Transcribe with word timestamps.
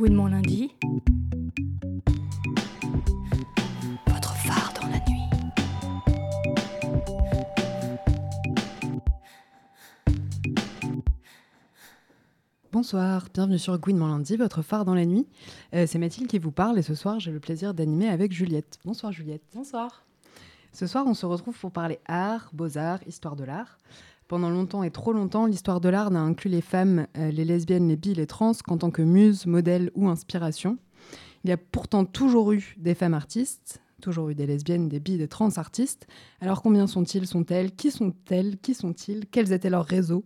Good 0.00 0.12
mon 0.12 0.28
lundi. 0.28 0.74
Votre 4.06 4.34
phare 4.34 4.72
dans 4.80 4.88
la 4.88 4.98
nuit. 5.10 5.28
Bonsoir, 12.72 13.28
bienvenue 13.34 13.58
sur 13.58 13.78
Gouinement 13.78 14.08
lundi, 14.08 14.38
votre 14.38 14.62
phare 14.62 14.86
dans 14.86 14.94
la 14.94 15.04
nuit. 15.04 15.26
Euh, 15.74 15.86
c'est 15.86 15.98
Mathilde 15.98 16.30
qui 16.30 16.38
vous 16.38 16.50
parle 16.50 16.78
et 16.78 16.82
ce 16.82 16.94
soir 16.94 17.20
j'ai 17.20 17.30
le 17.30 17.38
plaisir 17.38 17.74
d'animer 17.74 18.08
avec 18.08 18.32
Juliette. 18.32 18.78
Bonsoir 18.86 19.12
Juliette. 19.12 19.42
Bonsoir. 19.52 20.06
Ce 20.72 20.86
soir 20.86 21.04
on 21.06 21.12
se 21.12 21.26
retrouve 21.26 21.58
pour 21.58 21.72
parler 21.72 21.98
art, 22.06 22.48
beaux-arts, 22.54 23.06
histoire 23.06 23.36
de 23.36 23.44
l'art. 23.44 23.76
Pendant 24.30 24.50
longtemps 24.50 24.84
et 24.84 24.92
trop 24.92 25.12
longtemps, 25.12 25.46
l'histoire 25.46 25.80
de 25.80 25.88
l'art 25.88 26.12
n'a 26.12 26.20
inclus 26.20 26.50
les 26.50 26.60
femmes, 26.60 27.08
euh, 27.18 27.32
les 27.32 27.44
lesbiennes, 27.44 27.88
les 27.88 27.96
bi, 27.96 28.14
les 28.14 28.28
trans 28.28 28.52
qu'en 28.64 28.78
tant 28.78 28.92
que 28.92 29.02
muse, 29.02 29.44
modèle 29.44 29.90
ou 29.96 30.08
inspiration. 30.08 30.78
Il 31.42 31.50
y 31.50 31.52
a 31.52 31.56
pourtant 31.56 32.04
toujours 32.04 32.52
eu 32.52 32.76
des 32.78 32.94
femmes 32.94 33.14
artistes, 33.14 33.82
toujours 34.00 34.28
eu 34.28 34.36
des 34.36 34.46
lesbiennes, 34.46 34.88
des 34.88 35.00
bi, 35.00 35.18
des 35.18 35.26
trans 35.26 35.50
artistes. 35.56 36.06
Alors 36.40 36.62
combien 36.62 36.86
sont-ils, 36.86 37.26
sont-elles 37.26 37.74
Qui 37.74 37.90
sont-elles 37.90 38.56
Qui 38.58 38.74
sont-ils 38.74 39.26
Quels 39.26 39.52
étaient 39.52 39.68
leurs 39.68 39.84
réseaux 39.84 40.24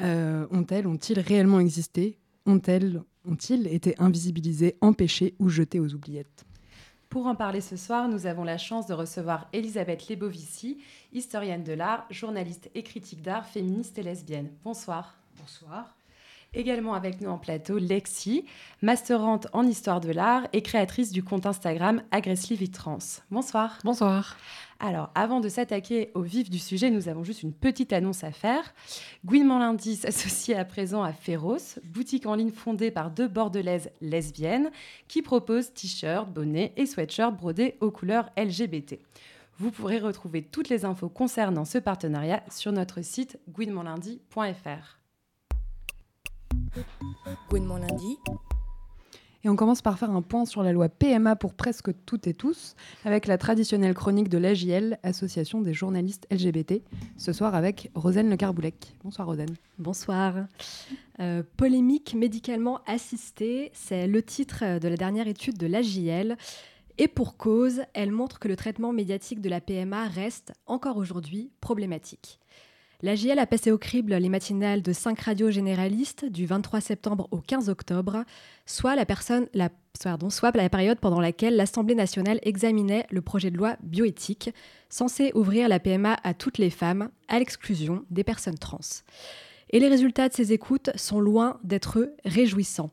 euh, 0.00 0.46
Ont-elles, 0.52 0.86
ont-ils 0.86 1.18
réellement 1.18 1.58
existé 1.58 2.20
Ont-elles, 2.46 3.02
ont-ils 3.28 3.66
été 3.66 3.96
invisibilisées, 3.98 4.76
empêchées 4.80 5.34
ou 5.40 5.48
jetées 5.48 5.80
aux 5.80 5.92
oubliettes? 5.92 6.46
Pour 7.12 7.26
en 7.26 7.34
parler 7.34 7.60
ce 7.60 7.76
soir, 7.76 8.08
nous 8.08 8.24
avons 8.24 8.42
la 8.42 8.56
chance 8.56 8.86
de 8.86 8.94
recevoir 8.94 9.46
Elisabeth 9.52 10.08
Lebovici, 10.08 10.78
historienne 11.12 11.62
de 11.62 11.74
l'art, 11.74 12.06
journaliste 12.08 12.70
et 12.74 12.82
critique 12.82 13.20
d'art, 13.20 13.44
féministe 13.44 13.98
et 13.98 14.02
lesbienne. 14.02 14.48
Bonsoir. 14.64 15.14
Bonsoir. 15.38 15.94
Également 16.54 16.94
avec 16.94 17.20
nous 17.20 17.28
en 17.28 17.36
plateau, 17.36 17.76
Lexi, 17.76 18.46
masterante 18.80 19.46
en 19.52 19.66
histoire 19.66 20.00
de 20.00 20.10
l'art 20.10 20.46
et 20.54 20.62
créatrice 20.62 21.12
du 21.12 21.22
compte 21.22 21.44
Instagram 21.44 22.02
Aggressive 22.12 22.66
Trans. 22.70 22.98
Bonsoir. 23.30 23.76
Bonsoir. 23.84 24.38
Alors, 24.84 25.10
avant 25.14 25.38
de 25.38 25.48
s'attaquer 25.48 26.10
au 26.14 26.22
vif 26.22 26.50
du 26.50 26.58
sujet, 26.58 26.90
nous 26.90 27.08
avons 27.08 27.22
juste 27.22 27.44
une 27.44 27.52
petite 27.52 27.92
annonce 27.92 28.24
à 28.24 28.32
faire. 28.32 28.74
Gouinement 29.24 29.60
Lundi 29.60 29.94
s'associe 29.94 30.58
à 30.58 30.64
présent 30.64 31.04
à 31.04 31.12
Féroce, 31.12 31.78
boutique 31.84 32.26
en 32.26 32.34
ligne 32.34 32.50
fondée 32.50 32.90
par 32.90 33.12
deux 33.12 33.28
bordelaises 33.28 33.90
lesbiennes 34.00 34.72
qui 35.06 35.22
proposent 35.22 35.72
t-shirts, 35.72 36.28
bonnets 36.28 36.72
et 36.76 36.86
sweatshirts 36.86 37.36
brodés 37.36 37.76
aux 37.80 37.92
couleurs 37.92 38.30
LGBT. 38.36 38.98
Vous 39.58 39.70
pourrez 39.70 40.00
retrouver 40.00 40.42
toutes 40.42 40.68
les 40.68 40.84
infos 40.84 41.08
concernant 41.08 41.64
ce 41.64 41.78
partenariat 41.78 42.42
sur 42.50 42.72
notre 42.72 43.02
site 43.02 43.38
gouinementlundi.fr. 43.50 44.98
Et 49.44 49.48
on 49.48 49.56
commence 49.56 49.82
par 49.82 49.98
faire 49.98 50.10
un 50.10 50.22
point 50.22 50.44
sur 50.44 50.62
la 50.62 50.72
loi 50.72 50.88
PMA 50.88 51.34
pour 51.34 51.54
presque 51.54 51.90
toutes 52.06 52.28
et 52.28 52.34
tous, 52.34 52.76
avec 53.04 53.26
la 53.26 53.38
traditionnelle 53.38 53.94
chronique 53.94 54.28
de 54.28 54.38
l'AJL, 54.38 54.98
Association 55.02 55.60
des 55.60 55.74
journalistes 55.74 56.28
LGBT, 56.30 56.82
ce 57.16 57.32
soir 57.32 57.56
avec 57.56 57.90
Rosane 57.96 58.30
Le 58.30 58.36
Carboulec. 58.36 58.94
Bonsoir 59.02 59.26
Rosane. 59.26 59.56
Bonsoir. 59.78 60.46
Euh, 61.18 61.42
polémique 61.56 62.14
médicalement 62.14 62.80
assistée, 62.86 63.72
c'est 63.74 64.06
le 64.06 64.22
titre 64.22 64.78
de 64.78 64.88
la 64.88 64.96
dernière 64.96 65.26
étude 65.26 65.58
de 65.58 65.66
l'AJL. 65.66 66.36
Et 66.98 67.08
pour 67.08 67.36
cause, 67.36 67.82
elle 67.94 68.12
montre 68.12 68.38
que 68.38 68.46
le 68.46 68.54
traitement 68.54 68.92
médiatique 68.92 69.40
de 69.40 69.48
la 69.48 69.60
PMA 69.60 70.06
reste, 70.06 70.52
encore 70.66 70.98
aujourd'hui, 70.98 71.50
problématique. 71.60 72.41
L'AJL 73.04 73.40
a 73.40 73.46
passé 73.46 73.72
au 73.72 73.78
crible 73.78 74.14
les 74.14 74.28
matinales 74.28 74.80
de 74.80 74.92
5 74.92 75.18
radios 75.20 75.50
généralistes 75.50 76.24
du 76.24 76.46
23 76.46 76.80
septembre 76.80 77.26
au 77.32 77.38
15 77.38 77.68
octobre, 77.68 78.12
la, 78.12 78.94
la, 79.54 80.18
soit 80.30 80.56
la 80.56 80.68
période 80.68 81.00
pendant 81.00 81.20
laquelle 81.20 81.56
l'Assemblée 81.56 81.96
nationale 81.96 82.38
examinait 82.42 83.06
le 83.10 83.20
projet 83.20 83.50
de 83.50 83.58
loi 83.58 83.76
bioéthique, 83.82 84.50
censé 84.88 85.32
ouvrir 85.34 85.68
la 85.68 85.80
PMA 85.80 86.16
à 86.22 86.32
toutes 86.32 86.58
les 86.58 86.70
femmes, 86.70 87.10
à 87.26 87.40
l'exclusion 87.40 88.04
des 88.10 88.22
personnes 88.22 88.58
trans. 88.58 88.78
Et 89.70 89.80
les 89.80 89.88
résultats 89.88 90.28
de 90.28 90.34
ces 90.34 90.52
écoutes 90.52 90.90
sont 90.94 91.20
loin 91.20 91.58
d'être 91.64 92.14
réjouissants. 92.24 92.92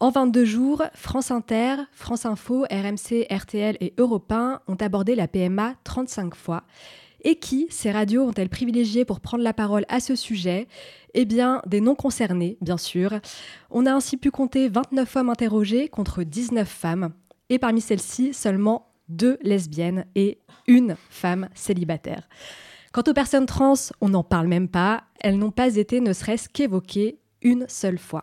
En 0.00 0.10
22 0.10 0.44
jours, 0.44 0.82
France 0.94 1.30
Inter, 1.30 1.76
France 1.92 2.24
Info, 2.24 2.64
RMC, 2.70 3.26
RTL 3.30 3.76
et 3.80 3.92
Europe 3.98 4.32
1 4.32 4.60
ont 4.68 4.74
abordé 4.74 5.14
la 5.14 5.28
PMA 5.28 5.74
35 5.84 6.34
fois. 6.34 6.64
Et 7.24 7.36
qui 7.36 7.66
ces 7.70 7.90
radios 7.90 8.22
ont-elles 8.22 8.50
privilégié 8.50 9.04
pour 9.04 9.20
prendre 9.20 9.42
la 9.42 9.54
parole 9.54 9.84
à 9.88 10.00
ce 10.00 10.14
sujet? 10.14 10.68
Eh 11.14 11.24
bien, 11.24 11.62
des 11.66 11.80
non-concernés, 11.80 12.58
bien 12.60 12.76
sûr. 12.76 13.18
On 13.70 13.86
a 13.86 13.92
ainsi 13.92 14.16
pu 14.16 14.30
compter 14.30 14.68
29 14.68 15.16
hommes 15.16 15.30
interrogés 15.30 15.88
contre 15.88 16.22
19 16.22 16.68
femmes. 16.68 17.12
Et 17.48 17.58
parmi 17.58 17.80
celles-ci, 17.80 18.34
seulement 18.34 18.92
deux 19.08 19.38
lesbiennes 19.42 20.06
et 20.14 20.38
une 20.66 20.96
femme 21.08 21.48
célibataire. 21.54 22.28
Quant 22.92 23.02
aux 23.08 23.14
personnes 23.14 23.46
trans, 23.46 23.74
on 24.00 24.10
n'en 24.10 24.22
parle 24.22 24.46
même 24.46 24.68
pas. 24.68 25.04
Elles 25.20 25.38
n'ont 25.38 25.50
pas 25.50 25.76
été 25.76 26.00
ne 26.00 26.12
serait-ce 26.12 26.48
qu'évoquées 26.48 27.18
une 27.42 27.66
seule 27.68 27.98
fois. 27.98 28.22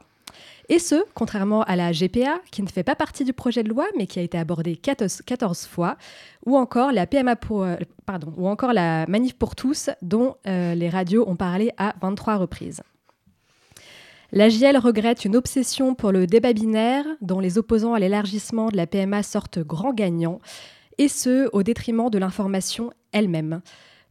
Et 0.72 0.80
ce, 0.80 1.04
contrairement 1.14 1.64
à 1.64 1.76
la 1.76 1.92
GPA, 1.92 2.40
qui 2.50 2.64
ne 2.64 2.70
fait 2.70 2.84
pas 2.84 2.96
partie 2.96 3.26
du 3.26 3.34
projet 3.34 3.62
de 3.62 3.68
loi, 3.68 3.86
mais 3.98 4.08
qui 4.08 4.20
a 4.20 4.22
été 4.22 4.38
abordée 4.38 4.78
14, 4.78 5.22
14 5.26 5.66
fois, 5.66 5.98
ou 6.46 6.56
encore 6.56 6.94
la 6.94 7.06
PMA 7.06 7.36
euh, 7.52 7.76
pardon, 8.06 8.34
ou 8.38 8.48
encore 8.48 8.72
la 8.72 9.06
Manif 9.08 9.34
pour 9.34 9.54
tous, 9.54 9.90
dont 10.02 10.38
euh, 10.48 10.74
les 10.74 10.88
radios 10.88 11.28
ont 11.28 11.36
parlé 11.36 11.72
à 11.78 11.94
23 12.02 12.38
reprises. 12.38 12.82
La 14.32 14.48
JL 14.48 14.78
regrette 14.78 15.26
une 15.26 15.36
obsession 15.36 15.94
pour 15.94 16.14
le 16.14 16.26
débat 16.26 16.54
binaire, 16.54 17.04
dont 17.20 17.42
les 17.42 17.58
opposants 17.58 17.94
à 17.94 18.00
l'élargissement 18.00 18.70
de 18.70 18.78
la 18.78 18.88
PMA 18.88 19.24
sortent 19.24 19.60
grands 19.60 19.94
gagnants, 19.94 20.40
et 20.98 21.10
ce, 21.10 21.50
au 21.52 21.64
détriment 21.64 22.10
de 22.10 22.18
l'information 22.18 22.94
elle-même. 23.12 23.62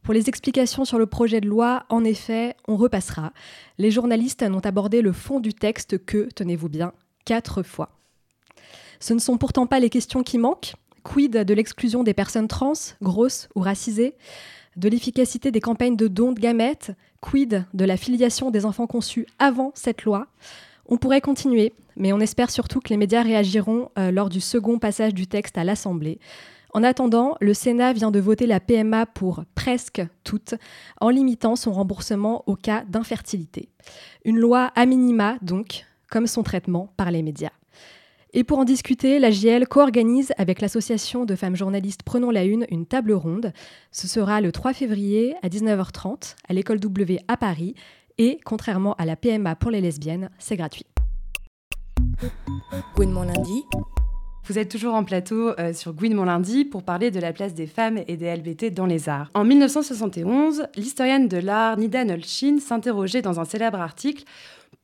Pour 0.03 0.13
les 0.15 0.29
explications 0.29 0.83
sur 0.83 0.97
le 0.97 1.05
projet 1.05 1.41
de 1.41 1.47
loi, 1.47 1.85
en 1.89 2.03
effet, 2.03 2.55
on 2.67 2.75
repassera. 2.75 3.33
Les 3.77 3.91
journalistes 3.91 4.41
n'ont 4.41 4.59
abordé 4.59 5.01
le 5.01 5.11
fond 5.11 5.39
du 5.39 5.53
texte 5.53 6.03
que, 6.03 6.29
tenez-vous 6.33 6.69
bien, 6.69 6.93
quatre 7.23 7.61
fois. 7.61 7.89
Ce 8.99 9.13
ne 9.13 9.19
sont 9.19 9.37
pourtant 9.37 9.67
pas 9.67 9.79
les 9.79 9.89
questions 9.89 10.23
qui 10.23 10.37
manquent. 10.37 10.73
Quid 11.03 11.31
de 11.37 11.53
l'exclusion 11.53 12.03
des 12.03 12.13
personnes 12.13 12.47
trans, 12.47 12.73
grosses 13.01 13.47
ou 13.55 13.61
racisées? 13.61 14.15
De 14.75 14.89
l'efficacité 14.89 15.51
des 15.51 15.61
campagnes 15.61 15.97
de 15.97 16.07
dons 16.07 16.31
de 16.31 16.39
gamètes? 16.39 16.91
Quid 17.19 17.65
de 17.73 17.85
la 17.85 17.97
filiation 17.97 18.49
des 18.49 18.65
enfants 18.65 18.87
conçus 18.87 19.27
avant 19.37 19.71
cette 19.75 20.03
loi? 20.03 20.27
On 20.87 20.97
pourrait 20.97 21.21
continuer, 21.21 21.73
mais 21.95 22.11
on 22.11 22.19
espère 22.19 22.49
surtout 22.49 22.79
que 22.79 22.89
les 22.89 22.97
médias 22.97 23.21
réagiront 23.21 23.89
euh, 23.97 24.11
lors 24.11 24.29
du 24.29 24.41
second 24.41 24.79
passage 24.79 25.13
du 25.13 25.27
texte 25.27 25.57
à 25.57 25.63
l'Assemblée. 25.63 26.19
En 26.73 26.83
attendant, 26.83 27.35
le 27.41 27.53
Sénat 27.53 27.91
vient 27.91 28.11
de 28.11 28.19
voter 28.19 28.47
la 28.47 28.61
PMA 28.61 29.05
pour 29.05 29.43
presque 29.55 30.01
toutes, 30.23 30.55
en 31.01 31.09
limitant 31.09 31.55
son 31.55 31.73
remboursement 31.73 32.43
au 32.47 32.55
cas 32.55 32.83
d'infertilité. 32.87 33.69
Une 34.23 34.39
loi 34.39 34.71
à 34.75 34.85
minima, 34.85 35.37
donc, 35.41 35.85
comme 36.09 36.27
son 36.27 36.43
traitement 36.43 36.93
par 36.95 37.11
les 37.11 37.23
médias. 37.23 37.51
Et 38.33 38.45
pour 38.45 38.59
en 38.59 38.63
discuter, 38.63 39.19
la 39.19 39.29
JL 39.29 39.67
co-organise 39.67 40.31
avec 40.37 40.61
l'association 40.61 41.25
de 41.25 41.35
femmes 41.35 41.57
journalistes 41.57 42.03
Prenons 42.03 42.31
la 42.31 42.45
Une 42.45 42.65
une 42.69 42.85
table 42.85 43.11
ronde. 43.11 43.51
Ce 43.91 44.07
sera 44.07 44.39
le 44.39 44.53
3 44.53 44.71
février 44.71 45.35
à 45.41 45.49
19h30 45.49 46.35
à 46.47 46.53
l'école 46.53 46.79
W 46.79 47.19
à 47.27 47.35
Paris. 47.35 47.75
Et 48.17 48.39
contrairement 48.45 48.93
à 48.93 49.05
la 49.05 49.17
PMA 49.17 49.55
pour 49.55 49.71
les 49.71 49.81
lesbiennes, 49.81 50.29
c'est 50.39 50.55
gratuit. 50.55 50.85
Mon 52.97 53.23
lundi. 53.23 53.65
Vous 54.51 54.59
êtes 54.59 54.69
toujours 54.69 54.95
en 54.95 55.05
plateau 55.05 55.57
euh, 55.59 55.71
sur 55.71 55.93
Gouine 55.93 56.13
mon 56.13 56.25
lundi 56.25 56.65
pour 56.65 56.83
parler 56.83 57.09
de 57.09 57.21
la 57.21 57.31
place 57.31 57.53
des 57.53 57.67
femmes 57.67 58.01
et 58.09 58.17
des 58.17 58.35
LBT 58.35 58.73
dans 58.73 58.85
les 58.85 59.07
arts. 59.07 59.31
En 59.33 59.45
1971, 59.45 60.67
l'historienne 60.75 61.29
de 61.29 61.37
l'art 61.37 61.77
Nida 61.77 62.03
Nolchin 62.03 62.57
s'interrogeait 62.59 63.21
dans 63.21 63.39
un 63.39 63.45
célèbre 63.45 63.79
article 63.79 64.25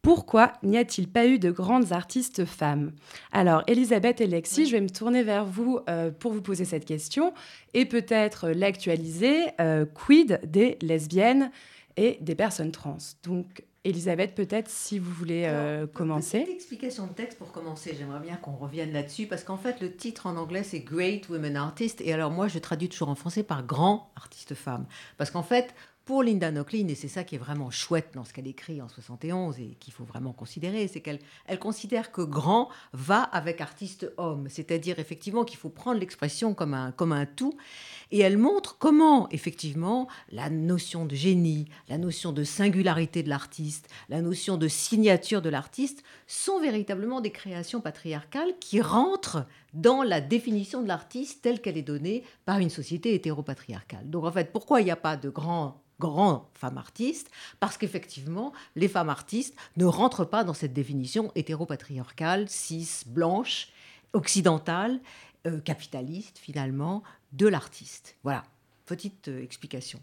pourquoi 0.02 0.54
n'y 0.64 0.78
a-t-il 0.78 1.10
pas 1.10 1.28
eu 1.28 1.38
de 1.38 1.52
grandes 1.52 1.92
artistes 1.92 2.46
femmes? 2.46 2.94
Alors, 3.34 3.64
Elisabeth 3.68 4.22
et 4.22 4.28
Lexi, 4.28 4.68
je 4.68 4.72
vais 4.72 4.80
me 4.80 4.90
tourner 4.90 5.22
vers 5.22 5.44
vous 5.44 5.80
euh, 5.90 6.12
pour 6.12 6.32
vous 6.32 6.42
poser 6.42 6.64
cette 6.64 6.86
question 6.86 7.34
et 7.74 7.84
peut-être 7.84 8.48
l'actualiser. 8.48 9.48
Euh, 9.60 9.86
quid 9.86 10.40
des 10.46 10.78
lesbiennes 10.82 11.52
et 11.98 12.20
des 12.22 12.36
personnes 12.36 12.72
trans? 12.72 13.00
Donc, 13.24 13.66
Elisabeth, 13.84 14.36
peut-être 14.36 14.70
si 14.70 15.00
vous 15.00 15.12
voulez 15.12 15.46
euh, 15.46 15.78
Alors, 15.78 15.92
commencer. 15.92 16.42
Petite 16.42 16.56
explication 16.56 17.08
de 17.08 17.14
texte 17.14 17.38
pour 17.38 17.52
commencer. 17.52 17.96
J'aimerais 17.98 18.20
bien 18.20 18.36
qu'on 18.36 18.56
revienne 18.56 18.92
là-dessus 18.92 19.28
parce 19.28 19.44
qu'en 19.44 19.58
fait, 19.58 19.80
le 19.82 19.96
titre 19.96 20.28
en 20.28 20.36
anglais, 20.36 20.64
c'est 20.64 20.80
Great 20.80 21.30
Women 21.30 21.56
Artists. 21.56 22.02
Et 22.02 22.14
alors, 22.14 22.32
moi, 22.32 22.48
je 22.48 22.60
traduis 22.60 22.90
toujours 22.90 23.10
en 23.10 23.16
français 23.16 23.44
par 23.44 23.66
Grand 23.66 24.12
Artiste 24.16 24.56
Femme. 24.56 24.86
Parce 25.18 25.32
qu'en 25.32 25.44
fait, 25.44 25.74
pour 26.08 26.24
Linda 26.24 26.52
Nochlin, 26.52 26.88
et 26.88 26.96
c'est 26.96 27.10
ça 27.10 27.26
qui 27.26 27.36
est 27.36 27.38
vraiment 27.38 27.70
chouette 27.70 28.12
dans 28.14 28.24
ce 28.24 28.32
qu'elle 28.32 28.48
écrit 28.48 28.82
en 28.82 28.88
71 28.88 29.60
et 29.60 29.76
qu'il 29.78 29.94
faut 29.94 30.06
vraiment 30.06 30.32
considérer, 30.32 30.88
c'est 30.88 31.02
qu'elle 31.02 31.20
elle 31.48 31.60
considère 31.60 32.14
que 32.14 32.22
grand 32.22 32.70
va 32.94 33.24
avec 33.24 33.60
artiste 33.60 34.10
homme, 34.16 34.48
c'est-à-dire 34.50 35.00
effectivement 35.00 35.44
qu'il 35.44 35.58
faut 35.58 35.68
prendre 35.70 36.00
l'expression 36.00 36.54
comme 36.54 36.74
un, 36.74 36.94
comme 36.94 37.12
un 37.12 37.26
tout, 37.26 37.58
et 38.12 38.20
elle 38.20 38.38
montre 38.38 38.78
comment 38.78 39.30
effectivement 39.30 40.08
la 40.32 40.50
notion 40.50 41.06
de 41.06 41.16
génie, 41.16 41.68
la 41.90 41.98
notion 41.98 42.32
de 42.32 42.44
singularité 42.44 43.24
de 43.24 43.30
l'artiste, 43.30 43.90
la 44.10 44.22
notion 44.22 44.58
de 44.58 44.68
signature 44.68 45.42
de 45.42 45.50
l'artiste 45.50 46.04
sont 46.26 46.60
véritablement 46.60 47.22
des 47.22 47.32
créations 47.32 47.82
patriarcales 47.82 48.54
qui 48.60 48.82
rentrent 48.82 49.46
dans 49.74 50.04
la 50.04 50.22
définition 50.22 50.82
de 50.82 50.88
l'artiste 50.88 51.42
telle 51.42 51.62
qu'elle 51.62 51.78
est 51.78 51.82
donnée 51.82 52.24
par 52.46 52.60
une 52.60 52.70
société 52.70 53.14
hétéropatriarcale. 53.14 54.10
Donc 54.10 54.26
en 54.26 54.32
fait, 54.32 54.52
pourquoi 54.52 54.82
il 54.82 54.86
n'y 54.86 54.92
a 54.92 54.96
pas 54.96 55.18
de 55.18 55.30
grands 55.30 55.82
grandes 56.00 56.44
femmes 56.54 56.78
artistes, 56.78 57.32
parce 57.60 57.76
qu'effectivement, 57.76 58.54
les 58.76 58.88
femmes 58.88 59.10
artistes 59.10 59.56
ne 59.78 59.86
rentrent 59.86 60.26
pas 60.26 60.44
dans 60.44 60.54
cette 60.54 60.74
définition 60.74 61.32
hétéropatriarcale, 61.34 62.48
cis, 62.50 63.02
blanche, 63.08 63.70
occidentale, 64.14 65.00
euh, 65.46 65.60
capitaliste 65.60 66.38
finalement, 66.40 67.04
de 67.34 67.48
l'artiste. 67.48 68.16
Voilà, 68.24 68.44
petite 68.86 69.28
euh, 69.28 69.44
explication. 69.44 70.00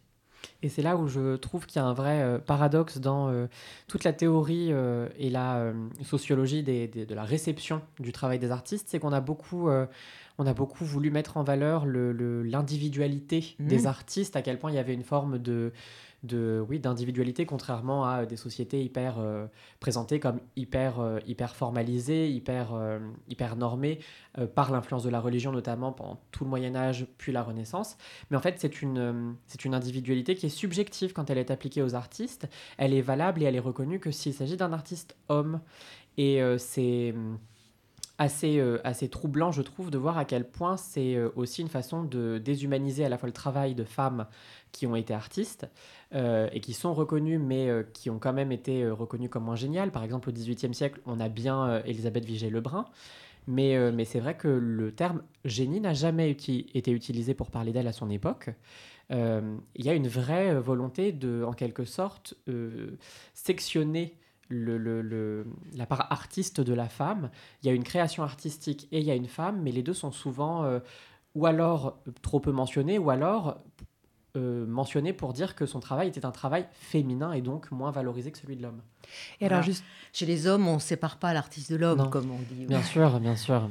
Et 0.62 0.68
c'est 0.68 0.82
là 0.82 0.96
où 0.96 1.08
je 1.08 1.36
trouve 1.36 1.64
qu'il 1.64 1.80
y 1.80 1.84
a 1.84 1.86
un 1.86 1.94
vrai 1.94 2.20
euh, 2.20 2.38
paradoxe 2.38 2.98
dans 2.98 3.48
toute 3.88 4.04
la 4.04 4.12
théorie 4.12 4.72
et 5.18 5.30
la 5.30 5.72
sociologie 6.04 6.62
de 6.62 7.14
la 7.14 7.24
réception 7.24 7.80
du 7.98 8.12
travail 8.12 8.38
des 8.38 8.50
artistes, 8.50 8.88
c'est 8.90 8.98
qu'on 8.98 9.12
a 9.12 9.22
beaucoup 9.22 9.70
on 10.38 10.46
a 10.46 10.54
beaucoup 10.54 10.84
voulu 10.84 11.10
mettre 11.10 11.36
en 11.36 11.44
valeur 11.44 11.86
l'individualité 11.86 13.54
le, 13.58 13.66
des 13.66 13.82
mmh. 13.82 13.86
artistes, 13.86 14.36
à 14.36 14.42
quel 14.42 14.58
point 14.58 14.70
il 14.70 14.74
y 14.74 14.78
avait 14.78 14.94
une 14.94 15.04
forme 15.04 15.38
de, 15.38 15.72
de 16.24 16.64
oui 16.68 16.80
d'individualité 16.80 17.46
contrairement 17.46 18.06
à 18.06 18.26
des 18.26 18.36
sociétés 18.36 18.82
hyper 18.82 19.18
euh, 19.18 19.46
présentées 19.78 20.18
comme 20.18 20.40
hyper 20.56 20.98
euh, 20.98 21.18
hyper 21.26 21.54
formalisées 21.54 22.28
hyper 22.30 22.72
euh, 22.74 22.98
hyper 23.28 23.56
normées 23.56 24.00
par 24.54 24.72
l'influence 24.72 25.04
de 25.04 25.10
la 25.10 25.20
religion 25.20 25.52
notamment 25.52 25.92
pendant 25.92 26.20
tout 26.32 26.44
le 26.44 26.50
Moyen 26.50 26.74
Âge 26.74 27.06
puis 27.18 27.30
la 27.30 27.42
Renaissance. 27.42 27.96
Mais 28.30 28.36
en 28.36 28.40
fait 28.40 28.54
c'est 28.58 28.82
une 28.82 29.36
c'est 29.46 29.64
une 29.64 29.74
individualité 29.74 30.34
qui 30.34 30.46
est 30.46 30.50
subjective 30.50 31.12
quand 31.12 31.30
elle 31.30 31.38
est 31.38 31.50
appliquée 31.50 31.82
aux 31.82 31.94
artistes. 31.94 32.48
Elle 32.78 32.94
est 32.94 33.02
valable 33.02 33.42
et 33.42 33.46
elle 33.46 33.54
est 33.54 33.60
reconnue 33.60 34.00
que 34.00 34.10
s'il 34.10 34.34
s'agit 34.34 34.56
d'un 34.56 34.72
artiste 34.72 35.16
homme. 35.28 35.60
Et 36.16 36.40
c'est 36.58 37.14
assez, 38.18 38.58
euh, 38.58 38.78
assez 38.84 39.08
troublant, 39.08 39.50
je 39.50 39.62
trouve, 39.62 39.90
de 39.90 39.98
voir 39.98 40.18
à 40.18 40.24
quel 40.24 40.48
point 40.48 40.76
c'est 40.76 41.16
euh, 41.16 41.30
aussi 41.36 41.62
une 41.62 41.68
façon 41.68 42.04
de 42.04 42.38
déshumaniser 42.38 43.04
à 43.04 43.08
la 43.08 43.18
fois 43.18 43.26
le 43.26 43.32
travail 43.32 43.74
de 43.74 43.84
femmes 43.84 44.26
qui 44.72 44.86
ont 44.86 44.96
été 44.96 45.12
artistes 45.14 45.68
euh, 46.14 46.48
et 46.52 46.60
qui 46.60 46.74
sont 46.74 46.94
reconnues, 46.94 47.38
mais 47.38 47.68
qui 47.92 48.10
ont 48.10 48.18
quand 48.18 48.32
même 48.32 48.52
été 48.52 48.88
reconnues 48.88 49.28
comme 49.28 49.44
moins 49.44 49.56
géniales. 49.56 49.90
Par 49.90 50.04
exemple, 50.04 50.28
au 50.28 50.32
XVIIIe 50.32 50.74
siècle, 50.74 51.00
on 51.06 51.20
a 51.20 51.28
bien 51.28 51.82
Elisabeth 51.84 52.24
Vigée-Lebrun. 52.24 52.86
Mais, 53.46 53.92
mais 53.92 54.06
c'est 54.06 54.20
vrai 54.20 54.36
que 54.36 54.48
le 54.48 54.90
terme 54.90 55.22
génie 55.44 55.80
n'a 55.80 55.92
jamais 55.92 56.30
été 56.30 56.90
utilisé 56.90 57.34
pour 57.34 57.50
parler 57.50 57.72
d'elle 57.72 57.86
à 57.86 57.92
son 57.92 58.10
époque. 58.10 58.50
Il 59.10 59.84
y 59.84 59.88
a 59.88 59.94
une 59.94 60.08
vraie 60.08 60.58
volonté 60.58 61.12
de, 61.12 61.44
en 61.46 61.52
quelque 61.52 61.84
sorte, 61.84 62.34
sectionner 63.34 64.16
le, 64.48 65.46
la 65.76 65.86
part 65.86 66.06
artiste 66.10 66.60
de 66.60 66.74
la 66.74 66.88
femme. 66.88 67.30
Il 67.62 67.66
y 67.66 67.70
a 67.70 67.72
une 67.72 67.84
création 67.84 68.22
artistique 68.22 68.88
et 68.92 69.00
il 69.00 69.04
y 69.04 69.10
a 69.10 69.14
une 69.14 69.28
femme, 69.28 69.62
mais 69.62 69.72
les 69.72 69.82
deux 69.82 69.94
sont 69.94 70.12
souvent 70.12 70.64
euh, 70.64 70.80
ou 71.34 71.46
alors 71.46 71.98
trop 72.22 72.40
peu 72.40 72.52
mentionnés, 72.52 72.98
ou 72.98 73.10
alors 73.10 73.62
euh, 74.36 74.66
mentionné 74.66 75.12
pour 75.12 75.32
dire 75.32 75.54
que 75.54 75.64
son 75.64 75.78
travail 75.78 76.08
était 76.08 76.26
un 76.26 76.32
travail 76.32 76.66
féminin 76.72 77.32
et 77.32 77.40
donc 77.40 77.70
moins 77.70 77.92
valorisé 77.92 78.32
que 78.32 78.38
celui 78.38 78.56
de 78.56 78.62
l'homme. 78.62 78.80
Et 79.40 79.46
alors, 79.46 79.62
juste 79.62 79.84
chez 80.12 80.26
les 80.26 80.48
hommes, 80.48 80.66
on 80.66 80.74
ne 80.74 80.80
sépare 80.80 81.18
pas 81.18 81.32
l'artiste 81.32 81.70
de 81.70 81.76
l'homme, 81.76 82.10
comme 82.10 82.32
on 82.32 82.54
dit. 82.54 82.66
Bien 82.66 82.82
sûr, 82.82 83.20
bien 83.20 83.36
sûr. 83.36 83.70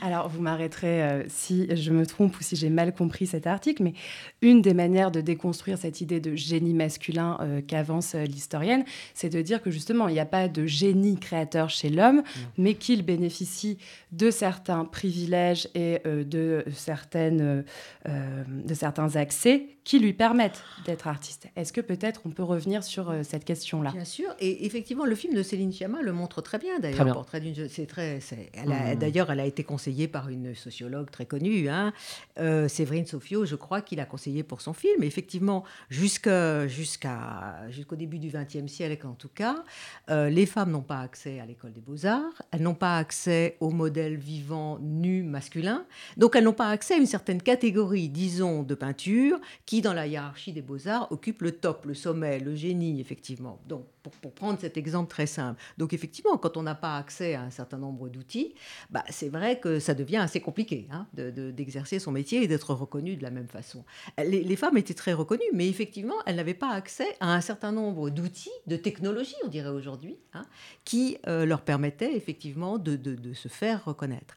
Alors, 0.00 0.30
vous 0.30 0.40
m'arrêterez 0.40 1.02
euh, 1.02 1.24
si 1.28 1.68
je 1.76 1.90
me 1.90 2.06
trompe 2.06 2.38
ou 2.38 2.42
si 2.42 2.56
j'ai 2.56 2.70
mal 2.70 2.94
compris 2.94 3.26
cet 3.26 3.46
article, 3.46 3.82
mais 3.82 3.92
une 4.40 4.62
des 4.62 4.72
manières 4.72 5.10
de 5.10 5.20
déconstruire 5.20 5.76
cette 5.76 6.00
idée 6.00 6.20
de 6.20 6.34
génie 6.34 6.72
masculin 6.72 7.36
euh, 7.40 7.60
qu'avance 7.60 8.14
l'historienne, 8.14 8.84
c'est 9.12 9.28
de 9.28 9.42
dire 9.42 9.60
que 9.60 9.70
justement, 9.70 10.08
il 10.08 10.14
n'y 10.14 10.20
a 10.20 10.26
pas 10.26 10.48
de 10.48 10.64
génie 10.64 11.18
créateur 11.18 11.68
chez 11.68 11.90
l'homme, 11.90 12.22
mais 12.56 12.76
qu'il 12.76 13.04
bénéficie 13.04 13.76
de 14.12 14.30
certains 14.30 14.86
privilèges 14.86 15.68
et 15.74 16.00
de, 16.06 16.64
certaines, 16.72 17.64
de 18.06 18.74
certains 18.74 19.16
accès 19.16 19.66
qui 19.88 19.98
lui 19.98 20.12
permettent 20.12 20.62
d'être 20.84 21.06
artiste. 21.06 21.48
Est-ce 21.56 21.72
que 21.72 21.80
peut-être 21.80 22.20
on 22.26 22.28
peut 22.28 22.42
revenir 22.42 22.84
sur 22.84 23.08
euh, 23.08 23.22
cette 23.22 23.46
question-là? 23.46 23.90
Bien 23.92 24.04
sûr, 24.04 24.28
et 24.38 24.66
effectivement, 24.66 25.06
le 25.06 25.14
film 25.14 25.32
de 25.32 25.42
Céline 25.42 25.72
Sciamma 25.72 26.02
le 26.02 26.12
montre 26.12 26.42
très 26.42 26.58
bien. 26.58 26.78
D'ailleurs, 26.78 27.10
portrait 27.14 27.40
d'une, 27.40 27.70
c'est 27.70 27.86
très, 27.86 28.20
elle 28.52 28.70
a, 28.70 28.94
mmh. 28.94 28.98
d'ailleurs, 28.98 29.30
elle 29.32 29.40
a 29.40 29.46
été 29.46 29.64
conseillée 29.64 30.06
par 30.06 30.28
une 30.28 30.54
sociologue 30.54 31.10
très 31.10 31.24
connue, 31.24 31.70
hein, 31.70 31.94
euh, 32.38 32.68
Séverine 32.68 33.06
Sofio, 33.06 33.46
je 33.46 33.54
crois, 33.54 33.80
qu'il 33.80 33.98
a 33.98 34.04
conseillé 34.04 34.42
pour 34.42 34.60
son 34.60 34.74
film. 34.74 35.02
effectivement, 35.02 35.64
jusqu'à, 35.88 36.68
jusqu'à, 36.68 37.56
jusqu'au 37.70 37.96
début 37.96 38.18
du 38.18 38.28
XXe 38.28 38.70
siècle, 38.70 39.06
en 39.06 39.14
tout 39.14 39.30
cas, 39.34 39.64
euh, 40.10 40.28
les 40.28 40.44
femmes 40.44 40.70
n'ont 40.70 40.82
pas 40.82 41.00
accès 41.00 41.40
à 41.40 41.46
l'école 41.46 41.72
des 41.72 41.80
beaux 41.80 42.04
arts, 42.04 42.42
elles 42.50 42.60
n'ont 42.60 42.74
pas 42.74 42.98
accès 42.98 43.56
au 43.60 43.70
modèle 43.70 44.16
vivant 44.16 44.78
nu 44.82 45.22
masculin, 45.22 45.86
donc 46.18 46.36
elles 46.36 46.44
n'ont 46.44 46.52
pas 46.52 46.68
accès 46.68 46.92
à 46.92 46.98
une 46.98 47.06
certaine 47.06 47.40
catégorie, 47.40 48.10
disons, 48.10 48.62
de 48.62 48.74
peinture 48.74 49.40
qui 49.78 49.82
dans 49.82 49.92
la 49.92 50.06
hiérarchie 50.06 50.52
des 50.52 50.62
beaux-arts, 50.62 51.10
occupe 51.12 51.42
le 51.42 51.52
top, 51.52 51.84
le 51.84 51.94
sommet, 51.94 52.38
le 52.38 52.54
génie, 52.54 53.00
effectivement. 53.00 53.60
Donc, 53.68 53.84
pour, 54.22 54.32
prendre 54.32 54.58
cet 54.58 54.76
exemple 54.76 55.10
très 55.10 55.26
simple. 55.26 55.60
Donc, 55.76 55.92
effectivement, 55.92 56.38
quand 56.38 56.56
on 56.56 56.62
n'a 56.62 56.74
pas 56.74 56.96
accès 56.96 57.34
à 57.34 57.42
un 57.42 57.50
certain 57.50 57.76
nombre 57.76 58.08
d'outils, 58.08 58.54
bah, 58.90 59.04
c'est 59.10 59.28
vrai 59.28 59.60
que 59.60 59.78
ça 59.78 59.94
devient 59.94 60.16
assez 60.16 60.40
compliqué 60.40 60.88
hein, 60.90 61.06
d'exercer 61.12 61.98
son 61.98 62.12
métier 62.12 62.42
et 62.42 62.48
d'être 62.48 62.72
reconnu 62.72 63.16
de 63.16 63.22
la 63.22 63.30
même 63.30 63.48
façon. 63.48 63.84
Les, 64.18 64.56
femmes 64.56 64.78
étaient 64.78 64.94
très 64.94 65.12
reconnues, 65.12 65.50
mais 65.52 65.68
effectivement, 65.68 66.16
elles 66.26 66.36
n'avaient 66.36 66.54
pas 66.54 66.70
accès 66.70 67.16
à 67.20 67.34
un 67.34 67.40
certain 67.40 67.72
nombre 67.72 68.08
d'outils, 68.08 68.50
de 68.66 68.76
technologies, 68.76 69.36
on 69.44 69.48
dirait 69.48 69.68
aujourd'hui, 69.68 70.16
hein, 70.32 70.46
qui 70.84 71.18
euh, 71.26 71.44
leur 71.44 71.60
permettaient 71.60 72.16
effectivement 72.16 72.78
de, 72.78 72.96
de 72.96 73.34
se 73.34 73.48
faire 73.48 73.84
reconnaître. 73.84 74.34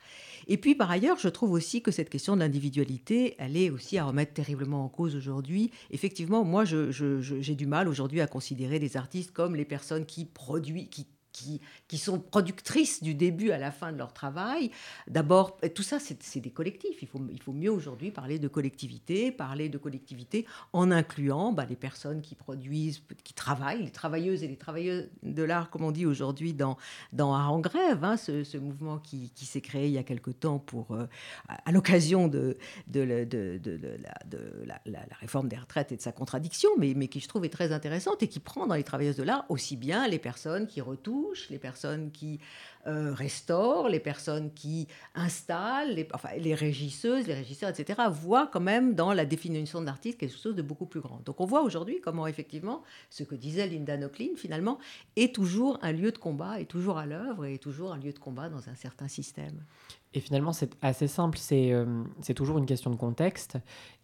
Et 0.48 0.58
puis 0.58 0.76
par 0.76 0.92
ailleurs, 0.92 1.18
je 1.18 1.30
trouve 1.30 1.52
aussi 1.52 1.82
que 1.82 1.92
cette 1.92 2.10
question 2.10 2.36
de 2.36 2.42
l'individualité, 2.42 3.36
elle 3.38 3.58
est 3.58 3.70
aussi 3.70 3.98
à 3.98 4.06
remettre 4.06 4.34
terriblement 4.34 4.86
en 4.86 4.90
cause 4.90 5.16
aujourd'hui. 5.16 5.72
Effectivement, 5.92 6.44
moi, 6.44 6.64
j'ai 6.66 7.56
du 7.56 7.68
mal 7.68 7.88
aujourd'hui 7.88 8.22
à 8.22 8.28
considérer 8.28 8.80
des 8.80 8.98
artistes 8.98 9.32
comme 9.32 9.56
les 9.56 9.66
personnes 9.66 10.06
qui 10.06 10.26
produisent, 10.26 10.90
qui 10.90 11.08
qui, 11.88 11.98
sont 11.98 12.20
productrices 12.20 13.04
du 13.04 13.14
début 13.14 13.52
à 13.52 13.58
la 13.58 13.72
fin 13.72 13.92
de 13.92 13.98
leur 13.98 14.14
travail. 14.14 14.72
D'abord, 15.08 15.60
tout 15.76 15.84
ça, 15.84 15.98
c'est 16.00 16.40
des 16.40 16.52
collectifs. 16.52 17.02
Il 17.02 17.08
faut, 17.08 17.22
il 17.32 17.42
faut 17.42 17.54
mieux 17.54 17.72
aujourd'hui 17.72 18.12
parler 18.12 18.40
de 18.40 18.48
collectivité, 18.48 19.32
parler 19.32 19.70
de 19.70 19.78
collectivité 19.78 20.46
en 20.74 20.92
incluant 20.92 21.52
bah, 21.52 21.66
les 21.70 21.76
personnes 21.76 22.22
qui 22.22 22.36
produisent, 22.36 23.04
qui 23.24 23.34
travaillent, 23.34 23.84
les 23.84 23.92
travailleuses 23.92 24.44
et 24.44 24.48
les 24.48 24.58
travailleurs 24.58 25.04
de 25.24 25.44
l'art, 25.44 25.70
comme 25.70 25.84
on 25.84 25.92
dit 25.92 26.06
aujourd'hui 26.06 26.54
dans, 26.54 26.78
dans 27.14 27.34
Art 27.34 27.54
en 27.54 27.60
grève, 27.60 28.04
hein, 28.04 28.18
ce, 28.18 28.58
mouvement 28.58 28.98
qui, 29.00 29.32
s'est 29.36 29.62
créé 29.62 29.88
il 29.88 29.94
y 29.94 29.98
a 29.98 30.04
quelque 30.04 30.32
temps 30.32 30.60
pour, 30.60 30.92
euh, 30.92 31.08
à 31.48 31.72
l'occasion 31.72 32.28
de, 32.28 32.58
la, 32.94 33.26
réforme 35.20 35.48
des 35.48 35.58
retraites 35.58 35.92
et 35.92 35.98
de 35.98 36.02
sa 36.02 36.12
contradiction, 36.12 36.70
mais, 36.78 36.94
mais 36.96 37.08
qui 37.08 37.20
je 37.20 37.28
trouve 37.28 37.46
est 37.46 37.50
très 37.50 37.72
intéressante 37.72 38.24
et 38.24 38.28
qui 38.28 38.40
prend 38.40 38.68
dans 38.68 38.76
les 38.76 38.84
travailleuses 38.84 39.18
de 39.18 39.24
l'art 39.24 39.46
aussi 39.50 39.76
bien 39.76 40.08
les 40.08 40.20
personnes 40.20 40.68
qui 40.68 40.82
les 41.50 41.60
personnes 41.60 42.12
qui 42.12 42.40
euh, 42.88 43.14
restaurent, 43.14 43.90
les 43.90 44.00
personnes 44.00 44.52
qui 44.54 44.88
installent, 45.16 45.94
les, 45.94 46.08
enfin, 46.14 46.30
les 46.38 46.56
régisseuses, 46.56 47.28
les 47.28 47.34
régisseurs, 47.34 47.70
etc., 47.70 48.00
voient 48.12 48.48
quand 48.48 48.60
même 48.60 48.96
dans 48.96 49.14
la 49.14 49.26
définition 49.26 49.82
de 49.82 49.86
l'artiste 49.86 50.18
quelque 50.18 50.38
chose 50.38 50.56
de 50.56 50.62
beaucoup 50.62 50.86
plus 50.86 51.02
grand. 51.02 51.22
Donc 51.26 51.42
on 51.42 51.46
voit 51.46 51.62
aujourd'hui 51.62 52.00
comment 52.02 52.28
effectivement 52.28 52.84
ce 53.10 53.24
que 53.24 53.36
disait 53.36 53.68
Linda 53.68 53.98
Nochlin 53.98 54.36
finalement 54.36 54.80
est 55.16 55.34
toujours 55.34 55.80
un 55.82 55.92
lieu 55.92 56.12
de 56.12 56.18
combat, 56.18 56.60
est 56.60 56.66
toujours 56.66 56.98
à 56.98 57.06
l'œuvre 57.06 57.46
et 57.46 57.56
est 57.56 57.64
toujours 57.64 57.94
un 57.94 57.98
lieu 57.98 58.14
de 58.14 58.20
combat 58.20 58.50
dans 58.50 58.70
un 58.70 58.76
certain 58.76 59.08
système. 59.08 59.64
Et 60.14 60.20
finalement, 60.20 60.52
c'est 60.52 60.76
assez 60.82 61.08
simple, 61.08 61.38
c'est 61.38 61.72
euh, 61.72 62.04
toujours 62.36 62.58
une 62.58 62.66
question 62.66 62.90
de 62.90 62.98
contexte. 62.98 63.58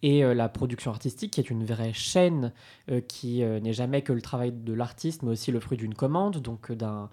Et 0.04 0.24
euh, 0.24 0.34
la 0.34 0.48
production 0.48 0.90
artistique, 0.90 1.32
qui 1.32 1.42
est 1.42 1.50
une 1.50 1.66
vraie 1.66 1.92
chaîne, 1.92 2.54
euh, 2.90 3.02
qui 3.02 3.44
n'est 3.44 3.74
jamais 3.74 4.02
que 4.04 4.14
le 4.14 4.22
travail 4.22 4.54
de 4.54 4.74
l'artiste, 4.74 5.24
mais 5.24 5.32
aussi 5.32 5.52
le 5.52 5.60
fruit 5.60 5.78
d'une 5.78 5.96
commande, 5.96 6.38
donc 6.38 6.72
d'un 6.72 7.10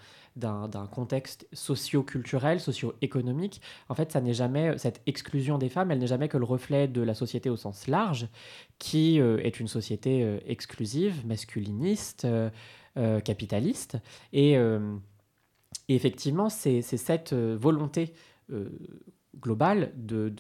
contexte 0.90 1.46
socio-culturel, 1.52 2.60
socio-économique. 2.60 3.60
En 3.88 3.94
fait, 3.94 4.12
ça 4.12 4.20
n'est 4.20 4.34
jamais, 4.34 4.76
cette 4.78 5.02
exclusion 5.06 5.58
des 5.58 5.68
femmes, 5.68 5.90
elle 5.90 5.98
n'est 5.98 6.06
jamais 6.06 6.28
que 6.28 6.38
le 6.38 6.44
reflet 6.44 6.88
de 6.88 7.02
la 7.02 7.14
société 7.14 7.50
au 7.50 7.56
sens 7.56 7.86
large, 7.86 8.28
qui 8.78 9.18
est 9.18 9.60
une 9.60 9.68
société 9.68 10.38
exclusive, 10.46 11.26
masculiniste, 11.26 12.26
capitaliste. 13.24 13.98
Et, 14.32 14.56
effectivement, 15.88 16.48
c'est 16.48 16.82
cette 16.82 17.34
volonté 17.34 18.12
euh, 18.52 18.68
globale 19.40 19.92
de, 19.96 20.32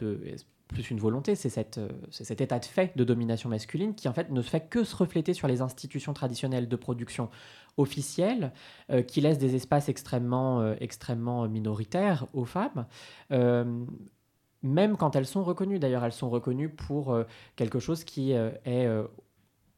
plus 0.74 0.90
une 0.90 1.00
volonté, 1.00 1.34
c'est 1.34 1.48
cet 1.48 2.40
état 2.40 2.58
de 2.58 2.64
fait 2.66 2.94
de 2.96 3.04
domination 3.04 3.48
masculine 3.48 3.94
qui 3.94 4.08
en 4.08 4.12
fait 4.12 4.30
ne 4.30 4.42
fait 4.42 4.68
que 4.68 4.84
se 4.84 4.94
refléter 4.94 5.32
sur 5.32 5.48
les 5.48 5.62
institutions 5.62 6.12
traditionnelles 6.12 6.68
de 6.68 6.76
production 6.76 7.30
officielles, 7.78 8.52
qui 9.08 9.20
laissent 9.20 9.38
des 9.38 9.54
espaces 9.54 9.88
extrêmement, 9.88 10.74
extrêmement 10.74 11.48
minoritaires 11.48 12.26
aux 12.34 12.44
femmes 12.44 12.86
même 14.64 14.96
quand 14.96 15.14
elles 15.14 15.26
sont 15.26 15.44
reconnues. 15.44 15.78
D'ailleurs, 15.78 16.04
elles 16.04 16.12
sont 16.12 16.30
reconnues 16.30 16.70
pour 16.70 17.16
quelque 17.54 17.78
chose 17.78 18.02
qui 18.02 18.32
est 18.32 19.02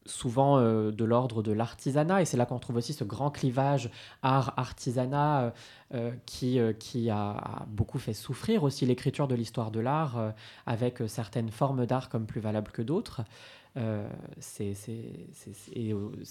souvent 0.07 0.57
euh, 0.57 0.91
de 0.91 1.05
l'ordre 1.05 1.43
de 1.43 1.51
l'artisanat, 1.51 2.21
et 2.21 2.25
c'est 2.25 2.37
là 2.37 2.45
qu'on 2.45 2.59
trouve 2.59 2.77
aussi 2.77 2.93
ce 2.93 3.03
grand 3.03 3.29
clivage 3.29 3.91
art-artisanat 4.23 5.41
euh, 5.41 5.51
euh, 5.93 6.11
qui, 6.25 6.59
qui 6.79 7.09
a, 7.09 7.65
beaucoup 7.67 7.99
fait 7.99 8.13
souffrir 8.13 8.63
aussi 8.63 8.85
l'écriture 8.85 9.27
de 9.27 9.35
l'histoire 9.35 9.71
de 9.71 9.79
l'art, 9.79 10.33
avec 10.65 11.01
certaines 11.07 11.49
formes 11.49 11.85
d'art 11.85 12.09
comme 12.09 12.25
plus 12.25 12.41
valables 12.41 12.71
que 12.71 12.81
d'autres. 12.81 13.21
c'est 14.39 14.73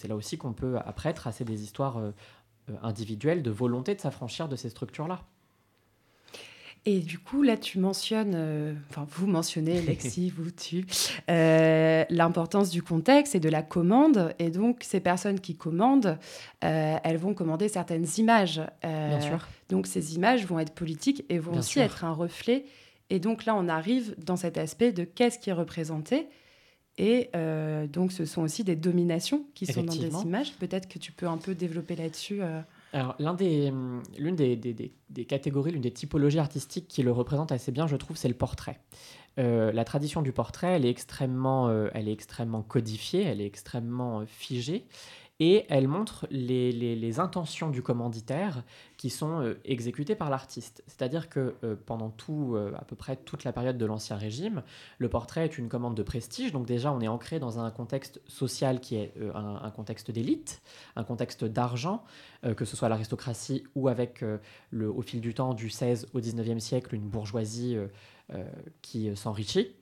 là 0.09 0.17
aussi 0.17 0.39
qu'on 0.39 0.53
peut 0.53 0.79
après 0.85 1.13
tracer 1.15 1.45
des 1.45 1.63
histoires 1.63 2.01
individuelles 2.83 3.43
de 3.43 3.51
volonté 3.51 3.95
de 3.95 4.01
s'affranchir 4.01 4.49
de 4.49 4.57
ces 4.57 4.69
structures-là. 4.69 5.21
Et 6.89 7.01
du 7.01 7.19
coup, 7.19 7.43
là, 7.43 7.57
tu 7.57 7.81
mentionnes, 7.81 8.35
euh, 8.37 8.73
enfin, 8.91 9.07
vous 9.11 9.27
mentionnez, 9.27 9.83
Lexi, 9.87 10.31
vous, 10.31 10.53
tu, 10.53 10.87
euh, 11.29 12.05
l'importance 12.09 12.71
du 12.71 12.81
contexte 12.81 13.35
et 13.35 13.41
de 13.41 13.49
la 13.49 13.63
commande. 13.63 14.33
Et 14.39 14.51
donc, 14.51 14.85
ces 14.85 15.01
personnes 15.01 15.41
qui 15.41 15.57
commandent, 15.57 16.17
euh, 16.65 16.97
elles 17.03 17.17
vont 17.17 17.35
commander 17.35 17.69
certaines 17.69 18.07
images. 18.19 18.63
Bien 18.83 19.21
sûr. 19.21 19.49
Donc, 19.69 19.89
ces 19.89 20.15
images 20.15 20.47
vont 20.47 20.61
être 20.61 20.75
politiques 20.75 21.25
et 21.29 21.41
vont 21.41 21.59
aussi 21.59 21.81
être 21.81 22.05
un 22.05 22.13
reflet. 22.13 22.65
Et 23.11 23.19
donc, 23.19 23.47
là, 23.47 23.57
on 23.57 23.69
arrive 23.69 24.15
dans 24.19 24.37
cet 24.37 24.57
aspect 24.57 24.93
de 24.93 25.03
qu'est-ce 25.03 25.41
qui 25.41 25.51
est 25.51 25.55
représenté. 25.55 26.29
Et 26.99 27.31
donc, 27.93 28.13
ce 28.13 28.25
sont 28.25 28.43
aussi 28.43 28.63
des 28.63 28.77
dominations 28.77 29.45
qui 29.55 29.67
sont 29.67 29.83
dans 29.83 29.95
des 29.95 30.23
images. 30.23 30.53
Peut-être 30.61 30.89
que 30.89 31.01
tu 31.01 31.11
peux 31.11 31.27
un 31.27 31.37
peu 31.37 31.57
développer 31.57 31.97
là-dessus. 31.97 32.41
Hum, 32.95 34.03
l'une 34.19 34.37
des, 34.37 35.25
catégories, 35.29 35.73
l'une 35.73 35.83
des 35.83 35.93
typologies 35.93 36.39
artistiques 36.39 36.89
qui 36.89 37.03
le 37.03 37.13
représente 37.13 37.53
assez 37.53 37.73
bien, 37.73 37.87
je 37.87 37.97
trouve, 37.97 38.17
c'est 38.17 38.29
le 38.29 38.35
portrait. 38.35 38.81
Euh, 39.39 39.71
la 39.73 39.85
tradition 39.85 40.23
du 40.23 40.33
portrait, 40.33 40.69
elle 40.69 40.87
est 40.87 40.91
extrêmement, 40.91 41.69
euh, 41.69 41.91
codifiée, 42.69 43.23
elle 43.23 43.41
est 43.41 43.47
extrêmement 43.47 44.21
euh, 44.21 44.27
figée 44.27 44.87
et 45.39 45.67
elle 45.69 45.87
montre 45.87 46.27
les, 46.31 47.21
intentions 47.21 47.71
du 47.71 47.83
commanditaire 47.83 48.63
qui 48.97 49.11
sont 49.11 49.41
euh, 49.41 49.61
exécutées 49.65 50.15
par 50.15 50.29
l'artiste. 50.29 50.83
C'est-à-dire 50.87 51.29
que 51.29 51.55
euh, 51.63 51.77
pendant 51.87 52.11
tout, 52.11 52.55
euh, 52.55 52.73
à 52.77 52.85
peu 52.85 52.97
près 52.97 53.17
toute 53.17 53.45
la 53.45 53.53
période 53.53 53.79
de 53.79 53.87
l'Ancien 53.87 54.17
Régime, 54.17 54.63
le 54.99 55.09
portrait 55.09 55.45
est 55.45 55.59
une 55.59 55.69
commande 55.69 55.95
de 55.95 56.03
prestige, 56.03 56.53
donc 56.53 56.67
déjà 56.67 56.93
on 56.93 57.01
est 57.01 57.09
ancré 57.09 57.39
dans 57.39 57.59
un 57.59 57.71
contexte 57.71 58.21
social 58.27 58.81
qui 58.81 58.97
est 58.97 59.15
un, 59.35 59.71
contexte 59.71 60.11
d'élite, 60.11 60.63
un 60.95 61.05
contexte 61.05 61.45
d'argent, 61.45 62.05
que 62.57 62.65
ce 62.65 62.77
soit 62.77 62.89
l'aristocratie 62.89 63.65
ou 63.75 63.89
avec, 63.89 64.25
le, 64.71 64.91
au 64.91 65.03
fil 65.03 65.21
du 65.21 65.35
temps, 65.35 65.55
du 65.55 65.71
16 65.71 66.09
au 66.15 66.21
19e 66.21 66.61
siècle, 66.61 66.95
une 66.95 67.09
bourgeoisie 67.09 67.77
qui 68.83 69.15
s'enrichit. 69.17 69.75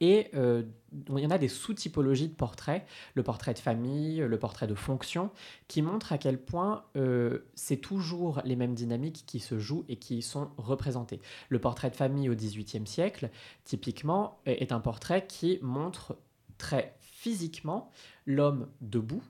Et 0.00 0.28
euh, 0.34 0.62
il 1.10 1.18
y 1.18 1.26
en 1.26 1.30
a 1.30 1.38
des 1.38 1.48
sous-typologies 1.48 2.28
de 2.28 2.34
portraits, 2.34 2.86
le 3.14 3.22
portrait 3.22 3.54
de 3.54 3.58
famille, 3.58 4.18
le 4.18 4.38
portrait 4.38 4.66
de 4.66 4.74
fonction, 4.74 5.30
qui 5.66 5.82
montrent 5.82 6.12
à 6.12 6.18
quel 6.18 6.38
point 6.38 6.84
euh, 6.96 7.40
c'est 7.54 7.76
toujours 7.76 8.40
les 8.44 8.56
mêmes 8.56 8.74
dynamiques 8.74 9.24
qui 9.26 9.40
se 9.40 9.58
jouent 9.58 9.84
et 9.88 9.96
qui 9.96 10.22
sont 10.22 10.50
représentées. 10.56 11.20
Le 11.48 11.58
portrait 11.58 11.90
de 11.90 11.96
famille 11.96 12.28
au 12.30 12.34
XVIIIe 12.34 12.86
siècle, 12.86 13.30
typiquement, 13.64 14.40
est 14.46 14.72
un 14.72 14.80
portrait 14.80 15.26
qui 15.26 15.58
montre 15.62 16.16
très 16.58 16.96
physiquement 17.00 17.90
l'homme 18.26 18.68
debout, 18.80 19.22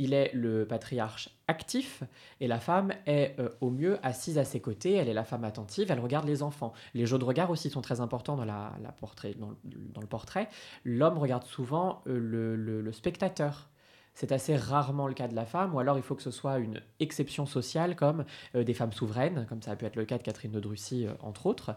il 0.00 0.14
est 0.14 0.32
le 0.32 0.66
patriarche 0.66 1.28
actif 1.46 2.02
et 2.40 2.48
la 2.48 2.58
femme 2.58 2.92
est 3.06 3.38
euh, 3.38 3.50
au 3.60 3.70
mieux 3.70 3.98
assise 4.02 4.38
à 4.38 4.44
ses 4.44 4.58
côtés, 4.58 4.94
elle 4.94 5.08
est 5.08 5.14
la 5.14 5.24
femme 5.24 5.44
attentive, 5.44 5.90
elle 5.90 6.00
regarde 6.00 6.26
les 6.26 6.42
enfants. 6.42 6.72
Les 6.94 7.04
jeux 7.04 7.18
de 7.18 7.24
regard 7.24 7.50
aussi 7.50 7.68
sont 7.68 7.82
très 7.82 8.00
importants 8.00 8.34
dans, 8.34 8.46
la, 8.46 8.72
portrait, 8.98 9.34
dans, 9.34 10.00
le 10.00 10.06
portrait. 10.06 10.48
L'homme 10.84 11.18
regarde 11.18 11.44
souvent 11.44 12.02
euh, 12.06 12.18
le, 12.18 12.92
spectateur. 12.92 13.68
C'est 14.14 14.32
assez 14.32 14.56
rarement 14.56 15.06
le 15.06 15.14
cas 15.14 15.28
de 15.28 15.34
la 15.34 15.46
femme, 15.46 15.74
ou 15.74 15.78
alors 15.78 15.96
il 15.96 16.02
faut 16.02 16.14
que 16.14 16.22
ce 16.22 16.30
soit 16.30 16.58
une 16.58 16.82
exception 16.98 17.46
sociale 17.46 17.96
comme 17.96 18.24
euh, 18.54 18.64
des 18.64 18.74
femmes 18.74 18.92
souveraines, 18.92 19.46
comme 19.48 19.62
ça 19.62 19.70
a 19.72 19.76
pu 19.76 19.86
être 19.86 19.96
le 19.96 20.04
cas 20.04 20.18
de 20.18 20.22
Catherine 20.22 20.52
de 20.52 20.60
Drussy, 20.60 21.06
entre 21.20 21.46
autres. 21.46 21.74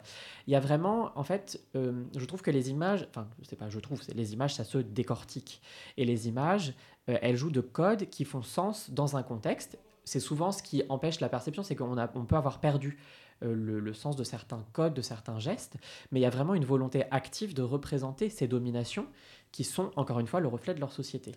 Il 0.47 0.53
y 0.53 0.55
a 0.55 0.59
vraiment, 0.59 1.11
en 1.15 1.23
fait, 1.23 1.61
je 1.73 2.25
trouve 2.25 2.41
que 2.41 2.51
les 2.51 2.69
images, 2.69 3.07
enfin, 3.09 3.27
je 3.41 3.47
sais 3.47 3.55
pas, 3.55 3.69
je 3.69 3.79
trouve, 3.79 4.01
les 4.13 4.33
images, 4.33 4.55
ça 4.55 4.63
se 4.63 4.77
décortique. 4.77 5.61
Et 5.97 6.05
les 6.05 6.27
images, 6.27 6.73
euh, 7.09 7.17
elle 7.21 7.35
joue 7.35 7.51
de 7.51 7.61
codes 7.61 8.09
qui 8.09 8.25
font 8.25 8.41
sens 8.41 8.89
dans 8.89 9.17
un 9.17 9.23
contexte. 9.23 9.77
C'est 10.05 10.19
souvent 10.19 10.51
ce 10.51 10.61
qui 10.63 10.83
empêche 10.89 11.19
la 11.19 11.29
perception, 11.29 11.63
c'est 11.63 11.75
qu'on 11.75 11.97
on 11.97 12.25
peut 12.25 12.35
avoir 12.35 12.59
perdu 12.59 12.97
euh, 13.43 13.53
le, 13.55 13.93
sens 13.93 14.15
de 14.15 14.23
certains 14.23 14.65
codes, 14.73 14.93
de 14.93 15.01
certains 15.01 15.39
gestes, 15.39 15.77
mais 16.11 16.19
il 16.19 16.23
y 16.23 16.25
a 16.25 16.29
vraiment 16.29 16.55
une 16.55 16.65
volonté 16.65 17.05
active 17.11 17.53
de 17.53 17.61
représenter 17.61 18.29
ces 18.29 18.47
dominations 18.47 19.07
qui 19.51 19.63
sont, 19.63 19.91
encore 19.95 20.19
une 20.19 20.27
fois, 20.27 20.39
le 20.39 20.47
reflet 20.47 20.73
de 20.73 20.79
leur 20.79 20.91
société. 20.91 21.33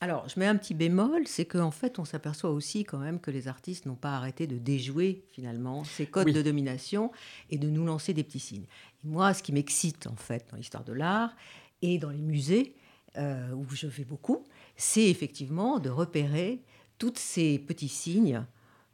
Alors, 0.00 0.28
je 0.28 0.38
mets 0.38 0.46
un 0.46 0.56
petit 0.56 0.74
bémol, 0.74 1.26
c'est 1.26 1.44
qu'en 1.44 1.72
fait, 1.72 1.98
on 1.98 2.04
s'aperçoit 2.04 2.50
aussi 2.50 2.84
quand 2.84 2.98
même 2.98 3.18
que 3.18 3.32
les 3.32 3.48
artistes 3.48 3.84
n'ont 3.84 3.96
pas 3.96 4.14
arrêté 4.14 4.46
de 4.46 4.56
déjouer 4.56 5.24
finalement 5.32 5.82
ces 5.82 6.06
codes 6.06 6.30
de 6.30 6.40
domination 6.40 7.10
et 7.50 7.58
de 7.58 7.68
nous 7.68 7.84
lancer 7.84 8.14
des 8.14 8.22
petits 8.22 8.38
signes. 8.38 8.66
moi, 9.02 9.34
ce 9.34 9.42
qui 9.42 9.52
m'excite 9.52 10.06
en 10.06 10.14
fait 10.14 10.46
dans 10.52 10.56
l'histoire 10.56 10.84
de 10.84 10.92
l'art 10.92 11.34
et 11.82 11.98
dans 11.98 12.10
les 12.10 12.22
musées, 12.22 12.76
euh, 13.16 13.52
où 13.52 13.66
je 13.70 13.88
vais 13.88 14.04
beaucoup, 14.04 14.44
c'est 14.76 15.08
effectivement 15.08 15.80
de 15.80 15.90
repérer 15.90 16.62
tous 16.98 17.14
ces 17.16 17.58
petits 17.58 17.88
signes 17.88 18.44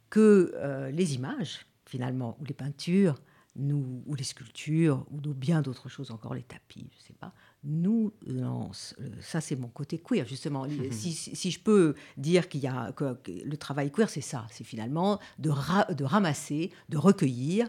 que 0.09 0.53
euh, 0.55 0.89
les 0.89 1.13
images, 1.13 1.67
finalement, 1.85 2.35
ou 2.39 2.45
les 2.45 2.53
peintures, 2.55 3.15
nous, 3.55 4.03
ou 4.07 4.15
les 4.15 4.23
sculptures, 4.23 5.05
ou 5.11 5.19
bien 5.33 5.61
d'autres 5.61 5.89
choses 5.89 6.09
encore, 6.09 6.33
les 6.33 6.43
tapis, 6.43 6.87
je 6.91 6.97
ne 6.97 7.07
sais 7.07 7.13
pas, 7.13 7.33
nous 7.65 8.13
lancent. 8.25 8.95
Ça, 9.19 9.41
c'est 9.41 9.55
mon 9.55 9.67
côté 9.67 9.97
queer, 9.97 10.25
justement. 10.27 10.65
si, 10.91 11.51
je 11.51 11.59
peux 11.59 11.95
dire 12.17 12.47
qu'il 12.47 12.61
y 12.61 12.67
a 12.67 12.91
que, 12.93 13.17
le 13.27 13.57
travail 13.57 13.91
queer, 13.91 14.09
c'est 14.09 14.21
ça, 14.21 14.45
c'est 14.51 14.63
finalement 14.63 15.19
de, 15.39 15.51
de 15.93 16.03
ramasser, 16.03 16.71
de 16.89 16.97
recueillir 16.97 17.67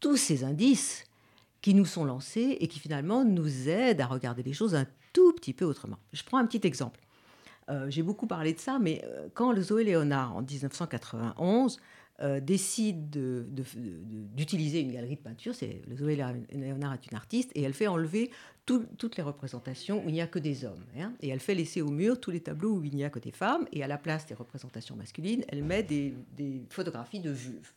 tous 0.00 0.16
ces 0.16 0.44
indices 0.44 1.04
qui 1.60 1.74
nous 1.74 1.84
sont 1.84 2.04
lancés 2.04 2.56
et 2.60 2.68
qui 2.68 2.78
finalement 2.78 3.24
nous 3.24 3.68
aident 3.68 4.00
à 4.00 4.06
regarder 4.06 4.42
les 4.42 4.52
choses 4.52 4.74
un 4.74 4.86
tout 5.12 5.32
petit 5.32 5.52
peu 5.52 5.64
autrement. 5.64 5.98
Je 6.12 6.22
prends 6.22 6.38
un 6.38 6.46
petit 6.46 6.66
exemple. 6.66 7.00
Euh, 7.68 7.90
j'ai 7.90 8.02
beaucoup 8.02 8.26
parlé 8.26 8.52
de 8.54 8.58
ça, 8.58 8.78
mais 8.78 9.02
euh, 9.04 9.28
quand 9.34 9.52
le 9.52 9.60
Zoé 9.60 9.84
Léonard, 9.84 10.36
en 10.36 10.42
1991, 10.42 11.78
euh, 12.20 12.40
décide 12.40 13.10
d'utiliser 14.34 14.80
une 14.80 14.92
galerie 14.92 15.14
de 15.14 15.20
peinture, 15.20 15.54
c'est 15.54 15.82
Zoé 15.96 16.16
Léonard 16.50 16.94
est 16.94 17.06
une 17.06 17.16
artiste, 17.16 17.52
et 17.54 17.62
elle 17.62 17.74
fait 17.74 17.86
enlever 17.86 18.32
toutes 18.66 19.16
les 19.16 19.22
représentations 19.22 20.04
où 20.04 20.08
il 20.08 20.14
n'y 20.14 20.20
a 20.20 20.26
que 20.26 20.40
des 20.40 20.64
hommes. 20.64 20.84
Hein, 20.98 21.12
et 21.20 21.28
elle 21.28 21.38
fait 21.38 21.54
laisser 21.54 21.80
au 21.80 21.90
mur 21.90 22.20
tous 22.20 22.32
les 22.32 22.40
tableaux 22.40 22.72
où 22.72 22.84
il 22.84 22.94
n'y 22.94 23.04
a 23.04 23.10
que 23.10 23.20
des 23.20 23.30
femmes, 23.30 23.66
et 23.72 23.84
à 23.84 23.86
la 23.86 23.98
place 23.98 24.26
des 24.26 24.34
représentations 24.34 24.96
masculines, 24.96 25.44
elle 25.48 25.62
met 25.62 25.84
des, 25.84 26.14
photographies 26.70 27.20
de 27.20 27.32
juves, 27.32 27.72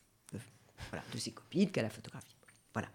voilà, 0.89 1.03
de 1.13 1.17
ses 1.19 1.31
copines 1.31 1.69
qu'elle 1.69 1.85
a 1.85 1.89
photographiées. 1.89 2.35
Voilà. 2.73 2.89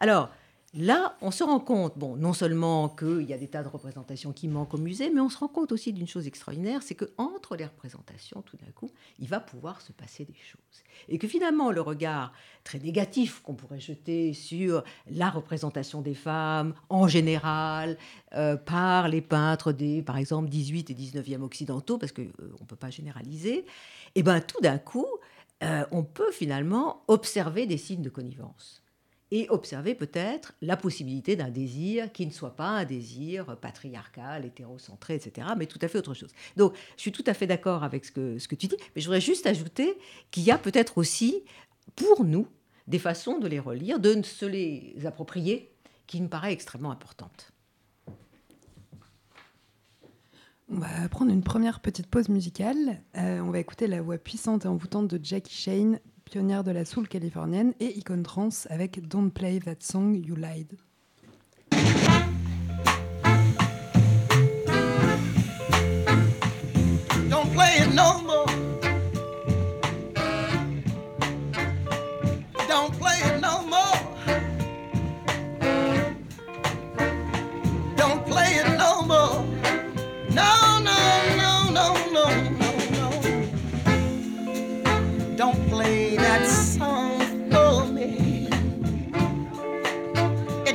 Alors, 0.00 0.30
Là, 0.76 1.16
on 1.20 1.30
se 1.30 1.44
rend 1.44 1.60
compte, 1.60 1.96
bon, 1.96 2.16
non 2.16 2.32
seulement 2.32 2.88
qu'il 2.88 3.22
y 3.22 3.32
a 3.32 3.38
des 3.38 3.46
tas 3.46 3.62
de 3.62 3.68
représentations 3.68 4.32
qui 4.32 4.48
manquent 4.48 4.74
au 4.74 4.78
musée, 4.78 5.08
mais 5.08 5.20
on 5.20 5.28
se 5.28 5.38
rend 5.38 5.46
compte 5.46 5.70
aussi 5.70 5.92
d'une 5.92 6.08
chose 6.08 6.26
extraordinaire, 6.26 6.82
c'est 6.82 6.96
qu'entre 6.96 7.54
les 7.54 7.64
représentations, 7.64 8.42
tout 8.42 8.56
d'un 8.56 8.72
coup, 8.72 8.90
il 9.20 9.28
va 9.28 9.38
pouvoir 9.38 9.80
se 9.82 9.92
passer 9.92 10.24
des 10.24 10.34
choses. 10.34 10.82
Et 11.08 11.18
que 11.18 11.28
finalement, 11.28 11.70
le 11.70 11.80
regard 11.80 12.32
très 12.64 12.80
négatif 12.80 13.40
qu'on 13.40 13.54
pourrait 13.54 13.78
jeter 13.78 14.32
sur 14.32 14.82
la 15.08 15.30
représentation 15.30 16.00
des 16.00 16.14
femmes 16.14 16.74
en 16.88 17.06
général, 17.06 17.96
euh, 18.34 18.56
par 18.56 19.06
les 19.06 19.20
peintres 19.20 19.70
des, 19.70 20.02
par 20.02 20.16
exemple, 20.16 20.48
18 20.48 20.90
et 20.90 20.94
19e 20.94 21.42
occidentaux, 21.42 21.98
parce 21.98 22.10
qu'on 22.10 22.22
euh, 22.22 22.56
ne 22.60 22.66
peut 22.66 22.74
pas 22.74 22.90
généraliser, 22.90 23.58
et 23.58 23.64
eh 24.16 24.22
bien 24.24 24.40
tout 24.40 24.60
d'un 24.60 24.78
coup, 24.78 25.06
euh, 25.62 25.84
on 25.92 26.02
peut 26.02 26.32
finalement 26.32 27.04
observer 27.06 27.66
des 27.66 27.78
signes 27.78 28.02
de 28.02 28.10
connivence 28.10 28.83
et 29.34 29.48
observer 29.50 29.96
peut-être 29.96 30.54
la 30.62 30.76
possibilité 30.76 31.34
d'un 31.34 31.50
désir 31.50 32.12
qui 32.12 32.24
ne 32.24 32.30
soit 32.30 32.54
pas 32.54 32.68
un 32.68 32.84
désir 32.84 33.56
patriarcal, 33.56 34.44
hétérocentré, 34.44 35.16
etc., 35.16 35.48
mais 35.58 35.66
tout 35.66 35.80
à 35.82 35.88
fait 35.88 35.98
autre 35.98 36.14
chose. 36.14 36.30
Donc, 36.56 36.72
je 36.96 37.02
suis 37.02 37.10
tout 37.10 37.24
à 37.26 37.34
fait 37.34 37.48
d'accord 37.48 37.82
avec 37.82 38.04
ce 38.04 38.12
que, 38.12 38.38
ce 38.38 38.46
que 38.46 38.54
tu 38.54 38.68
dis, 38.68 38.76
mais 38.94 39.02
je 39.02 39.06
voudrais 39.06 39.20
juste 39.20 39.44
ajouter 39.48 39.98
qu'il 40.30 40.44
y 40.44 40.52
a 40.52 40.56
peut-être 40.56 40.98
aussi, 40.98 41.42
pour 41.96 42.24
nous, 42.24 42.46
des 42.86 43.00
façons 43.00 43.40
de 43.40 43.48
les 43.48 43.58
relire, 43.58 43.98
de 43.98 44.22
se 44.22 44.46
les 44.46 45.04
approprier, 45.04 45.72
qui 46.06 46.22
me 46.22 46.28
paraît 46.28 46.52
extrêmement 46.52 46.92
importante. 46.92 47.50
On 50.70 50.78
va 50.78 51.08
prendre 51.08 51.32
une 51.32 51.42
première 51.42 51.80
petite 51.80 52.06
pause 52.06 52.28
musicale. 52.28 53.02
Euh, 53.16 53.40
on 53.40 53.50
va 53.50 53.58
écouter 53.58 53.88
la 53.88 54.00
voix 54.00 54.16
puissante 54.16 54.64
et 54.64 54.68
envoûtante 54.68 55.08
de 55.08 55.18
Jackie 55.20 55.56
Shane 55.56 55.98
pionnière 56.34 56.64
de 56.64 56.72
la 56.72 56.84
soul 56.84 57.06
californienne, 57.06 57.74
et 57.78 57.96
Icon 57.96 58.20
Trance 58.24 58.66
avec 58.68 59.06
Don't 59.06 59.30
Play 59.30 59.60
That 59.60 59.76
Song 59.78 60.16
You 60.16 60.34
Lied. 60.34 60.76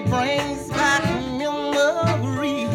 Brings 0.09 0.69
back 0.69 1.03
memories 1.37 2.67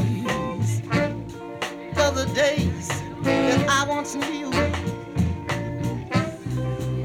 of 1.98 2.14
the 2.14 2.30
days 2.32 2.88
that 3.22 3.68
I 3.68 3.88
once 3.88 4.14
knew. 4.14 4.46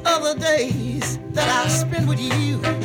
Of 0.06 0.24
the 0.24 0.36
days 0.40 1.18
that 1.32 1.50
I 1.50 1.68
spent 1.68 2.08
with 2.08 2.20
you. 2.20 2.79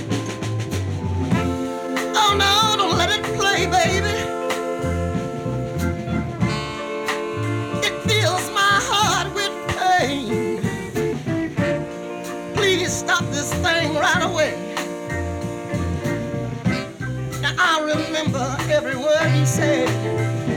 Remember 18.24 18.56
every 18.72 18.96
word 18.96 19.36
you 19.36 19.46
said. 19.46 19.88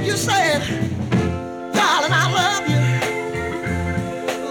You 0.06 0.16
said, 0.16 0.62
darling, 1.74 2.14
I 2.14 2.32
love 2.34 2.70
you. 2.70 2.80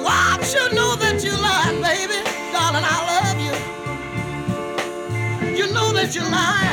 Why 0.04 0.38
you 0.52 0.74
know 0.74 0.96
that 0.96 1.24
you 1.24 1.32
lied, 1.32 1.80
baby? 1.82 2.22
Darling, 2.52 2.84
I 2.84 2.98
love 3.12 3.38
you. 3.46 3.54
You 5.56 5.66
know 5.72 5.92
that 5.92 6.14
you 6.14 6.22
lied, 6.22 6.65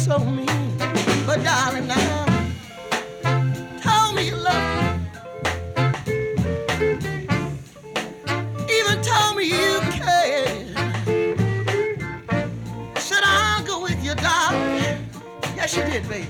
so 0.00 0.18
mean. 0.18 0.78
But 1.26 1.44
darling, 1.44 1.86
now 1.86 2.24
told 3.82 4.14
me 4.16 4.28
you 4.28 4.36
love 4.36 4.64
me. 4.78 4.84
Even 8.76 9.02
told 9.02 9.36
me 9.36 9.44
you 9.44 9.80
cared. 10.00 10.68
Said 12.96 13.22
I'll 13.22 13.62
go 13.66 13.82
with 13.82 14.02
you, 14.02 14.14
darling. 14.14 14.96
Yes, 15.54 15.76
you 15.76 15.82
did, 15.82 16.08
baby. 16.08 16.26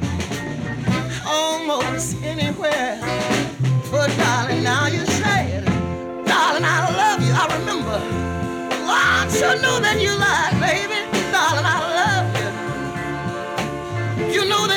Almost 1.25 2.17
anywhere. 2.25 2.99
But 3.93 4.11
darling, 4.19 4.65
now 4.65 4.89
you 4.89 5.07
said, 5.07 5.65
darling, 6.27 6.65
I 6.65 6.79
love 7.03 7.21
you. 7.23 7.33
I 7.33 7.47
remember. 7.57 8.01
I 8.83 9.29
sure 9.31 9.63
know 9.63 9.79
that 9.79 10.01
you 10.01 10.11
lied, 10.19 10.59
baby. 10.59 10.99
Darling, 11.31 11.65
I 11.65 11.90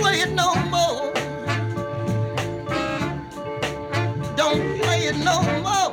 play 0.00 0.20
it 0.20 0.32
no 0.32 0.54
more. 0.74 1.12
Don't 4.36 4.62
play 4.80 5.00
it 5.10 5.16
no 5.18 5.42
more. 5.66 5.92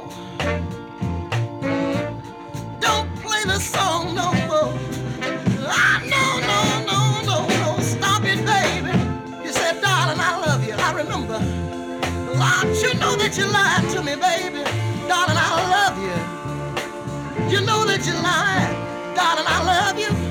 Don't 2.80 3.10
play 3.24 3.44
the 3.46 3.60
song 3.60 4.16
no 4.16 4.32
more. 4.50 4.74
Ah, 5.68 6.02
no, 6.14 6.24
no, 6.52 6.60
no, 6.90 7.00
no, 7.30 7.38
no. 7.62 7.80
Stop 7.82 8.24
it, 8.26 8.42
baby. 8.46 8.94
You 9.46 9.52
said, 9.52 9.82
darling, 9.82 10.20
I 10.20 10.40
love 10.46 10.68
you. 10.68 10.74
I 10.74 10.94
remember. 10.94 11.40
Lord, 12.40 12.78
you 12.84 12.94
know 13.00 13.16
that 13.16 13.38
you 13.38 13.46
lied 13.48 13.90
to 13.94 14.04
me, 14.04 14.16
baby. 14.16 14.64
Darling, 15.08 15.38
I 15.38 15.52
love 15.76 15.98
you. 16.08 16.18
You 17.52 17.66
know 17.66 17.86
that 17.86 18.06
you 18.06 18.14
lied. 18.14 18.76
Darling, 19.16 19.46
I 19.48 19.60
love 19.66 20.00
you. 20.00 20.25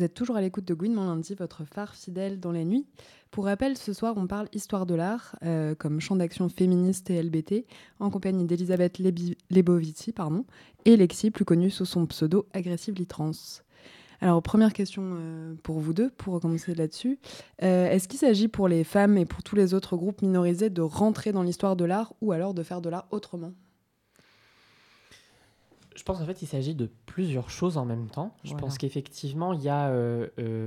Vous 0.00 0.06
êtes 0.06 0.14
toujours 0.14 0.36
à 0.36 0.40
l'écoute 0.40 0.64
de 0.64 0.72
Gouinement 0.72 1.04
lundi, 1.04 1.34
votre 1.34 1.66
phare 1.66 1.94
fidèle 1.94 2.40
dans 2.40 2.52
les 2.52 2.64
nuits. 2.64 2.86
Pour 3.30 3.44
rappel, 3.44 3.76
ce 3.76 3.92
soir, 3.92 4.14
on 4.16 4.26
parle 4.26 4.48
histoire 4.54 4.86
de 4.86 4.94
l'art 4.94 5.36
euh, 5.44 5.74
comme 5.74 6.00
champ 6.00 6.16
d'action 6.16 6.48
féministe 6.48 7.10
et 7.10 7.22
LBT, 7.22 7.66
en 7.98 8.08
compagnie 8.08 8.46
d'Elisabeth 8.46 8.98
Lebovici 9.50 10.12
pardon, 10.12 10.46
et 10.86 10.96
Lexi, 10.96 11.30
plus 11.30 11.44
connue 11.44 11.68
sous 11.68 11.84
son 11.84 12.06
pseudo 12.06 12.46
Aggressively 12.54 13.04
Trans. 13.04 13.32
Alors, 14.22 14.42
première 14.42 14.72
question 14.72 15.02
euh, 15.04 15.54
pour 15.62 15.80
vous 15.80 15.92
deux, 15.92 16.08
pour 16.08 16.40
commencer 16.40 16.74
là-dessus. 16.74 17.18
Euh, 17.62 17.90
Est-ce 17.90 18.08
qu'il 18.08 18.20
s'agit 18.20 18.48
pour 18.48 18.68
les 18.68 18.84
femmes 18.84 19.18
et 19.18 19.26
pour 19.26 19.42
tous 19.42 19.54
les 19.54 19.74
autres 19.74 19.98
groupes 19.98 20.22
minorisés 20.22 20.70
de 20.70 20.80
rentrer 20.80 21.32
dans 21.32 21.42
l'histoire 21.42 21.76
de 21.76 21.84
l'art 21.84 22.14
ou 22.22 22.32
alors 22.32 22.54
de 22.54 22.62
faire 22.62 22.80
de 22.80 22.88
l'art 22.88 23.06
autrement? 23.10 23.52
Je 26.00 26.04
pense 26.06 26.18
en 26.22 26.24
fait 26.24 26.32
qu'il 26.32 26.48
s'agit 26.48 26.74
de 26.74 26.88
plusieurs 27.04 27.50
choses 27.50 27.76
en 27.76 27.84
même 27.84 28.08
temps. 28.08 28.34
Je 28.42 28.48
Voilà. 28.52 28.62
pense 28.62 28.78
qu'effectivement, 28.78 29.52
il 29.52 29.60
y 29.60 29.68
a 29.68 29.90
euh, 29.90 30.28
euh, 30.38 30.66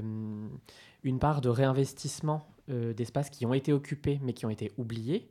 une 1.04 1.18
part 1.18 1.42
de 1.42 1.50
réinvestissement 1.50 2.46
euh, 2.70 2.94
d'espaces 2.94 3.32
qui 3.32 3.44
ont 3.48 3.54
été 3.56 3.74
occupés 3.74 4.20
mais 4.22 4.34
qui 4.34 4.46
ont 4.46 4.52
été 4.52 4.72
oubliés. 4.78 5.28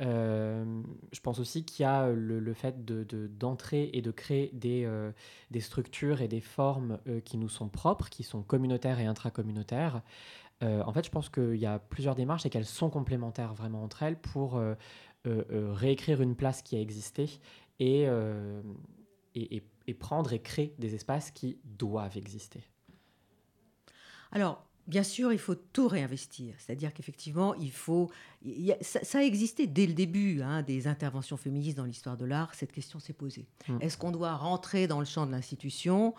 Euh, 0.00 0.64
je 1.12 1.20
pense 1.20 1.38
aussi 1.38 1.66
qu'il 1.66 1.82
y 1.82 1.86
a 1.86 2.08
le, 2.08 2.40
le 2.40 2.54
fait 2.54 2.86
de- 2.86 3.04
de- 3.04 3.26
d'entrer 3.26 3.90
et 3.92 4.00
de 4.00 4.10
créer 4.10 4.48
des, 4.54 4.88
des 5.50 5.60
structures 5.60 6.22
et 6.22 6.28
des 6.28 6.40
formes 6.40 6.98
qui 7.26 7.36
nous 7.36 7.50
sont 7.50 7.68
propres, 7.68 8.08
qui 8.08 8.22
sont 8.22 8.40
communautaires 8.42 9.00
et 9.00 9.04
intracommunautaires. 9.06 10.00
En 10.62 10.92
fait, 10.94 11.04
je 11.04 11.10
pense 11.10 11.28
qu'il 11.28 11.56
y 11.56 11.66
a 11.66 11.78
plusieurs 11.78 12.14
démarches 12.14 12.46
et 12.46 12.50
qu'elles 12.50 12.64
sont 12.64 12.88
complémentaires 12.88 13.52
vraiment 13.52 13.82
entre 13.84 14.02
elles 14.02 14.16
pour 14.16 14.58
réécrire 15.26 16.22
une 16.22 16.36
place 16.36 16.62
qui 16.62 16.74
a 16.74 16.80
existé 16.80 17.28
et, 17.78 18.06
et, 19.34 19.56
et- 19.56 19.62
et 19.88 19.94
prendre 19.94 20.32
et 20.32 20.40
créer 20.40 20.74
des 20.78 20.94
espaces 20.94 21.30
qui 21.30 21.58
doivent 21.64 22.16
exister. 22.16 22.60
Alors, 24.30 24.64
Bien 24.88 25.04
sûr, 25.04 25.32
il 25.32 25.38
faut 25.38 25.54
tout 25.54 25.86
réinvestir. 25.86 26.54
C'est-à-dire 26.58 26.92
qu'effectivement, 26.92 27.54
il 27.54 27.70
faut. 27.70 28.10
ça, 28.80 29.18
a 29.18 29.22
existé 29.22 29.68
dès 29.68 29.86
le 29.86 29.92
début 29.92 30.42
hein, 30.42 30.62
des 30.62 30.88
interventions 30.88 31.36
féministes 31.36 31.76
dans 31.76 31.84
l'histoire 31.84 32.16
de 32.16 32.24
l'art. 32.24 32.52
Cette 32.54 32.72
question 32.72 32.98
s'est 32.98 33.12
posée. 33.12 33.46
Mmh. 33.68 33.78
Est-ce 33.80 33.96
qu'on 33.96 34.10
doit 34.10 34.34
rentrer 34.34 34.88
dans 34.88 34.98
le 34.98 35.04
champ 35.04 35.24
de 35.24 35.30
l'institution 35.30 36.14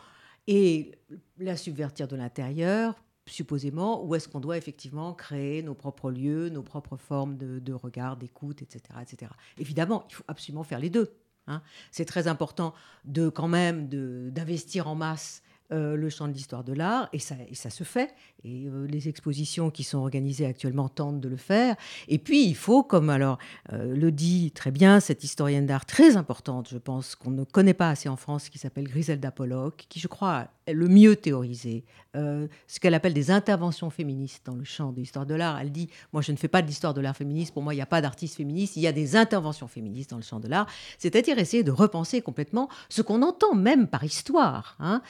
et 0.47 0.93
la 1.39 1.57
subvertir 1.57 2.07
de 2.07 2.15
l'intérieur 2.15 2.95
supposément, 3.25 4.03
ou 4.05 4.15
est-ce 4.15 4.27
qu'on 4.27 4.41
doit 4.41 4.57
effectivement 4.57 5.13
créer 5.13 5.63
nos 5.63 5.75
propres 5.75 6.11
lieux, 6.11 6.49
nos 6.49 6.63
propres 6.63 6.97
formes 6.97 7.37
de, 7.37 7.73
regard, 7.73 8.17
d'écoute, 8.17 8.61
etc., 8.61 8.81
etc. 9.01 9.31
Évidemment, 9.57 10.05
il 10.09 10.15
faut 10.15 10.25
absolument 10.27 10.63
faire 10.63 10.79
les 10.79 10.89
deux. 10.89 11.09
Hein. 11.47 11.61
C'est 11.91 12.05
très 12.05 12.27
important 12.27 12.73
de 13.05 13.29
quand 13.29 13.47
même 13.47 13.87
d'investir 14.31 14.87
en 14.87 14.95
masse 14.95 15.41
euh, 15.73 15.95
le 15.95 16.09
champ 16.09 16.27
de 16.27 16.33
l'histoire 16.33 16.63
de 16.63 16.71
l'art, 16.71 17.09
et 17.13 17.19
ça, 17.19 17.69
se 17.69 17.83
fait. 17.83 18.13
Et 18.43 18.67
euh, 18.67 18.85
les 18.85 19.09
expositions 19.09 19.71
qui 19.71 19.83
sont 19.83 19.97
organisées 19.97 20.45
actuellement 20.45 20.87
tentent 20.87 21.19
de 21.19 21.27
le 21.27 21.37
faire. 21.37 21.75
Et 22.07 22.19
puis, 22.19 22.45
il 22.45 22.55
faut, 22.55 22.83
comme 22.83 23.09
alors 23.09 23.39
euh, 23.71 23.95
le 23.95 24.11
dit 24.11 24.51
très 24.51 24.69
bien 24.69 24.99
cette 24.99 25.23
historienne 25.23 25.65
d'art 25.65 25.85
très 25.85 26.15
importante, 26.15 26.69
je 26.69 26.77
pense, 26.77 27.15
qu'on 27.15 27.31
ne 27.31 27.43
connaît 27.43 27.73
pas 27.73 27.89
assez 27.89 28.07
en 28.07 28.17
France, 28.17 28.49
qui 28.49 28.59
s'appelle 28.59 28.83
Griselda 28.83 29.31
Pollock, 29.31 29.85
qui, 29.89 29.99
je 29.99 30.07
crois, 30.07 30.47
est 30.67 30.73
le 30.73 30.87
mieux 30.87 31.15
théorisé 31.15 31.83
ce 32.15 32.79
qu'elle 32.79 32.93
appelle 32.93 33.15
des 33.15 33.31
interventions 33.31 33.89
féministes 33.89 34.45
dans 34.45 34.53
le 34.53 34.63
champ 34.63 34.91
de 34.91 34.99
l'histoire 34.99 35.25
de 35.25 35.33
l'art. 35.33 35.59
Elle 35.59 35.71
dit, 35.71 35.89
moi, 36.13 36.21
je 36.21 36.31
ne 36.31 36.37
fais 36.37 36.47
pas 36.47 36.61
de 36.61 36.67
l'histoire 36.67 36.93
de 36.93 37.01
l'art 37.01 37.17
féministe, 37.17 37.55
pour 37.55 37.63
moi, 37.63 37.73
il 37.73 37.77
n'y 37.77 37.81
a 37.81 37.87
pas 37.87 38.01
d'artistes 38.01 38.35
féministes, 38.35 38.75
il 38.75 38.83
y 38.83 38.87
a 38.87 38.91
des 38.91 39.15
interventions 39.15 39.67
féministes 39.67 40.11
dans 40.11 40.17
le 40.17 40.23
champ 40.23 40.39
de 40.39 40.47
l'art, 40.47 40.67
c'est-à-dire 40.99 41.39
essayer 41.39 41.63
de 41.63 41.71
repenser 41.71 42.21
complètement 42.21 42.69
ce 42.87 43.01
qu'on 43.01 43.23
entend 43.23 43.55
même 43.55 43.87
par 43.87 44.03
histoire. 44.03 44.77
Hein. 44.79 45.01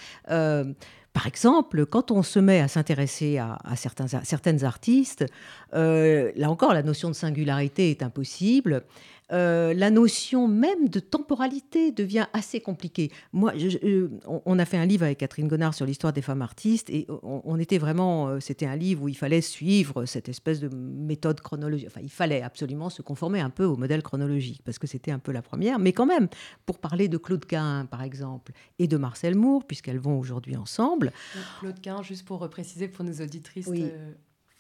Euh, 0.54 0.74
par 1.14 1.28
exemple, 1.28 1.86
quand 1.86 2.10
on 2.10 2.24
se 2.24 2.40
met 2.40 2.60
à 2.60 2.68
s'intéresser 2.68 3.38
à, 3.38 3.60
certaines 3.76 4.64
artistes, 4.64 5.26
euh, 5.76 6.32
là 6.36 6.50
encore, 6.50 6.74
la 6.74 6.82
notion 6.82 7.10
de 7.10 7.14
singularité 7.14 7.92
est 7.92 8.02
impossible. 8.02 8.84
Euh, 9.34 9.74
la 9.74 9.90
notion 9.90 10.48
même 10.48 10.90
de 10.90 11.00
temporalité 11.00 11.92
devient 11.92 12.28
assez 12.34 12.62
compliquée. 12.62 13.12
Moi, 13.32 13.54
on 14.26 14.60
a 14.60 14.66
fait 14.66 14.78
un 14.78 14.86
livre 14.86 15.04
avec 15.04 15.18
Catherine 15.18 15.48
Gonard 15.48 15.74
sur 15.74 15.86
l'histoire 15.86 16.14
des 16.14 16.22
femmes 16.22 16.42
artistes 16.42 16.90
et 16.90 17.08
on, 17.24 17.58
était 17.58 17.80
vraiment, 17.80 18.28
euh, 18.28 18.40
c'était 18.40 18.68
un 18.68 18.76
livre 18.76 19.04
où 19.04 19.10
il 19.10 19.18
fallait 19.18 19.42
suivre 19.42 20.06
cette 20.06 20.30
espèce 20.30 20.60
de 20.60 20.68
méthode 20.68 21.42
chronologique. 21.42 21.88
Enfin, 21.88 22.02
il 22.04 22.12
fallait 22.12 22.44
absolument 22.44 22.90
se 22.90 23.02
conformer 23.02 23.40
un 23.40 23.50
peu 23.50 23.66
au 23.66 23.76
modèle 23.76 24.04
chronologique 24.04 24.62
parce 24.64 24.78
que 24.78 24.88
c'était 24.88 25.12
un 25.12 25.20
peu 25.20 25.32
la 25.32 25.42
première. 25.42 25.80
Mais 25.80 25.94
quand 25.94 26.06
même, 26.06 26.28
pour 26.66 26.78
parler 26.78 27.08
de 27.08 27.18
Claude 27.18 27.46
Quin, 27.46 27.88
par 27.90 28.04
exemple, 28.04 28.52
et 28.78 28.88
de 28.88 28.98
Marcel 28.98 29.36
Moore, 29.36 29.66
puisqu'elles 29.66 30.00
vont 30.00 30.20
aujourd'hui 30.20 30.56
ensemble. 30.56 31.12
Claude 31.60 31.82
Quin, 31.82 32.04
juste 32.04 32.26
pour 32.26 32.48
préciser 32.50 32.88
pour 32.88 33.04
nos 33.04 33.22
auditrices. 33.22 33.70
Euh, 33.70 34.12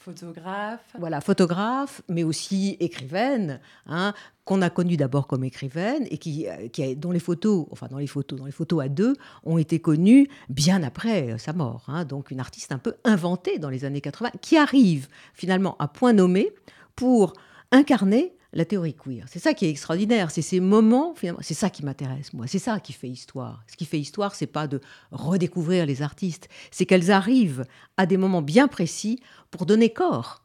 photographe. 0.04 0.82
Voilà, 1.00 1.22
photographe, 1.22 2.02
mais 2.10 2.24
aussi 2.24 2.76
écrivaine, 2.80 3.62
hein, 3.88 4.14
qu'on 4.44 4.62
a 4.62 4.70
connue 4.70 4.98
d'abord 4.98 5.28
comme 5.28 5.46
écrivaine 5.46 6.06
et 6.12 6.18
qui, 6.18 6.48
euh, 6.48 6.68
qui 6.68 6.96
dont 6.98 7.12
les 7.12 7.20
photos, 7.20 7.68
enfin 7.72 7.88
dans 7.88 7.98
les 7.98 8.08
photos, 8.08 8.38
dans 8.38 8.46
les 8.46 8.52
photos 8.52 8.84
à 8.84 8.90
deux, 8.90 9.16
ont 9.46 9.58
été 9.58 9.80
connues 9.80 10.28
bien 10.50 10.84
après 10.84 11.32
euh, 11.32 11.38
sa 11.38 11.54
mort. 11.54 11.86
Hein. 11.88 12.04
donc 12.04 12.32
une 12.32 12.42
artiste 12.42 12.74
un 12.74 12.78
peu 12.78 12.96
inventée 13.06 13.60
dans 13.60 13.70
les 13.70 13.86
années 13.86 14.02
80, 14.02 14.32
qui 14.42 14.58
arrive 14.58 15.08
finalement 15.34 15.78
à 15.80 15.88
point 15.88 16.12
nommé 16.12 16.52
pour 16.96 17.34
incarner 17.72 18.34
la 18.54 18.66
théorie 18.66 18.94
queer. 18.94 19.26
C'est 19.28 19.40
ça 19.40 19.54
qui 19.54 19.66
est 19.66 19.70
extraordinaire, 19.70 20.32
c'est 20.32 20.42
ces 20.42 20.60
moments, 20.60 21.14
finalement, 21.16 21.42
c'est 21.42 21.54
ça 21.54 21.70
qui 21.70 21.84
m'intéresse, 21.84 22.34
moi, 22.34 22.48
c'est 22.48 22.60
ça 22.60 22.80
qui 22.80 22.94
fait 22.94 23.10
histoire. 23.10 23.64
Ce 23.68 23.76
qui 23.76 23.86
fait 23.86 24.00
histoire, 24.00 24.36
c'est 24.36 24.48
pas 24.48 24.68
de 24.68 24.80
redécouvrir 25.12 25.86
les 25.86 26.02
artistes, 26.02 26.50
c'est 26.72 26.86
qu'elles 26.86 27.12
arrivent 27.12 27.66
à 27.98 28.06
des 28.06 28.18
moments 28.18 28.42
bien 28.42 28.68
précis 28.68 29.20
pour 29.52 29.66
donner 29.66 29.92
corps 29.92 30.43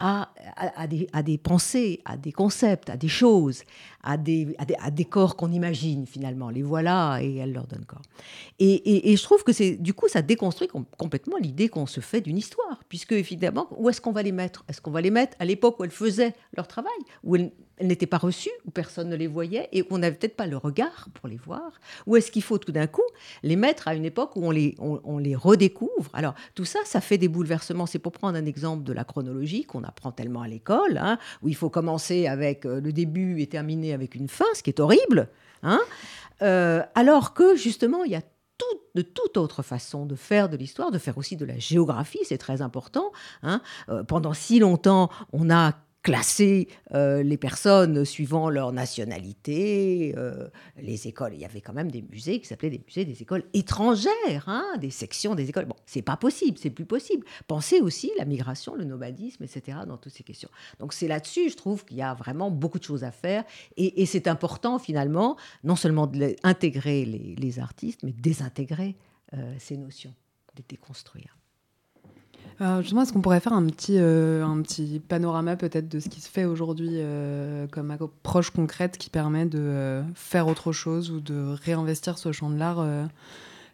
à, 0.00 0.86
des, 1.22 1.38
pensées, 1.38 2.00
à 2.06 2.16
des 2.16 2.32
concepts, 2.32 2.88
à 2.88 2.96
des 2.96 3.08
choses, 3.08 3.62
à 4.02 4.16
des, 4.16 4.56
à 4.58 4.90
des, 4.90 5.04
corps 5.04 5.36
qu'on 5.36 5.52
imagine 5.52 6.06
finalement. 6.06 6.48
Les 6.48 6.62
voilà 6.62 7.18
et 7.22 7.36
elles 7.36 7.52
leur 7.52 7.66
donnent 7.66 7.84
corps. 7.84 8.02
Et, 8.58 9.14
je 9.16 9.22
trouve 9.22 9.44
que 9.44 9.52
c'est 9.52 9.76
du 9.76 9.92
coup 9.92 10.08
ça 10.08 10.22
déconstruit 10.22 10.68
complètement 10.96 11.36
l'idée 11.36 11.68
qu'on 11.68 11.86
se 11.86 12.00
fait 12.00 12.22
d'une 12.22 12.38
histoire, 12.38 12.82
puisque 12.88 13.12
évidemment 13.12 13.68
où 13.76 13.90
est-ce 13.90 14.00
qu'on 14.00 14.12
va 14.12 14.22
les 14.22 14.32
mettre? 14.32 14.64
Est-ce 14.68 14.80
qu'on 14.80 14.90
va 14.90 15.02
les 15.02 15.10
mettre 15.10 15.36
à 15.38 15.44
l'époque 15.44 15.78
où 15.78 15.84
elles 15.84 15.90
faisaient 15.90 16.32
leur 16.56 16.66
travail, 16.66 16.92
où 17.22 17.36
n'étaient 17.88 18.06
pas 18.06 18.18
reçues, 18.18 18.50
où 18.66 18.70
personne 18.70 19.08
ne 19.08 19.16
les 19.16 19.26
voyait 19.26 19.68
et 19.72 19.82
où 19.82 19.86
on 19.90 19.98
n'avait 19.98 20.16
peut-être 20.16 20.36
pas 20.36 20.46
le 20.46 20.56
regard 20.56 21.08
pour 21.14 21.28
les 21.28 21.36
voir 21.36 21.72
Ou 22.06 22.16
est-ce 22.16 22.30
qu'il 22.30 22.42
faut 22.42 22.58
tout 22.58 22.72
d'un 22.72 22.86
coup 22.86 23.02
les 23.42 23.56
mettre 23.56 23.88
à 23.88 23.94
une 23.94 24.04
époque 24.04 24.36
où 24.36 24.44
on 24.44 24.50
les, 24.50 24.74
on, 24.78 25.18
les 25.18 25.34
redécouvre? 25.34 26.10
Alors 26.12 26.34
tout 26.54 26.64
ça, 26.64 26.78
ça 26.84 27.00
fait 27.00 27.18
des 27.18 27.28
bouleversements. 27.28 27.86
C'est 27.86 27.98
pour 27.98 28.12
prendre 28.12 28.36
un 28.36 28.46
exemple 28.46 28.84
de 28.84 28.92
la 28.92 29.04
chronologie 29.04 29.64
qu'on 29.64 29.84
apprend 29.84 30.12
tellement 30.12 30.42
à 30.42 30.48
l'école, 30.48 30.98
hein, 30.98 31.18
où 31.42 31.48
il 31.48 31.56
faut 31.56 31.70
commencer 31.70 32.26
avec 32.26 32.66
euh, 32.66 32.80
le 32.80 32.92
début 32.92 33.40
et 33.40 33.46
terminer 33.46 33.92
avec 33.92 34.14
une 34.14 34.28
fin, 34.28 34.44
ce 34.54 34.62
qui 34.62 34.70
est 34.70 34.80
horrible, 34.80 35.28
hein 35.62 35.80
euh, 36.42 36.82
alors 36.94 37.34
que 37.34 37.54
justement, 37.54 38.04
il 38.04 38.12
y 38.12 38.16
a 38.16 38.22
de 38.94 39.02
toute 39.02 39.36
autre 39.36 39.62
façon 39.62 40.06
de 40.06 40.14
faire 40.14 40.48
de 40.48 40.56
l'histoire, 40.56 40.90
de 40.90 40.98
faire 40.98 41.16
aussi 41.18 41.36
de 41.36 41.44
la 41.44 41.58
géographie, 41.58 42.20
c'est 42.24 42.38
très 42.38 42.62
important. 42.62 43.12
Hein. 43.42 43.60
Euh, 43.88 44.02
pendant 44.02 44.34
si 44.34 44.58
longtemps, 44.58 45.10
on 45.32 45.50
a 45.50 45.74
classer 46.02 46.68
euh, 46.94 47.22
les 47.22 47.36
personnes 47.36 48.04
suivant 48.04 48.48
leur 48.48 48.72
nationalité, 48.72 50.14
euh, 50.16 50.48
les 50.80 51.08
écoles. 51.08 51.34
Il 51.34 51.40
y 51.40 51.44
avait 51.44 51.60
quand 51.60 51.72
même 51.72 51.90
des 51.90 52.02
musées 52.02 52.40
qui 52.40 52.46
s'appelaient 52.46 52.70
des 52.70 52.82
musées 52.86 53.04
des 53.04 53.20
écoles 53.22 53.44
étrangères, 53.52 54.44
hein, 54.46 54.64
des 54.80 54.90
sections 54.90 55.34
des 55.34 55.48
écoles. 55.48 55.66
Bon, 55.66 55.76
c'est 55.86 56.02
pas 56.02 56.16
possible, 56.16 56.58
c'est 56.58 56.70
plus 56.70 56.86
possible. 56.86 57.26
Pensez 57.46 57.80
aussi 57.80 58.10
la 58.18 58.24
migration, 58.24 58.74
le 58.74 58.84
nomadisme, 58.84 59.44
etc. 59.44 59.78
dans 59.86 59.98
toutes 59.98 60.14
ces 60.14 60.24
questions. 60.24 60.50
Donc 60.78 60.92
c'est 60.92 61.08
là-dessus, 61.08 61.50
je 61.50 61.56
trouve 61.56 61.84
qu'il 61.84 61.98
y 61.98 62.02
a 62.02 62.14
vraiment 62.14 62.50
beaucoup 62.50 62.78
de 62.78 62.84
choses 62.84 63.04
à 63.04 63.10
faire 63.10 63.44
et, 63.76 64.06
c'est 64.06 64.26
important 64.26 64.78
finalement, 64.78 65.36
non 65.62 65.76
seulement 65.76 66.06
d'intégrer 66.06 67.04
les, 67.04 67.58
artistes, 67.58 68.00
mais 68.02 68.12
désintégrer 68.12 68.96
euh, 69.34 69.54
ces 69.58 69.76
notions, 69.76 70.14
de 70.56 70.62
déconstruire. 70.68 71.39
Alors 72.60 72.82
justement, 72.82 73.02
est-ce 73.02 73.12
qu'on 73.14 73.22
pourrait 73.22 73.40
faire 73.40 73.54
un 73.54 73.66
petit, 73.66 73.96
euh, 73.98 74.44
un 74.44 74.60
petit 74.60 75.00
panorama 75.00 75.56
peut-être 75.56 75.88
de 75.88 75.98
ce 75.98 76.10
qui 76.10 76.20
se 76.20 76.28
fait 76.28 76.44
aujourd'hui 76.44 76.90
euh, 76.92 77.66
comme 77.68 77.90
approche 77.90 78.50
concrète 78.50 78.98
qui 78.98 79.08
permet 79.08 79.46
de 79.46 79.58
euh, 79.58 80.02
faire 80.14 80.46
autre 80.46 80.70
chose 80.70 81.10
ou 81.10 81.20
de 81.20 81.56
réinvestir 81.64 82.18
ce 82.18 82.32
champ 82.32 82.50
de 82.50 82.58
l'art 82.58 82.84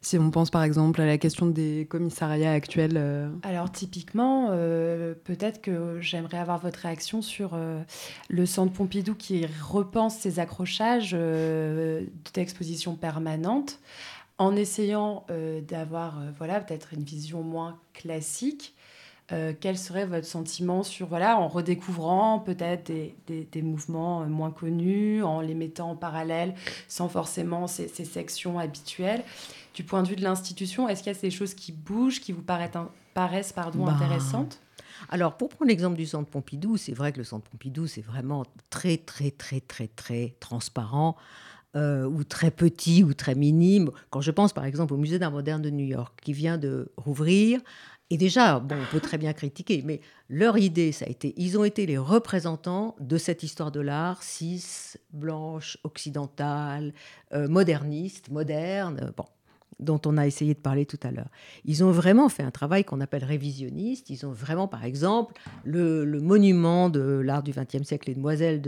si 0.03 0.19
on 0.19 0.31
pense 0.31 0.51
par 0.51 0.63
exemple 0.63 1.01
à 1.01 1.07
la 1.07 1.19
question 1.19 1.47
des 1.47 1.85
commissariats 1.91 2.53
actuels 2.53 3.31
Alors 3.43 3.73
typiquement, 3.73 4.51
peut-être 5.25 5.61
que 5.61 5.99
j'aimerais 6.01 6.39
avoir 6.39 6.61
votre 6.61 6.79
réaction 6.79 7.23
sur 7.23 7.59
le 8.29 8.47
centre 8.47 8.73
Pompidou 8.73 9.17
qui 9.17 9.47
repense 9.65 10.17
ses 10.17 10.39
accrochages 10.39 11.17
d'exposition 12.35 12.95
permanente 12.95 13.81
en 14.39 14.55
essayant 14.55 15.27
d'avoir 15.69 16.21
voilà, 16.37 16.61
peut-être 16.61 16.93
une 16.93 17.03
vision 17.03 17.43
moins 17.43 17.79
classique 17.95 18.75
euh, 19.33 19.53
quel 19.59 19.77
serait 19.77 20.07
votre 20.07 20.27
sentiment 20.27 20.85
sur, 20.85 21.09
voilà, 21.09 21.37
en 21.37 21.49
redécouvrant 21.49 22.39
peut-être 22.39 22.93
des, 23.27 23.63
mouvements 23.63 24.23
euh, 24.23 24.27
moins 24.27 24.53
connus, 24.53 25.25
en 25.25 25.41
les 25.41 25.55
mettant 25.55 25.91
en 25.91 25.97
parallèle, 25.97 26.55
sans 26.87 27.09
forcément 27.09 27.67
ces, 27.67 27.89
sections 27.89 28.59
habituelles? 28.61 29.25
Du 29.75 29.83
point 29.83 30.05
de 30.05 30.09
vue 30.09 30.17
de 30.17 30.23
l'institution, 30.23 30.89
est-ce 30.89 31.03
qu'il 31.03 31.13
y 31.13 31.17
a 31.17 31.21
des 31.21 31.31
choses 31.33 31.55
qui 31.55 31.73
bougent, 31.73 32.21
qui 32.21 32.31
vous 32.31 32.43
paraissent, 32.43 33.53
pardon, 33.53 33.85
bah, 33.85 33.93
intéressantes? 33.93 34.61
Alors, 35.11 35.37
pour 35.37 35.49
prendre 35.49 35.71
l'exemple 35.71 35.97
du 35.97 36.07
Centre 36.07 36.31
Pompidou, 36.31 36.77
c'est 36.77 36.95
vrai 36.95 37.13
que 37.13 37.19
le 37.19 37.25
Centre 37.25 37.51
Pompidou, 37.51 37.89
c'est 37.89 38.03
vraiment 38.03 38.45
très, 38.71 38.97
très, 38.97 39.33
très, 39.33 39.59
très, 39.61 39.89
très 39.89 40.37
transparent. 40.39 41.17
Euh, 41.77 42.07
ou 42.07 42.25
très 42.25 42.51
petit 42.51 43.05
ou 43.05 43.13
très 43.13 43.35
minime. 43.35 43.91
Quand 44.09 44.23
je 44.23 44.31
pense 44.31 44.55
par 44.55 44.65
exemple 44.65 44.95
au 44.95 44.97
Musée 44.97 45.19
d'art 45.19 45.31
moderne 45.31 45.61
de 45.61 45.69
New 45.69 45.85
York, 45.85 46.19
qui 46.23 46.33
vient 46.33 46.57
de 46.57 46.91
rouvrir 46.97 47.61
et 48.09 48.17
déjà, 48.17 48.61
bon, 48.61 48.77
on 48.81 48.93
peut 48.93 49.01
très 49.01 49.19
bien 49.19 49.33
critiquer, 49.33 49.83
mais 49.85 50.01
leur 50.29 50.57
idée, 50.59 50.93
ça 50.93 51.07
a 51.07 51.09
été, 51.09 51.35
ils 51.37 51.59
ont 51.59 51.65
été 51.65 51.87
les 51.87 51.99
représentants 51.99 52.95
de 53.01 53.19
cette 53.19 53.43
histoire 53.43 53.73
de 53.73 53.81
l'art, 53.81 54.23
cis, 54.23 54.95
blanche, 55.13 55.77
occidentale, 55.83 56.95
euh, 57.33 57.49
moderniste, 57.49 58.31
moderne. 58.31 59.13
Bon, 59.17 59.27
dont 59.79 60.01
on 60.07 60.17
a 60.17 60.27
essayé 60.27 60.55
de 60.55 60.59
parler 60.59 60.87
tout 60.87 60.99
à 61.03 61.11
l'heure. 61.11 61.29
Ils 61.65 61.85
ont 61.85 61.91
vraiment 61.91 62.29
fait 62.29 62.43
un 62.43 62.51
travail 62.51 62.85
qu'on 62.85 63.01
appelle 63.01 63.25
révisionniste. 63.25 64.11
Ils 64.11 64.25
ont 64.25 64.33
vraiment, 64.33 64.69
par 64.69 64.85
exemple, 64.85 65.35
le, 65.65 66.05
monument 66.21 66.89
de 66.89 67.01
l'art 67.01 67.43
du 67.43 67.53
XXe 67.53 67.83
siècle, 67.83 68.09
les 68.09 68.15
Demoiselles 68.15 68.63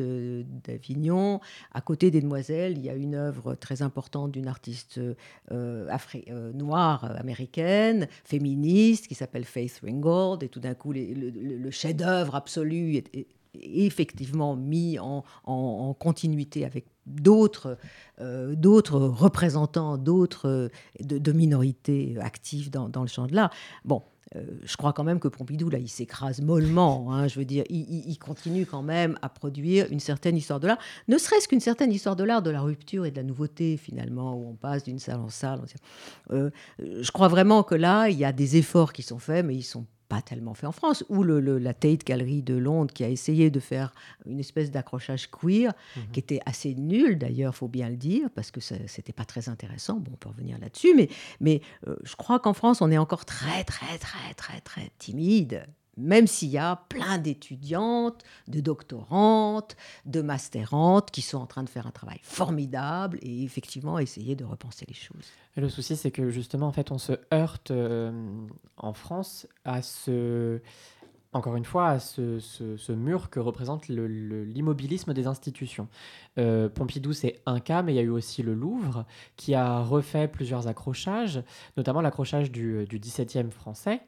d'Avignon. 0.64 1.40
À 1.72 1.80
côté 1.80 2.10
des 2.10 2.20
Demoiselles, 2.20 2.76
il 2.76 2.84
y 2.84 2.90
a 2.90 2.94
une 2.94 3.14
œuvre 3.14 3.54
très 3.54 3.82
importante 3.82 4.32
d'une 4.32 4.48
artiste 4.48 4.98
euh, 4.98 5.14
euh, 5.50 6.52
noire 6.52 7.04
américaine, 7.16 8.06
féministe, 8.24 9.06
qui 9.06 9.14
s'appelle 9.14 9.44
Faith 9.44 9.80
Ringgold. 9.82 10.42
Et 10.42 10.48
tout 10.48 10.60
d'un 10.60 10.74
coup, 10.74 10.92
le, 10.92 11.70
chef-d'œuvre 11.70 12.34
absolu 12.34 12.96
est, 12.96 13.26
effectivement 13.54 14.56
mis 14.56 14.98
en, 14.98 15.24
en 15.44 15.94
continuité 15.94 16.64
avec 16.64 16.84
d'autres 17.08 17.78
euh, 18.20 18.54
d'autres 18.54 18.98
représentants 18.98 19.96
d'autres 19.96 20.70
de, 21.00 21.32
minorités 21.32 22.16
actives 22.20 22.70
dans, 22.70 23.02
le 23.02 23.08
champ 23.08 23.26
de 23.26 23.34
l'art. 23.34 23.50
Bon, 23.84 24.02
euh, 24.36 24.42
je 24.62 24.76
crois 24.76 24.92
quand 24.92 25.04
même 25.04 25.20
que 25.20 25.28
Pompidou, 25.28 25.70
là, 25.70 25.78
il 25.78 25.88
s'écrase 25.88 26.40
mollement. 26.40 27.12
Hein, 27.12 27.28
je 27.28 27.38
veux 27.38 27.44
dire, 27.44 27.64
il, 27.70 28.18
continue 28.18 28.66
quand 28.66 28.82
même 28.82 29.18
à 29.22 29.28
produire 29.28 29.86
une 29.90 30.00
certaine 30.00 30.36
histoire 30.36 30.60
de 30.60 30.66
l'art, 30.66 30.78
ne 31.06 31.16
serait-ce 31.16 31.48
qu'une 31.48 31.60
certaine 31.60 31.92
histoire 31.92 32.16
de 32.16 32.24
l'art, 32.24 32.42
de 32.42 32.50
la 32.50 32.60
rupture 32.60 33.06
et 33.06 33.10
de 33.10 33.16
la 33.16 33.22
nouveauté, 33.22 33.76
finalement, 33.76 34.34
où 34.34 34.50
on 34.50 34.54
passe 34.54 34.84
d'une 34.84 34.98
salle 34.98 35.20
en 35.20 35.28
salle. 35.28 35.60
Euh, 36.30 36.50
je 36.78 37.10
crois 37.10 37.28
vraiment 37.28 37.62
que 37.62 37.74
là, 37.74 38.08
il 38.08 38.18
y 38.18 38.24
a 38.24 38.32
des 38.32 38.56
efforts 38.56 38.92
qui 38.92 39.02
sont 39.02 39.18
faits, 39.18 39.44
mais 39.46 39.54
ils 39.54 39.62
sont 39.62 39.86
pas 40.08 40.22
tellement 40.22 40.54
fait 40.54 40.66
en 40.66 40.72
France, 40.72 41.04
ou 41.08 41.22
le, 41.22 41.40
la 41.58 41.74
Tate 41.74 42.04
Gallery 42.04 42.42
de 42.42 42.54
Londres 42.54 42.92
qui 42.92 43.04
a 43.04 43.08
essayé 43.08 43.50
de 43.50 43.60
faire 43.60 43.92
une 44.26 44.40
espèce 44.40 44.70
d'accrochage 44.70 45.30
queer, 45.30 45.72
mhm. 45.96 46.02
qui 46.12 46.20
était 46.20 46.40
assez 46.46 46.74
nul 46.74 47.18
d'ailleurs, 47.18 47.54
faut 47.54 47.68
bien 47.68 47.88
le 47.88 47.96
dire, 47.96 48.28
parce 48.34 48.50
que 48.50 48.60
c'était 48.60 49.12
pas 49.12 49.24
très 49.24 49.48
intéressant. 49.48 49.94
Bon, 49.94 50.12
on 50.14 50.16
peut 50.16 50.28
revenir 50.28 50.58
là-dessus, 50.58 50.94
mais, 50.94 51.08
mais 51.40 51.60
euh, 51.86 51.96
je 52.04 52.16
crois 52.16 52.38
qu'en 52.38 52.54
France, 52.54 52.80
on 52.80 52.90
est 52.90 52.98
encore 52.98 53.24
très, 53.24 53.64
très, 53.64 53.98
très, 53.98 54.34
très, 54.34 54.60
très 54.60 54.90
timide 54.98 55.66
même 55.98 56.26
s'il 56.26 56.48
y 56.48 56.58
a 56.58 56.76
plein 56.88 57.18
d'étudiantes, 57.18 58.24
de 58.46 58.60
doctorantes, 58.60 59.76
de 60.06 60.22
masterantes 60.22 61.10
qui 61.10 61.22
sont 61.22 61.38
en 61.38 61.46
train 61.46 61.62
de 61.62 61.68
faire 61.68 61.86
un 61.86 61.90
travail 61.90 62.20
formidable 62.22 63.18
et 63.22 63.42
effectivement 63.42 63.98
essayer 63.98 64.36
de 64.36 64.44
repenser 64.44 64.86
les 64.88 64.94
choses. 64.94 65.26
le 65.56 65.68
souci, 65.68 65.96
c'est 65.96 66.10
que 66.10 66.30
justement, 66.30 66.68
en 66.68 66.72
fait, 66.72 66.90
on 66.92 66.98
se 66.98 67.12
heurte 67.34 67.70
euh, 67.70 68.12
en 68.76 68.92
France 68.92 69.46
à 69.64 69.82
ce 69.82 70.60
encore 71.32 71.56
une 71.56 71.64
fois, 71.64 71.88
à 71.88 71.98
ce, 71.98 72.92
mur 72.92 73.30
que 73.30 73.38
représente 73.38 73.88
l'immobilisme 73.88 75.12
des 75.12 75.26
institutions. 75.26 75.88
Euh, 76.38 76.68
Pompidou, 76.68 77.12
c'est 77.12 77.40
un 77.44 77.60
cas, 77.60 77.82
mais 77.82 77.92
il 77.92 77.96
y 77.96 78.00
a 78.00 78.02
eu 78.02 78.08
aussi 78.08 78.42
le 78.42 78.54
Louvre, 78.54 79.04
qui 79.36 79.54
a 79.54 79.80
refait 79.80 80.28
plusieurs 80.28 80.68
accrochages, 80.68 81.42
notamment 81.76 82.00
l'accrochage 82.00 82.50
du, 82.50 82.86
du 82.86 82.98
17e 82.98 83.50
français, 83.50 84.00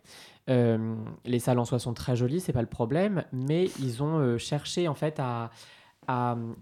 euh, 0.50 0.96
les 1.24 1.38
salles 1.38 1.58
en 1.58 1.64
soi 1.64 1.78
sont 1.78 1.94
très 1.94 2.16
jolies, 2.16 2.40
c'est 2.40 2.52
pas 2.52 2.62
le 2.62 2.66
problème, 2.66 3.24
mais 3.32 3.70
ils 3.78 4.02
ont 4.02 4.18
euh, 4.18 4.38
cherché 4.38 4.88
en 4.88 4.94
fait 4.94 5.20
à, 5.20 5.50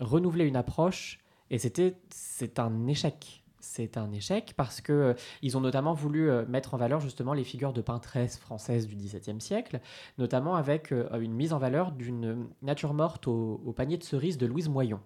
renouveler 0.01 0.45
une 0.45 0.57
approche 0.57 1.21
et 1.49 1.57
c'était 1.57 1.97
c'est 2.11 2.59
un 2.59 2.87
échec. 2.87 3.43
C'est 3.61 3.97
un 3.97 4.13
échec 4.13 4.55
parce 4.57 4.81
que 4.81 4.93
euh, 4.93 5.15
ils 5.43 5.57
ont 5.57 5.61
notamment 5.61 5.93
voulu 5.93 6.31
mettre 6.49 6.75
en 6.75 6.77
valeur 6.77 7.01
justement 7.01 7.33
les 7.33 7.45
figures 7.45 7.73
de 7.73 7.81
peintresses 7.81 8.39
françaises 8.39 8.87
du 8.87 8.97
XVIIe 8.97 9.41
siècle, 9.41 9.81
notamment 10.19 10.57
avec 10.57 10.93
une 10.93 11.33
mise 11.33 11.53
en 11.53 11.59
valeur 11.59 11.93
d'une 11.93 12.49
nature 12.63 12.95
morte 12.95 13.27
au, 13.27 13.75
panier 13.77 13.97
de 13.97 14.05
cerises 14.05 14.39
de 14.39 14.47
Louise 14.47 14.69
Moyon. 14.69 15.01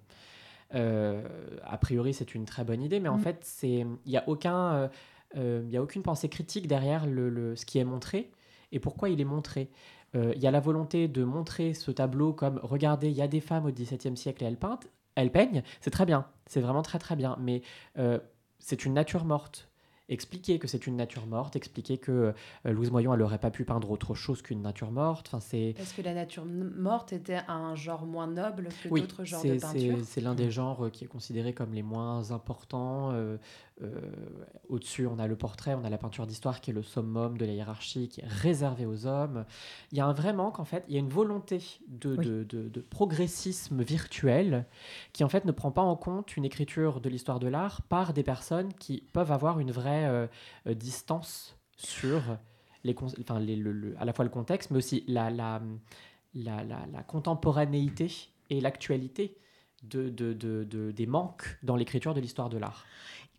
a 0.72 1.78
priori, 1.80 2.14
c'est 2.14 2.34
une 2.34 2.44
très 2.44 2.64
bonne 2.64 2.82
idée, 2.82 3.00
mais 3.00 3.08
en 3.08 3.18
mm. 3.18 3.22
fait, 3.22 3.38
c'est 3.42 3.86
il 4.04 4.10
n'y 4.10 4.16
a 4.16 4.24
aucun 4.28 4.90
il 5.34 5.76
a 5.76 5.82
aucune 5.82 6.02
pensée 6.02 6.28
critique 6.28 6.66
derrière 6.66 7.06
le, 7.06 7.56
ce 7.56 7.64
qui 7.64 7.78
est 7.78 7.84
montré 7.84 8.30
et 8.72 8.80
pourquoi 8.80 9.08
il 9.10 9.20
est 9.20 9.24
montré. 9.24 9.70
Euh, 10.14 10.32
il 10.34 10.42
y 10.42 10.46
a 10.46 10.50
la 10.50 10.60
volonté 10.60 11.08
de 11.08 11.24
montrer 11.24 11.74
ce 11.74 11.90
tableau 11.90 12.32
comme 12.32 12.58
regardez, 12.62 13.08
il 13.08 13.16
y 13.16 13.22
a 13.22 13.28
des 13.28 13.40
femmes 13.40 13.66
au 13.66 13.70
XVIIe 13.70 14.16
siècle 14.16 14.42
et 14.44 14.46
elles 14.46 14.58
peintent, 14.58 14.88
elles 15.14 15.30
peignent, 15.30 15.62
c'est 15.80 15.90
très 15.90 16.04
bien, 16.04 16.26
c'est 16.46 16.60
vraiment 16.60 16.82
très 16.82 16.98
très 16.98 17.16
bien, 17.16 17.36
mais 17.40 17.62
euh, 17.98 18.18
c'est 18.62 18.84
une 18.84 18.94
nature 18.94 19.24
morte 19.24 19.68
expliquer 20.08 20.58
que 20.58 20.68
c'est 20.68 20.86
une 20.86 20.96
nature 20.96 21.26
morte, 21.26 21.56
expliquer 21.56 21.98
que 21.98 22.12
euh, 22.66 22.72
Louise 22.72 22.90
Moyon, 22.90 23.14
elle 23.14 23.20
n'aurait 23.20 23.38
pas 23.38 23.50
pu 23.50 23.64
peindre 23.64 23.90
autre 23.90 24.14
chose 24.14 24.42
qu'une 24.42 24.62
nature 24.62 24.90
morte. 24.90 25.28
Enfin, 25.28 25.40
c'est... 25.40 25.74
Est-ce 25.78 25.94
que 25.94 26.02
la 26.02 26.14
nature 26.14 26.44
morte 26.44 27.12
était 27.12 27.40
un 27.48 27.74
genre 27.74 28.04
moins 28.04 28.26
noble 28.26 28.68
que 28.82 28.88
d'autres 28.88 29.24
genres 29.24 29.42
de 29.42 29.58
peinture 29.58 29.98
c'est, 29.98 30.04
c'est 30.04 30.20
l'un 30.20 30.34
des 30.34 30.50
genres 30.50 30.90
qui 30.92 31.04
est 31.04 31.08
considéré 31.08 31.52
comme 31.52 31.72
les 31.72 31.82
moins 31.82 32.30
importants. 32.30 33.10
Euh, 33.12 33.22
euh, 33.22 33.38
au-dessus, 34.68 35.06
on 35.06 35.18
a 35.18 35.26
le 35.26 35.36
portrait, 35.36 35.74
on 35.74 35.84
a 35.84 35.90
la 35.90 35.98
peinture 35.98 36.26
d'histoire 36.26 36.60
qui 36.60 36.70
est 36.70 36.74
le 36.74 36.82
summum 36.82 37.36
de 37.36 37.44
la 37.44 37.52
hiérarchie, 37.52 38.08
qui 38.08 38.20
est 38.20 38.26
réservée 38.26 38.86
aux 38.86 39.06
hommes. 39.06 39.44
Il 39.90 39.98
y 39.98 40.00
a 40.00 40.06
un 40.06 40.12
vrai 40.12 40.32
manque, 40.32 40.60
en 40.60 40.64
fait, 40.64 40.84
il 40.88 40.94
y 40.94 40.96
a 40.96 41.00
une 41.00 41.08
volonté 41.08 41.60
de, 41.88 42.14
de, 42.16 42.44
de 42.44 42.80
progressisme 42.80 43.82
virtuel 43.82 44.66
qui, 45.12 45.24
en 45.24 45.28
fait, 45.28 45.44
ne 45.44 45.52
prend 45.52 45.72
pas 45.72 45.82
en 45.82 45.96
compte 45.96 46.36
une 46.36 46.44
écriture 46.44 47.00
de 47.00 47.08
l'histoire 47.08 47.40
de 47.40 47.48
l'art 47.48 47.82
par 47.82 48.12
des 48.12 48.22
personnes 48.22 48.72
qui 48.74 49.02
peuvent 49.12 49.32
avoir 49.32 49.58
une 49.58 49.70
vraie 49.72 50.06
euh, 50.06 50.26
euh, 50.66 50.74
distance 50.74 51.56
sur 51.76 52.20
les, 52.84 52.94
enfin, 53.20 53.40
les, 53.40 53.56
le, 53.56 53.94
à 53.98 54.04
la 54.04 54.12
fois 54.12 54.24
le 54.24 54.30
contexte, 54.30 54.70
mais 54.70 54.78
aussi 54.78 55.04
la, 55.06 55.30
la, 55.30 55.60
la, 56.34 56.64
la, 56.64 57.02
contemporanéité 57.02 58.10
et 58.50 58.60
l'actualité 58.60 59.36
de, 59.82 60.08
de, 60.08 60.32
de, 60.32 60.90
des 60.90 61.06
manques 61.06 61.58
dans 61.62 61.76
l'écriture 61.76 62.14
de 62.14 62.20
l'histoire 62.20 62.48
de 62.48 62.58
l'art. 62.58 62.84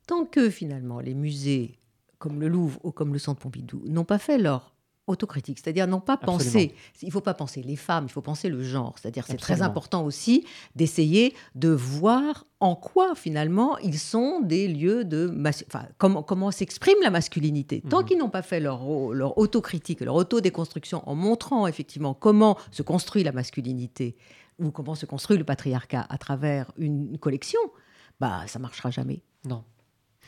Tant 0.07 0.25
que 0.25 0.49
finalement 0.49 0.99
les 0.99 1.13
musées 1.13 1.79
comme 2.19 2.39
le 2.39 2.47
Louvre 2.47 2.79
ou 2.83 2.91
comme 2.91 3.11
le 3.11 3.19
Centre 3.19 3.41
Pompidou 3.41 3.83
n'ont 3.85 4.05
pas 4.05 4.17
fait 4.17 4.37
leur 4.37 4.73
autocritique, 5.07 5.59
c'est-à-dire 5.59 5.87
non 5.87 5.99
pas 5.99 6.15
penser, 6.15 6.73
il 7.01 7.11
faut 7.11 7.19
pas 7.19 7.33
penser 7.33 7.61
les 7.61 7.75
femmes, 7.75 8.05
il 8.07 8.11
faut 8.11 8.21
penser 8.21 8.47
le 8.47 8.63
genre, 8.63 8.95
c'est-à-dire 8.97 9.25
c'est 9.27 9.35
très 9.35 9.61
important 9.61 10.05
aussi 10.05 10.45
d'essayer 10.75 11.35
de 11.55 11.67
voir 11.67 12.45
en 12.61 12.75
quoi 12.75 13.13
finalement 13.13 13.77
ils 13.79 13.99
sont 13.99 14.39
des 14.39 14.69
lieux 14.69 15.03
de, 15.03 15.29
enfin, 15.67 15.85
comment, 15.97 16.23
comment 16.23 16.51
s'exprime 16.51 16.95
la 17.01 17.09
masculinité. 17.09 17.83
Tant 17.89 17.99
mhm. 17.99 18.05
qu'ils 18.05 18.17
n'ont 18.17 18.29
pas 18.29 18.41
fait 18.41 18.61
leur, 18.61 18.87
leur 19.11 19.37
autocritique, 19.37 19.99
leur 19.99 20.15
autodéconstruction 20.15 21.03
en 21.05 21.15
montrant 21.15 21.67
effectivement 21.67 22.13
comment 22.13 22.57
se 22.71 22.81
construit 22.81 23.23
la 23.23 23.33
masculinité 23.33 24.15
ou 24.59 24.71
comment 24.71 24.95
se 24.95 25.05
construit 25.05 25.37
le 25.37 25.43
patriarcat 25.43 26.05
à 26.07 26.17
travers 26.17 26.71
une 26.77 27.17
collection, 27.17 27.59
bah 28.21 28.43
ça 28.47 28.59
marchera 28.59 28.89
jamais. 28.89 29.21
Non. 29.45 29.65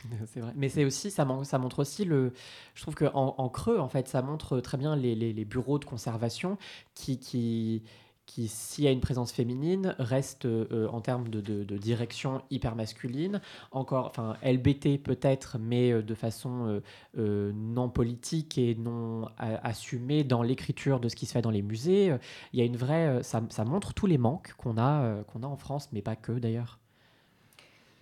c'est 0.26 0.40
vrai. 0.40 0.52
Mais 0.56 0.68
c'est 0.68 0.84
aussi, 0.84 1.10
ça, 1.10 1.24
montre 1.24 1.78
aussi 1.78 2.04
le. 2.04 2.32
Je 2.74 2.82
trouve 2.82 2.94
qu'en 2.94 3.34
en, 3.36 3.48
creux, 3.48 3.78
en 3.78 3.88
fait, 3.88 4.08
ça 4.08 4.22
montre 4.22 4.60
très 4.60 4.78
bien 4.78 4.96
les, 4.96 5.44
bureaux 5.44 5.78
de 5.78 5.84
conservation 5.84 6.58
qui, 6.94 7.18
qui, 7.18 7.82
qui 8.26 8.48
s'il 8.48 8.84
y 8.84 8.88
a 8.88 8.90
une 8.90 9.00
présence 9.00 9.32
féminine, 9.32 9.94
reste 9.98 10.46
euh, 10.46 10.88
en 10.88 11.00
termes 11.00 11.28
de, 11.28 11.40
de, 11.40 11.78
direction 11.78 12.42
hyper 12.50 12.74
masculine. 12.74 13.40
Encore, 13.70 14.06
enfin, 14.06 14.36
LBT 14.42 15.02
peut-être, 15.02 15.58
mais 15.60 15.92
euh, 15.92 16.02
de 16.02 16.14
façon 16.14 16.80
euh, 17.16 17.52
non 17.54 17.88
politique 17.88 18.58
et 18.58 18.74
non 18.74 19.28
assumée 19.38 20.24
dans 20.24 20.42
l'écriture 20.42 21.00
de 21.00 21.08
ce 21.08 21.16
qui 21.16 21.26
se 21.26 21.32
fait 21.32 21.42
dans 21.42 21.50
les 21.50 21.62
musées. 21.62 22.14
Il 22.52 22.58
y 22.58 22.62
a 22.62 22.64
une 22.64 22.76
vraie. 22.76 23.22
Ça, 23.22 23.42
ça 23.50 23.64
montre 23.64 23.94
tous 23.94 24.06
les 24.06 24.18
manques 24.18 24.54
qu'on 24.56 24.76
a, 24.78 25.22
qu'on 25.24 25.42
a 25.42 25.46
en 25.46 25.56
France, 25.56 25.88
mais 25.92 26.02
pas 26.02 26.16
que 26.16 26.32
d'ailleurs. 26.32 26.78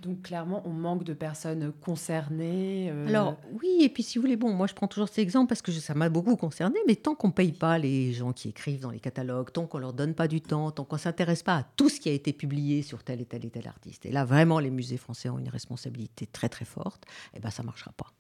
Donc 0.05 0.23
clairement, 0.23 0.63
on 0.67 0.71
manque 0.71 1.05
de 1.05 1.15
personnes 1.15 1.73
concernées. 1.81 2.91
Euh. 2.91 3.09
Alors 3.09 3.37
oui, 3.63 3.79
et 3.81 3.89
puis 3.89 4.03
si 4.03 4.19
vous 4.19 4.23
voulez, 4.23 4.37
bon, 4.37 4.53
moi 4.53 4.67
je 4.67 4.75
prends 4.75 4.87
toujours 4.87 5.09
cet 5.09 5.19
exemple 5.19 5.49
parce 5.49 5.63
que 5.63 5.73
ça 5.73 5.95
m'a 5.95 6.11
beaucoup 6.11 6.37
concerné, 6.37 6.79
mais 6.87 6.95
tant 6.95 7.15
qu'on 7.15 7.29
ne 7.29 7.33
paye 7.33 7.53
pas 7.53 7.79
les 7.79 8.13
gens 8.13 8.33
qui 8.33 8.49
écrivent 8.49 8.81
dans 8.81 8.91
les 8.91 9.01
catalogues, 9.01 9.51
tant 9.51 9.67
qu'on 9.67 9.79
leur 9.79 9.95
donne 9.95 10.15
pas 10.15 10.29
du 10.29 10.43
temps, 10.43 10.71
tant 10.71 10.85
qu'on 10.85 10.99
s'intéresse 10.99 11.43
pas 11.43 11.57
à 11.57 11.63
tout 11.63 11.89
ce 11.89 12.01
qui 12.01 12.11
a 12.11 12.13
été 12.13 12.33
publié 12.33 12.83
sur 12.83 13.03
tel 13.03 13.21
et 13.23 13.25
tel 13.25 13.45
et 13.47 13.51
tel 13.51 13.67
artiste, 13.67 14.05
et 14.05 14.13
là 14.13 14.25
vraiment 14.25 14.59
les 14.59 14.71
musées 14.71 14.99
français 14.99 15.31
ont 15.31 15.39
une 15.39 15.49
responsabilité 15.49 16.27
très 16.27 16.51
très 16.51 16.67
forte, 16.67 17.05
et 17.33 17.39
eh 17.39 17.41
ben 17.41 17.51
ça 17.51 17.63
marchera 17.63 17.93
pas. 17.93 18.13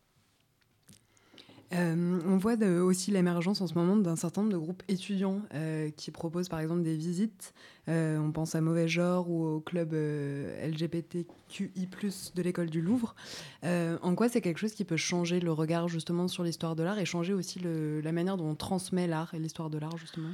Euh, 1.72 2.20
on 2.27 2.37
voit 2.37 2.57
aussi 2.57 3.11
l'émergence 3.11 3.61
en 3.61 3.66
ce 3.66 3.74
moment 3.74 3.96
d'un 3.96 4.16
certain 4.16 4.42
nombre 4.42 4.53
de 4.53 4.59
groupes 4.59 4.83
étudiants 4.88 5.40
euh, 5.55 5.90
qui 5.90 6.11
proposent 6.11 6.48
par 6.48 6.61
exemple 6.61 6.83
des 6.83 6.96
visites. 6.96 7.55
Euh, 7.88 8.18
on 8.18 8.33
pense 8.33 8.55
à 8.55 8.61
Mauvais 8.61 8.88
Genre 8.88 9.31
ou 9.31 9.44
au 9.44 9.61
club 9.61 9.92
LGBTQI, 9.92 11.88
de 12.35 12.42
l'école 12.42 12.70
du 12.70 12.81
Louvre. 12.81 13.14
en 13.62 14.14
quoi 14.14 14.29
c'est 14.29 14.40
quelque 14.40 14.59
chose 14.59 14.74
qui 14.74 14.85
peut 14.85 14.96
changer 14.96 15.40
le 15.40 15.53
regard 15.53 15.88
justement 15.88 16.29
sur 16.29 16.44
l'histoire 16.44 16.77
de 16.77 16.83
l'art 16.83 16.98
et 16.98 17.05
changer 17.05 17.33
aussi 17.33 17.61
la 17.61 18.12
manière 18.12 18.37
dont 18.37 18.50
on 18.50 18.55
transmet 18.55 19.07
l'art 19.07 19.35
et 19.35 19.38
l'histoire 19.38 19.70
de 19.70 19.79
l'art 19.79 19.96
justement? 19.96 20.31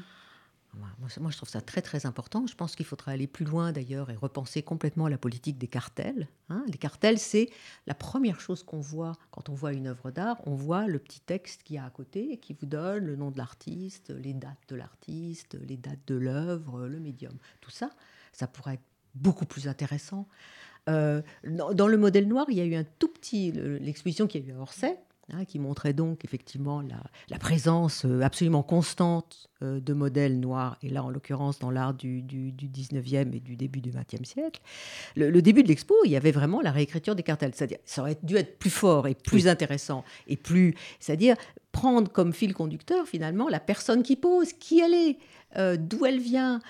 Moi, 0.75 1.31
je 1.31 1.37
trouve 1.37 1.49
ça 1.49 1.61
très 1.61 1.83
très 1.83 2.07
important. 2.07 2.47
Je 2.47 2.55
pense 2.55 2.77
qu'il 2.77 2.87
faudra 2.87 3.13
aller 3.13 3.27
plus 3.27 3.45
loin 3.45 3.73
d'ailleurs 3.73 4.11
et 4.11 4.17
repenser 4.17 4.63
complètement 4.63 5.09
la 5.09 5.19
politique 5.19 5.59
des 5.59 5.67
cartels. 5.67 6.29
Hein. 6.49 6.65
Les 6.69 6.79
cartels, 6.79 7.19
c'est 7.19 7.49
la 7.87 7.95
première 7.95 8.41
chose 8.41 8.63
qu'on 8.63 8.81
voit 8.81 9.17
quand 9.31 9.49
on 9.49 9.55
voit 9.55 9.73
une 9.73 9.89
œuvre 9.89 10.11
d'art. 10.11 10.37
On 10.47 10.55
voit 10.55 10.87
le 10.87 10.99
petit 10.99 11.21
texte 11.21 11.65
qui 11.65 11.75
y 11.75 11.79
a 11.79 11.85
à 11.85 11.91
côté 11.91 12.33
et 12.33 12.39
qui 12.39 12.53
vous 12.53 12.67
donne 12.67 13.05
le 13.05 13.17
nom 13.17 13.31
de 13.31 13.39
l'artiste, 13.39 14.11
les 14.11 14.33
dates 14.33 14.69
de 14.69 14.77
l'artiste, 14.77 15.59
les 15.67 15.77
dates 15.77 16.07
de 16.07 16.15
l'œuvre, 16.15 16.87
le 16.87 17.01
médium. 17.01 17.37
Tout 17.61 17.71
ça, 17.71 17.91
ça 18.33 18.47
pourrait 18.47 18.75
être 18.75 18.85
beaucoup 19.15 19.47
plus 19.47 19.67
intéressant. 19.67 20.29
Euh, 20.89 21.21
dans 21.45 21.89
le 21.89 21.97
modèle 21.97 22.29
noir, 22.29 22.47
il 22.49 22.57
y 22.57 22.61
a 22.61 22.65
eu 22.65 22.75
un 22.75 22.85
tout 22.85 23.09
petit, 23.09 23.53
l'exposition 23.53 24.27
qui 24.27 24.39
a 24.39 24.41
eu 24.41 24.53
à 24.53 24.59
Orsay, 24.59 24.99
Hein, 25.33 25.45
qui 25.45 25.61
montrait 25.61 25.93
donc 25.93 26.25
effectivement 26.25 26.83
la, 27.29 27.39
présence 27.39 28.05
euh, 28.05 28.23
absolument 28.23 28.65
constante 28.65 29.49
euh, 29.63 29.79
de 29.79 29.93
modèles 29.93 30.41
noirs, 30.41 30.77
et 30.83 30.89
là 30.89 31.05
en 31.05 31.11
l'occurrence 31.11 31.61
dans 31.61 31.71
l'art 31.71 31.95
du, 31.95 32.23
du, 32.23 32.53
19e 32.53 33.33
et 33.35 33.39
du 33.39 33.55
début 33.55 33.81
du 33.81 33.93
20e 33.93 34.25
siècle. 34.25 34.61
Le, 35.15 35.41
début 35.41 35.63
de 35.63 35.69
l'expo, 35.69 35.95
il 36.05 36.11
y 36.11 36.17
avait 36.17 36.33
vraiment 36.33 36.61
la 36.61 36.73
réécriture 36.73 37.15
des 37.15 37.23
cartels, 37.23 37.53
c'est-à-dire 37.55 37.79
ça 37.85 38.03
aurait 38.03 38.19
dû 38.25 38.37
être 38.37 38.59
plus 38.59 38.71
fort 38.71 39.07
et 39.07 39.15
plus 39.15 39.47
intéressant, 39.47 40.05
et 40.27 40.37
plus, 40.37 40.75
c'est-à-dire 40.99 41.37
prendre 41.71 42.11
comme 42.11 42.33
fil 42.33 42.53
conducteur 42.53 43.07
finalement 43.07 43.49
la 43.49 43.61
personne 43.61 44.03
qui 44.03 44.17
pose, 44.17 44.53
qui 44.55 44.81
elle 44.81 44.95
est, 44.95 45.19
euh, 45.57 45.77
d'où 45.77 46.07
elle 46.07 46.19
vient, 46.19 46.61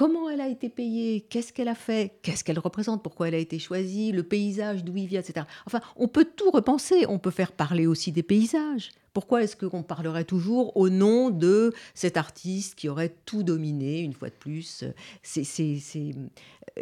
comment 0.00 0.30
elle 0.30 0.40
a 0.40 0.48
été 0.48 0.70
payée, 0.70 1.20
qu'est-ce 1.28 1.52
qu'elle 1.52 1.68
a 1.68 1.74
fait, 1.74 2.14
qu'est-ce 2.22 2.42
qu'elle 2.42 2.58
représente, 2.58 3.02
pourquoi 3.02 3.28
elle 3.28 3.34
a 3.34 3.38
été 3.38 3.58
choisie, 3.58 4.12
le 4.12 4.22
paysage, 4.22 4.82
d'où 4.82 4.96
il 4.96 5.06
vient, 5.06 5.20
etc. 5.20 5.44
Enfin, 5.66 5.82
on 5.94 6.08
peut 6.08 6.24
tout 6.24 6.50
repenser. 6.50 7.04
On 7.06 7.18
peut 7.18 7.30
faire 7.30 7.52
parler 7.52 7.86
aussi 7.86 8.10
des 8.10 8.22
paysages. 8.22 8.92
Pourquoi 9.12 9.42
est-ce 9.42 9.56
qu'on 9.56 9.82
parlerait 9.82 10.24
toujours 10.24 10.74
au 10.74 10.88
nom 10.88 11.28
de 11.28 11.74
cet 11.92 12.16
artiste 12.16 12.76
qui 12.76 12.88
aurait 12.88 13.14
tout 13.26 13.42
dominé, 13.42 14.00
une 14.00 14.14
fois 14.14 14.30
de 14.30 14.34
plus? 14.34 14.84
C'est, 15.22 15.44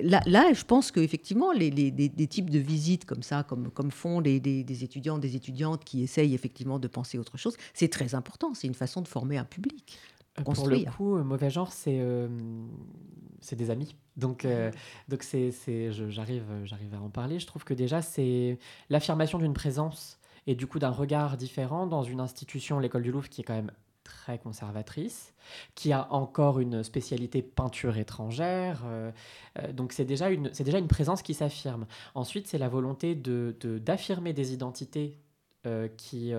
Là, 0.00 0.20
là, 0.26 0.52
je 0.52 0.62
pense 0.62 0.92
qu'effectivement, 0.92 1.50
les, 1.50 1.70
les, 1.70 2.26
types 2.28 2.50
de 2.50 2.59
visites 2.61 3.04
comme 3.04 3.24
ça, 3.24 3.42
comme, 3.42 3.90
font 3.90 4.20
des, 4.20 4.37
étudiants, 4.85 5.18
des 5.18 5.35
étudiantes 5.35 5.83
qui 5.85 6.04
essayent 6.04 6.35
effectivement 6.35 6.78
de 6.78 6.87
penser 6.87 7.18
autre 7.18 7.37
chose, 7.37 7.57
c'est 7.74 7.88
très 7.88 8.14
important. 8.14 8.54
C'est 8.54 8.68
une 8.68 8.74
façon 8.74 9.00
de 9.00 9.09
former 9.09 9.38
un 9.38 9.44
public. 9.44 9.98
Pour 10.44 10.68
le 10.68 10.85
coup, 10.90 11.16
euh, 11.16 11.24
mauvais 11.24 11.51
genre, 11.51 11.72
c'est 11.72 11.98
euh, 12.01 12.29
c'est 13.40 13.57
des 13.57 13.70
amis. 13.70 13.94
Donc, 14.16 14.44
euh, 14.44 14.70
donc 15.09 15.22
c'est, 15.22 15.53
j'arrive, 16.11 16.44
j'arrive 16.64 16.94
à 16.94 17.01
en 17.01 17.09
parler. 17.09 17.38
Je 17.38 17.46
trouve 17.46 17.64
que 17.64 17.74
déjà, 17.74 18.03
c'est 18.03 18.59
l'affirmation 18.90 19.38
d'une 19.38 19.55
présence 19.55 20.18
et 20.46 20.55
du 20.55 20.66
coup 20.66 20.79
d'un 20.79 20.90
regard 20.90 21.37
différent 21.37 21.87
dans 21.87 22.03
une 22.03 22.20
institution, 22.20 22.81
l'école 22.81 23.03
du 23.03 23.12
Louvre, 23.12 23.29
qui 23.29 23.42
est 23.42 23.44
quand 23.44 23.55
même 23.55 23.70
très 24.03 24.38
conservatrice, 24.38 25.35
qui 25.74 25.92
a 25.92 26.12
encore 26.12 26.59
une 26.59 26.83
spécialité 26.83 27.42
peinture 27.42 27.96
étrangère. 27.96 28.83
donc 29.74 29.92
c'est 29.92 30.07
déjà, 30.07 30.31
une, 30.31 30.51
c'est 30.53 30.64
déjà 30.64 30.79
une 30.79 30.88
présence 30.88 31.22
qui 31.22 31.35
s'affirme. 31.35 31.87
Ensuite, 32.14 32.48
c'est 32.48 32.59
la 32.59 32.68
volonté 32.68 33.14
de, 33.14 33.55
d'affirmer 33.79 34.33
des 34.33 34.53
identités 34.53 35.18
qui 35.96 36.33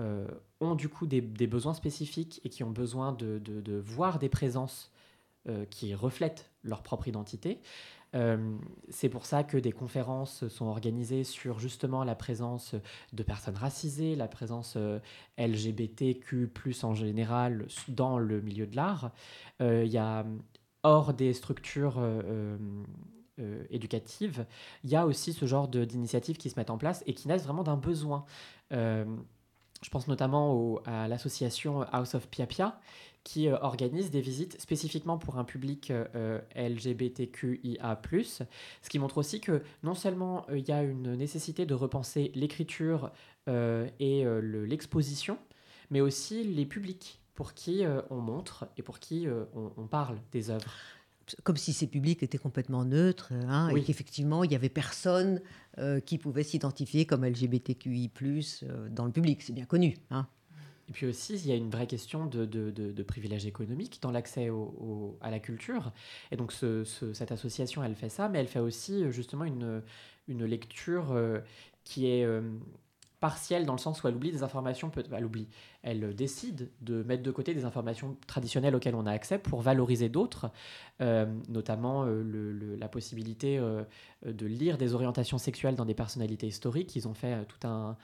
euh, 0.00 0.26
ont 0.60 0.74
du 0.74 0.88
coup 0.88 1.06
des, 1.06 1.20
besoins 1.20 1.72
spécifiques 1.72 2.40
et 2.44 2.50
qui 2.50 2.64
ont 2.64 2.70
besoin 2.70 3.12
de, 3.12 3.82
voir 3.84 4.18
des 4.18 4.28
présences 4.28 4.90
euh, 5.48 5.64
qui 5.64 5.94
reflètent 5.94 6.50
leur 6.62 6.82
propre 6.82 7.08
identité. 7.08 7.60
Euh, 8.14 8.56
c'est 8.90 9.08
pour 9.08 9.24
ça 9.24 9.42
que 9.42 9.56
des 9.56 9.72
conférences 9.72 10.46
sont 10.48 10.66
organisées 10.66 11.24
sur 11.24 11.58
justement 11.58 12.04
la 12.04 12.14
présence 12.14 12.74
de 13.14 13.22
personnes 13.22 13.56
racisées, 13.56 14.16
la 14.16 14.28
présence 14.28 14.76
LGBTQ 15.38 16.50
en 16.82 16.94
général 16.94 17.66
dans 17.88 18.18
le 18.18 18.42
milieu 18.42 18.66
de 18.66 18.76
l'art. 18.76 19.12
Il 19.60 19.86
y 19.86 19.98
a 19.98 20.26
hors 20.82 21.14
des 21.14 21.32
structures 21.32 22.02
éducatives, 23.70 24.44
il 24.84 24.90
y 24.90 24.96
a 24.96 25.06
aussi 25.06 25.32
ce 25.32 25.46
genre 25.46 25.68
d'initiatives 25.68 26.36
qui 26.36 26.50
se 26.50 26.58
mettent 26.58 26.70
en 26.70 26.78
place 26.78 27.02
et 27.06 27.14
qui 27.14 27.28
naissent 27.28 27.44
vraiment 27.44 27.64
d'un 27.64 27.78
besoin. 27.78 28.26
Je 29.82 29.88
pense 29.88 30.08
notamment 30.08 30.78
à 30.84 31.08
l'association 31.08 31.82
House 31.90 32.14
of 32.14 32.28
Pia 32.28 32.46
qui 33.24 33.48
euh, 33.48 33.58
organise 33.60 34.10
des 34.10 34.20
visites 34.20 34.60
spécifiquement 34.60 35.18
pour 35.18 35.38
un 35.38 35.44
public 35.44 35.90
euh, 35.90 36.40
LGBTQIA+, 36.56 38.00
ce 38.82 38.88
qui 38.88 38.98
montre 38.98 39.18
aussi 39.18 39.40
que 39.40 39.62
non 39.82 39.94
seulement 39.94 40.46
euh, 40.48 40.58
il 40.58 40.66
y 40.66 40.72
a 40.72 40.82
une 40.82 41.14
nécessité 41.16 41.66
de 41.66 41.74
repenser 41.74 42.32
l'écriture 42.34 43.10
et 43.98 44.24
l'exposition, 44.42 45.36
mais 45.90 46.00
aussi 46.00 46.44
les 46.44 46.66
publics 46.66 47.20
pour 47.34 47.52
qui 47.52 47.84
on 48.10 48.18
montre 48.20 48.68
et 48.76 48.82
pour 48.82 49.00
qui 49.00 49.26
on 49.56 49.86
parle 49.88 50.18
des 50.30 50.50
œuvres 50.50 50.70
comme 51.42 51.56
si 51.56 51.72
ces 51.72 51.86
publics 51.86 52.22
étaient 52.22 52.38
complètement 52.38 52.84
neutres, 52.84 53.32
hein, 53.48 53.68
et 53.74 53.82
qu'effectivement, 53.82 54.44
il 54.44 54.50
n'y 54.50 54.56
avait 54.56 54.68
personne 54.68 55.40
euh, 55.78 56.00
qui 56.00 56.18
pouvait 56.18 56.42
s'identifier 56.42 57.06
comme 57.06 57.24
LGBTQI, 57.24 58.10
euh, 58.62 58.88
dans 58.90 59.04
le 59.04 59.12
public, 59.12 59.42
c'est 59.42 59.52
bien 59.52 59.66
connu. 59.66 59.96
Hein. 60.10 60.26
Et 60.88 60.92
puis 60.92 61.06
aussi, 61.06 61.34
il 61.34 61.46
y 61.46 61.52
a 61.52 61.54
une 61.54 61.70
vraie 61.70 61.86
question 61.86 62.26
de, 62.26 62.44
de, 62.44 62.70
de, 62.70 63.02
privilèges 63.04 63.46
économiques 63.46 64.00
dans 64.02 64.10
l'accès 64.10 64.50
à 65.20 65.30
la 65.30 65.38
culture. 65.38 65.92
Et 66.32 66.36
donc, 66.36 66.52
cette 66.52 67.30
association, 67.30 67.84
elle 67.84 67.94
fait 67.94 68.08
ça, 68.08 68.28
mais 68.28 68.40
elle 68.40 68.48
fait 68.48 68.58
aussi 68.58 69.04
justement 69.12 69.44
une, 69.44 69.82
une 70.26 70.44
lecture 70.44 71.12
euh, 71.12 71.38
qui 71.84 72.06
est 72.08 72.26
partielle 73.20 73.66
dans 73.66 73.74
le 73.74 73.78
sens 73.78 74.02
où 74.02 74.08
elle 74.08 74.16
oublie 74.16 74.32
des 74.32 74.42
informations, 74.42 74.90
elle 75.12 75.24
oublie, 75.24 75.48
elle 75.82 76.14
décide 76.14 76.70
de 76.80 77.02
mettre 77.02 77.22
de 77.22 77.30
côté 77.30 77.54
des 77.54 77.64
informations 77.64 78.16
traditionnelles 78.26 78.74
auxquelles 78.74 78.94
on 78.94 79.06
a 79.06 79.12
accès 79.12 79.38
pour 79.38 79.60
valoriser 79.60 80.08
d'autres, 80.08 80.50
euh, 81.00 81.26
notamment 81.48 82.04
euh, 82.06 82.76
la 82.78 82.88
possibilité 82.88 83.58
euh, 83.58 83.84
de 84.24 84.46
lire 84.46 84.78
des 84.78 84.94
orientations 84.94 85.38
sexuelles 85.38 85.76
dans 85.76 85.84
des 85.84 85.94
personnalités 85.94 86.46
historiques. 86.46 86.96
Ils 86.96 87.06
ont 87.06 87.14
fait 87.14 87.44
tout 87.46 87.66
un, 87.66 87.96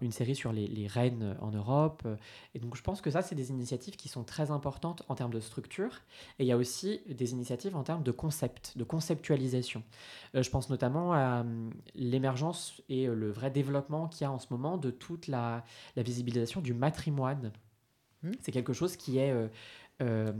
une 0.00 0.12
série 0.12 0.34
sur 0.34 0.52
les, 0.52 0.86
reines 0.86 1.36
en 1.40 1.50
Europe. 1.50 2.06
Et 2.54 2.58
donc 2.58 2.76
je 2.76 2.82
pense 2.82 3.00
que 3.00 3.10
ça, 3.10 3.22
c'est 3.22 3.34
des 3.34 3.50
initiatives 3.50 3.96
qui 3.96 4.08
sont 4.08 4.24
très 4.24 4.50
importantes 4.50 5.02
en 5.08 5.14
termes 5.14 5.32
de 5.32 5.40
structure. 5.40 6.02
Et 6.38 6.44
il 6.44 6.46
y 6.46 6.52
a 6.52 6.56
aussi 6.56 7.00
des 7.08 7.32
initiatives 7.32 7.76
en 7.76 7.82
termes 7.82 8.02
de 8.02 8.10
concept, 8.10 8.76
de 8.76 8.84
conceptualisation. 8.84 9.82
Euh, 10.34 10.42
je 10.42 10.50
pense 10.50 10.70
notamment 10.70 11.12
à 11.14 11.44
l'émergence 11.94 12.82
et 12.88 13.08
euh, 13.08 13.14
le 13.14 13.30
vrai 13.30 13.50
développement 13.50 14.08
qu'il 14.08 14.22
y 14.22 14.24
a 14.26 14.32
en 14.32 14.38
ce 14.38 14.48
moment 14.50 14.76
de 14.76 14.90
toute 14.90 15.26
la, 15.28 15.64
visibilisation 15.96 16.60
du 16.60 16.74
matrimoine. 16.74 17.52
Hmm. 18.22 18.32
C'est 18.40 18.52
quelque 18.52 18.72
chose 18.72 18.96
qui 18.96 19.18
est... 19.18 19.34
Euh, 20.02 20.32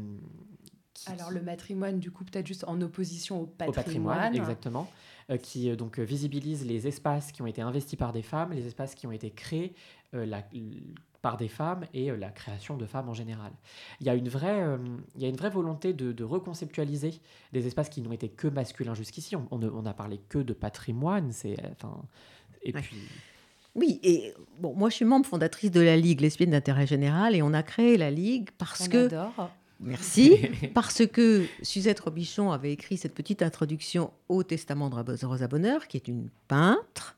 alors 1.06 1.30
le 1.30 1.42
matrimoine, 1.42 1.98
du 1.98 2.10
coup, 2.10 2.24
peut-être 2.24 2.46
juste 2.46 2.64
en 2.66 2.80
opposition 2.80 3.42
au 3.42 3.46
patrimoine. 3.46 3.70
Au 3.70 3.82
patrimoine, 3.82 4.34
exactement. 4.34 4.88
Euh, 5.30 5.36
qui 5.36 5.70
euh, 5.70 5.76
donc 5.76 5.98
euh, 5.98 6.02
visibilise 6.02 6.66
les 6.66 6.88
espaces 6.88 7.30
qui 7.30 7.40
ont 7.40 7.46
été 7.46 7.62
investis 7.62 7.96
par 7.96 8.12
des 8.12 8.22
femmes, 8.22 8.52
les 8.52 8.66
espaces 8.66 8.94
qui 8.94 9.06
ont 9.06 9.12
été 9.12 9.30
créés 9.30 9.74
par 11.22 11.36
des 11.36 11.46
femmes 11.46 11.84
et 11.94 12.10
la 12.10 12.30
création 12.30 12.76
de 12.76 12.84
femmes 12.84 13.08
en 13.08 13.14
général. 13.14 13.52
Il 14.00 14.08
y 14.08 14.10
a 14.10 14.16
une 14.16 14.28
vraie, 14.28 14.66
il 15.14 15.22
y 15.22 15.24
a 15.24 15.28
une 15.28 15.36
vraie 15.36 15.50
volonté 15.50 15.92
de, 15.92 16.24
reconceptualiser 16.24 17.20
des 17.52 17.68
espaces 17.68 17.88
qui 17.88 18.00
n'ont 18.00 18.10
été 18.10 18.28
que 18.28 18.48
masculins 18.48 18.94
jusqu'ici. 18.94 19.36
On, 19.36 19.46
on, 19.52 19.86
a 19.86 19.94
parlé 19.94 20.18
que 20.28 20.40
de 20.40 20.52
patrimoine, 20.52 21.30
c'est 21.30 21.56
enfin 21.70 22.02
et 22.62 22.72
puis. 22.72 22.96
Oui, 23.76 24.00
et 24.02 24.34
bon, 24.58 24.74
moi 24.74 24.88
je 24.88 24.96
suis 24.96 25.04
membre 25.04 25.26
fondatrice 25.26 25.70
de 25.70 25.80
la 25.80 25.96
Ligue 25.96 26.22
lesbienne 26.22 26.50
d'intérêt 26.50 26.88
général 26.88 27.36
et 27.36 27.42
on 27.42 27.54
a 27.54 27.62
créé 27.62 27.96
la 27.96 28.10
Ligue 28.10 28.50
parce 28.58 28.88
on 28.88 28.90
que 28.90 29.06
adore. 29.06 29.50
Merci. 29.80 30.38
Parce 30.74 31.06
que 31.06 31.46
Suzette 31.62 32.00
Robichon 32.00 32.52
avait 32.52 32.72
écrit 32.72 32.96
cette 32.96 33.14
petite 33.14 33.42
introduction 33.42 34.12
au 34.28 34.42
Testament 34.42 34.90
de 34.90 35.24
Rosa 35.26 35.48
Bonheur, 35.48 35.88
qui 35.88 35.96
est 35.96 36.08
une 36.08 36.28
peintre, 36.48 37.16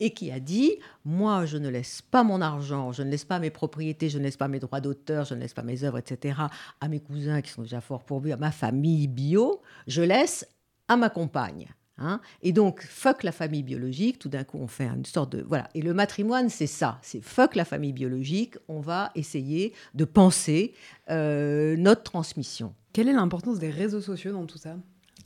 et 0.00 0.12
qui 0.12 0.32
a 0.32 0.40
dit 0.40 0.76
Moi, 1.04 1.46
je 1.46 1.56
ne 1.56 1.68
laisse 1.68 2.02
pas 2.02 2.24
mon 2.24 2.40
argent, 2.40 2.92
je 2.92 3.02
ne 3.02 3.10
laisse 3.10 3.24
pas 3.24 3.38
mes 3.38 3.50
propriétés, 3.50 4.08
je 4.08 4.18
ne 4.18 4.24
laisse 4.24 4.36
pas 4.36 4.48
mes 4.48 4.58
droits 4.58 4.80
d'auteur, 4.80 5.24
je 5.24 5.34
ne 5.34 5.40
laisse 5.40 5.54
pas 5.54 5.62
mes 5.62 5.84
œuvres, 5.84 5.98
etc., 5.98 6.40
à 6.80 6.88
mes 6.88 7.00
cousins 7.00 7.40
qui 7.42 7.50
sont 7.50 7.62
déjà 7.62 7.80
fort 7.80 8.02
pourvus, 8.02 8.32
à 8.32 8.36
ma 8.36 8.50
famille 8.50 9.06
bio, 9.06 9.60
je 9.86 10.02
laisse 10.02 10.48
à 10.88 10.96
ma 10.96 11.10
compagne. 11.10 11.68
Hein. 12.00 12.20
et 12.42 12.52
donc, 12.52 12.82
fuck 12.82 13.22
la 13.22 13.32
famille 13.32 13.62
biologique, 13.62 14.18
tout 14.18 14.30
d'un 14.30 14.44
coup, 14.44 14.58
on 14.58 14.66
fait 14.66 14.86
une 14.86 15.04
sorte 15.04 15.32
de... 15.32 15.44
Voilà. 15.46 15.68
Et 15.74 15.82
le 15.82 15.92
matrimoine, 15.94 16.48
c'est 16.48 16.66
ça, 16.66 16.98
c'est 17.02 17.22
fuck 17.22 17.54
la 17.54 17.64
famille 17.64 17.92
biologique, 17.92 18.56
on 18.68 18.80
va 18.80 19.10
essayer 19.14 19.74
de 19.94 20.04
penser 20.04 20.72
euh, 21.10 21.76
notre 21.76 22.02
transmission. 22.02 22.74
Quelle 22.92 23.08
est 23.08 23.12
l'importance 23.12 23.58
des 23.58 23.70
réseaux 23.70 24.00
sociaux 24.00 24.32
dans 24.32 24.46
tout 24.46 24.58
ça? 24.58 24.76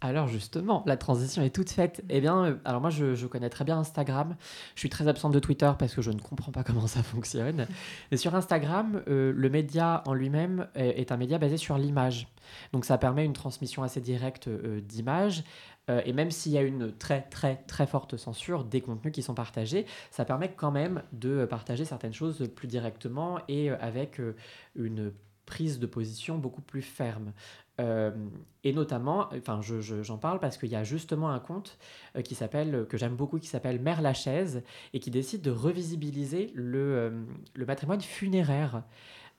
Alors 0.00 0.28
justement, 0.28 0.82
la 0.86 0.98
transition 0.98 1.42
est 1.42 1.54
toute 1.54 1.70
faite. 1.70 2.04
Eh 2.10 2.20
bien, 2.20 2.44
euh, 2.44 2.56
alors 2.66 2.80
moi, 2.82 2.90
je, 2.90 3.26
connais 3.26 3.48
très 3.48 3.64
bien 3.64 3.78
Instagram. 3.78 4.36
Je 4.74 4.80
suis 4.80 4.90
très 4.90 5.08
absente 5.08 5.32
de 5.32 5.38
Twitter 5.38 5.70
parce 5.78 5.94
que 5.94 6.02
je 6.02 6.10
ne 6.10 6.20
comprends 6.20 6.52
pas 6.52 6.62
comment 6.62 6.86
ça 6.86 7.02
fonctionne. 7.02 7.66
Mais 8.10 8.16
sur 8.18 8.34
Instagram, 8.34 9.02
euh, 9.08 9.32
le 9.34 9.48
média 9.48 10.02
en 10.06 10.12
lui-même 10.12 10.66
est, 10.74 11.10
un 11.10 11.16
média 11.16 11.38
basé 11.38 11.56
sur 11.56 11.78
l'image. 11.78 12.28
Donc 12.72 12.84
ça 12.84 12.98
permet 12.98 13.24
une 13.24 13.32
transmission 13.32 13.82
assez 13.82 14.02
directe 14.02 14.50
d'images 14.50 15.44
euh, 15.90 16.00
et 16.04 16.12
même 16.12 16.30
s'il 16.30 16.52
y 16.52 16.58
a 16.58 16.62
une 16.62 16.92
très 16.96 17.22
très 17.22 17.56
très 17.66 17.86
forte 17.86 18.16
censure 18.16 18.64
des 18.64 18.80
contenus 18.80 19.12
qui 19.12 19.22
sont 19.22 19.34
partagés, 19.34 19.86
ça 20.10 20.24
permet 20.24 20.52
quand 20.52 20.70
même 20.70 21.02
de 21.12 21.44
partager 21.44 21.84
certaines 21.84 22.14
choses 22.14 22.48
plus 22.54 22.68
directement 22.68 23.40
et 23.48 23.70
euh, 23.70 23.76
avec 23.80 24.20
euh, 24.20 24.34
une 24.76 25.12
prise 25.46 25.78
de 25.78 25.86
position 25.86 26.38
beaucoup 26.38 26.62
plus 26.62 26.80
ferme. 26.80 27.32
et 27.78 28.72
notamment, 28.72 29.28
enfin, 29.36 29.60
j'en 29.60 30.16
parle 30.16 30.40
parce 30.40 30.56
qu'il 30.56 30.70
y 30.70 30.76
a 30.76 30.84
justement 30.84 31.28
un 31.28 31.38
compte 31.38 31.76
qui 32.24 32.34
s'appelle, 32.34 32.86
que 32.88 32.96
j'aime 32.96 33.14
beaucoup, 33.14 33.38
qui 33.38 33.48
s'appelle 33.48 33.78
Mère 33.78 34.00
Lachaise 34.00 34.62
et 34.94 35.00
qui 35.00 35.10
décide 35.10 35.42
de 35.42 35.50
revisibiliser 35.50 36.50
le, 36.54 37.26
le 37.54 37.66
patrimoine 37.66 38.00
funéraire. 38.00 38.84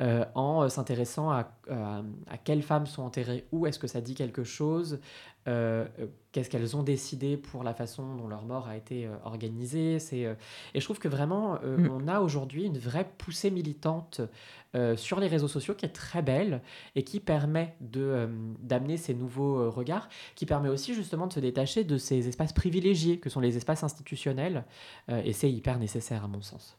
Euh, 0.01 0.25
en 0.35 0.67
s'intéressant 0.67 1.31
à, 1.31 1.53
à, 1.69 2.37
quelles 2.43 2.63
femmes 2.63 2.85
sont 2.85 3.03
enterrées 3.03 3.45
où, 3.53 3.65
est-ce 3.65 3.79
que 3.79 3.87
ça 3.87 4.01
dit 4.01 4.13
quelque 4.13 4.43
chose, 4.43 4.99
euh, 5.47 5.85
qu'est-ce 6.33 6.49
qu'elles 6.49 6.75
ont 6.75 6.83
décidé 6.83 7.37
pour 7.37 7.63
la 7.63 7.73
façon 7.73 8.15
dont 8.15 8.27
leur 8.27 8.43
mort 8.43 8.67
a 8.67 8.75
été 8.75 9.05
euh, 9.05 9.15
organisée. 9.23 9.95
et 10.11 10.35
je 10.75 10.83
trouve 10.83 10.99
que 10.99 11.07
vraiment, 11.07 11.53
mm. 11.53 11.89
on 11.89 12.09
a 12.09 12.19
aujourd'hui 12.19 12.65
une 12.65 12.77
vraie 12.77 13.09
poussée 13.17 13.51
militante 13.51 14.21
sur 14.97 15.21
les 15.21 15.27
réseaux 15.27 15.47
sociaux 15.47 15.73
qui 15.73 15.85
est 15.85 15.95
très 15.95 16.21
belle 16.21 16.61
et 16.95 17.03
qui 17.03 17.21
permet 17.21 17.77
de, 17.79 18.27
d'amener 18.59 18.97
ces 18.97 19.13
nouveaux 19.13 19.71
regards, 19.71 20.09
qui 20.35 20.45
permet 20.45 20.67
aussi 20.67 20.93
justement 20.93 21.27
de 21.27 21.31
se 21.31 21.39
détacher 21.39 21.85
de 21.85 21.97
ces 21.97 22.27
espaces 22.27 22.51
privilégiés 22.51 23.17
que 23.17 23.29
sont 23.29 23.39
les 23.39 23.55
espaces 23.55 23.85
institutionnels. 23.85 24.65
et 25.07 25.31
c'est 25.31 25.49
hyper 25.49 25.79
nécessaire 25.79 26.25
à 26.25 26.27
mon 26.27 26.41
sens. 26.41 26.77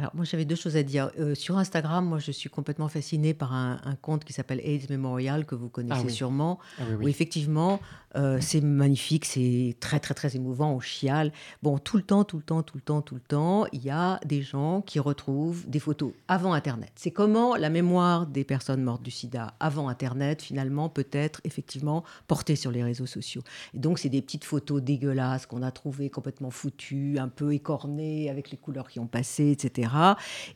Alors 0.00 0.12
moi 0.14 0.24
j'avais 0.24 0.46
deux 0.46 0.56
choses 0.56 0.76
à 0.76 0.82
dire. 0.82 1.10
Euh, 1.18 1.34
sur 1.34 1.58
Instagram, 1.58 2.06
moi 2.06 2.18
je 2.18 2.32
suis 2.32 2.48
complètement 2.48 2.88
fascinée 2.88 3.34
par 3.34 3.52
un, 3.52 3.78
compte 4.00 4.24
qui 4.24 4.32
s'appelle 4.32 4.60
AIDS 4.64 4.86
Memorial 4.88 5.44
que 5.44 5.54
vous 5.54 5.68
connaissez 5.68 6.06
ah 6.06 6.10
sûrement. 6.10 6.58
Ah 6.78 6.84
où 7.00 7.06
effectivement 7.06 7.80
euh, 8.16 8.38
c'est 8.40 8.62
magnifique, 8.62 9.24
c'est 9.24 9.76
très 9.78 10.00
très 10.00 10.14
très 10.14 10.34
émouvant, 10.36 10.72
on 10.72 10.80
chiale. 10.80 11.32
Bon, 11.62 11.78
tout 11.78 11.96
le 11.96 12.02
temps, 12.02 12.24
tout 12.24 12.38
le 12.38 12.42
temps, 12.42 12.62
tout 12.62 12.76
le 12.76 12.82
temps, 12.82 13.02
tout 13.02 13.14
le 13.14 13.20
temps, 13.20 13.66
il 13.72 13.84
y 13.84 13.90
a 13.90 14.18
des 14.24 14.42
gens 14.42 14.80
qui 14.80 14.98
retrouvent 14.98 15.68
des 15.68 15.78
photos 15.78 16.12
avant 16.26 16.54
Internet. 16.54 16.90
C'est 16.96 17.10
comment 17.10 17.54
la 17.54 17.68
mémoire 17.68 18.26
des 18.26 18.44
personnes 18.44 18.82
mortes 18.82 19.02
du 19.02 19.10
sida 19.10 19.54
avant 19.60 19.88
Internet 19.88 20.42
finalement 20.42 20.88
peut 20.88 21.08
être 21.12 21.40
effectivement 21.44 22.04
portée 22.26 22.56
sur 22.56 22.70
les 22.70 22.82
réseaux 22.82 23.06
sociaux. 23.06 23.42
Et 23.74 23.78
donc 23.78 23.98
c'est 23.98 24.08
des 24.08 24.22
petites 24.22 24.44
photos 24.44 24.82
dégueulasses 24.82 25.46
qu'on 25.46 25.62
a 25.62 25.70
trouvées 25.70 26.08
complètement 26.08 26.50
foutues, 26.50 27.18
un 27.18 27.28
peu 27.28 27.52
écornées 27.52 28.30
avec 28.30 28.50
les 28.50 28.56
couleurs 28.56 28.88
qui 28.88 28.98
ont 28.98 29.06
passé, 29.06 29.50
etc. 29.50 29.89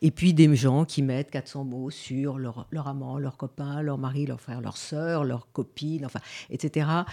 Et 0.02 0.10
puis 0.10 0.34
des 0.34 0.54
gens 0.56 0.84
qui 0.84 1.02
mettent 1.02 1.30
400 1.30 1.64
mots 1.64 1.90
sur 1.90 2.38
leur, 2.38 2.66
leur 2.70 2.88
amant, 2.88 3.18
leur 3.18 3.36
copain, 3.36 3.82
leur 3.82 3.98
mari, 3.98 4.26
leur 4.26 4.40
frère, 4.40 4.60
leur 4.60 4.76
sœur, 4.76 5.24
leur 5.24 5.50
copine, 5.52 6.06
enfin, 6.06 6.20
etc 6.50 7.04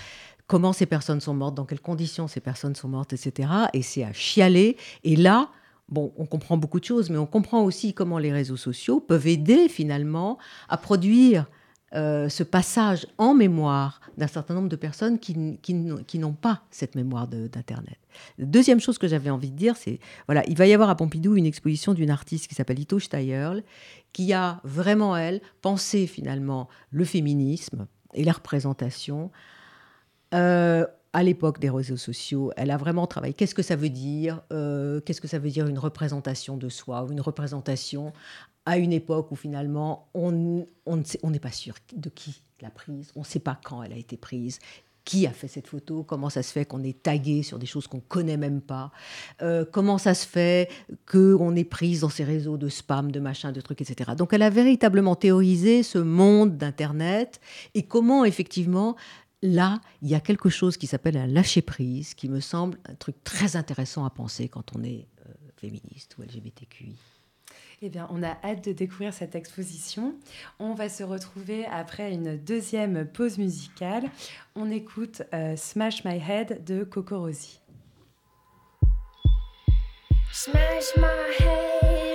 comment 0.52 0.74
ces 0.74 0.86
personnes 0.86 1.22
sont 1.22 1.34
mortes, 1.34 1.56
dans 1.56 1.64
quelles 1.64 1.80
conditions 1.80 2.28
ces 2.28 2.42
personnes 2.42 2.76
sont 2.76 2.90
mortes, 2.90 3.14
etc. 3.14 3.50
Et 3.72 3.82
c'est 3.82 4.04
à 4.04 4.12
chialer. 4.12 4.76
Et 5.06 5.16
là, 5.16 5.48
bon, 5.88 6.12
on 6.18 6.26
comprend 6.26 6.58
beaucoup 6.58 6.82
de 6.82 6.84
choses, 6.84 7.10
mais 7.10 7.18
on 7.18 7.26
comprend 7.26 7.64
aussi 7.64 7.94
comment 7.94 8.18
les 8.18 8.34
réseaux 8.34 8.58
sociaux 8.58 9.00
peuvent 9.00 9.28
aider 9.28 9.70
finalement 9.70 10.38
à 10.68 10.76
produire 10.76 11.46
euh, 11.94 12.30
ce 12.30 12.44
passage 12.44 13.06
en 13.18 13.34
mémoire 13.34 14.00
d'un 14.18 14.28
certain 14.28 14.54
nombre 14.54 14.70
de 14.70 14.76
personnes 14.76 15.20
qui, 15.20 15.58
qui, 15.62 15.74
n'ont 16.20 16.34
pas 16.34 16.62
cette 16.72 16.96
mémoire 16.96 17.28
d'Internet. 17.28 17.98
Deuxième 18.40 18.80
chose 18.80 18.98
que 18.98 19.08
j'avais 19.08 19.30
envie 19.30 19.52
de 19.52 19.58
dire, 19.58 19.76
c'est 19.76 20.00
voilà, 20.28 20.44
il 20.48 20.58
va 20.58 20.68
y 20.68 20.74
avoir 20.74 20.90
à 20.90 20.96
Pompidou 20.96 21.36
une 21.36 21.46
exposition 21.46 21.94
d'une 21.94 22.10
artiste 22.10 22.48
qui 22.48 22.56
s'appelle 22.56 22.80
Ito 22.80 23.00
Steierl, 23.00 23.64
qui 24.14 24.32
a 24.34 24.62
vraiment, 24.64 25.18
elle, 25.18 25.42
pensé 25.62 26.08
finalement 26.08 26.70
le 26.92 27.04
féminisme 27.04 27.88
et 28.14 28.24
la 28.24 28.34
représentation 28.34 29.32
euh, 30.34 30.86
à 31.14 31.24
l'époque 31.24 31.60
des 31.60 31.70
réseaux 31.70 31.98
sociaux, 31.98 32.54
elle 32.56 32.72
a 32.72 32.78
vraiment 32.78 33.06
travaillé. 33.06 33.34
Qu'est-ce 33.34 33.56
que 33.56 33.62
ça 33.62 33.76
veut 33.76 33.90
dire? 33.90 34.42
Euh, 34.54 35.02
Qu'est-ce 35.02 35.20
que 35.20 35.28
ça 35.28 35.40
veut 35.40 35.50
dire 35.50 35.68
une 35.68 35.80
représentation 35.80 36.56
de 36.56 36.70
soi 36.70 37.04
ou 37.04 37.12
une 37.12 37.20
représentation 37.20 38.14
à 38.66 38.78
une 38.78 38.94
époque 38.94 39.32
où 39.32 39.36
finalement 39.36 40.10
on 40.14 40.32
n'est 40.32 40.68
on 40.86 41.32
pas 41.42 41.52
sûr 41.52 41.76
de 41.94 42.10
qui 42.10 42.42
l'a 42.62 42.70
prise, 42.70 43.12
on 43.16 43.22
ne 43.22 43.26
sait 43.26 43.40
pas 43.40 43.60
quand 43.64 43.82
elle 43.82 43.94
a 43.94 43.98
été 43.98 44.18
prise, 44.18 44.60
qui 45.04 45.26
a 45.26 45.32
fait 45.32 45.48
cette 45.48 45.68
photo, 45.68 46.04
comment 46.04 46.30
ça 46.30 46.44
se 46.44 46.52
fait 46.52 46.66
qu'on 46.66 46.84
est 46.84 47.02
tagué 47.02 47.44
sur 47.44 47.58
des 47.58 47.66
choses 47.66 47.88
qu'on 47.88 48.00
connaît 48.00 48.38
même 48.38 48.62
pas, 48.62 48.92
euh, 49.42 49.66
comment 49.70 49.98
ça 49.98 50.14
se 50.14 50.28
fait 50.28 50.70
qu'on 51.12 51.56
est 51.56 51.64
prise 51.64 52.02
dans 52.02 52.10
ces 52.10 52.24
réseaux 52.24 52.58
de 52.58 52.70
spam, 52.70 53.12
de 53.12 53.20
machin, 53.20 53.52
de 53.52 53.62
trucs, 53.62 53.82
etc. 53.82 54.12
Donc 54.16 54.34
elle 54.34 54.44
a 54.44 54.50
véritablement 54.50 55.16
théorisé 55.16 55.84
ce 55.84 55.98
monde 55.98 56.58
d'Internet 56.58 57.42
et 57.74 57.84
comment 57.84 58.26
effectivement 58.26 58.96
là, 59.42 59.82
il 60.04 60.10
y 60.10 60.16
a 60.16 60.20
quelque 60.20 60.50
chose 60.50 60.78
qui 60.78 60.86
s'appelle 60.86 61.18
un 61.18 61.26
lâcher-prise, 61.26 62.14
qui 62.14 62.30
me 62.30 62.40
semble 62.40 62.78
un 62.88 62.94
truc 62.94 63.16
très 63.24 63.56
intéressant 63.56 64.06
à 64.06 64.12
penser 64.12 64.50
quand 64.50 64.76
on 64.76 64.84
est 64.84 65.08
euh, 65.26 65.34
féministe 65.58 66.16
ou 66.18 66.22
LGBTQI. 66.22 66.96
Eh 67.84 67.90
bien, 67.90 68.08
on 68.12 68.22
a 68.22 68.38
hâte 68.44 68.64
de 68.64 68.74
découvrir 68.74 69.12
cette 69.12 69.34
exposition. 69.34 70.14
On 70.60 70.76
va 70.76 70.88
se 70.88 71.04
retrouver 71.04 71.66
après 71.66 72.14
une 72.14 72.38
deuxième 72.38 73.08
pause 73.08 73.40
musicale. 73.40 74.04
On 74.56 74.70
écoute 74.70 75.24
euh, 75.34 75.56
Smash 75.56 76.06
My 76.06 76.18
Head 76.18 76.64
de 76.64 76.84
Coco 76.84 77.20
Rosie. 77.20 77.60
Smash 80.32 80.96
my 80.98 81.46
head 81.46 82.11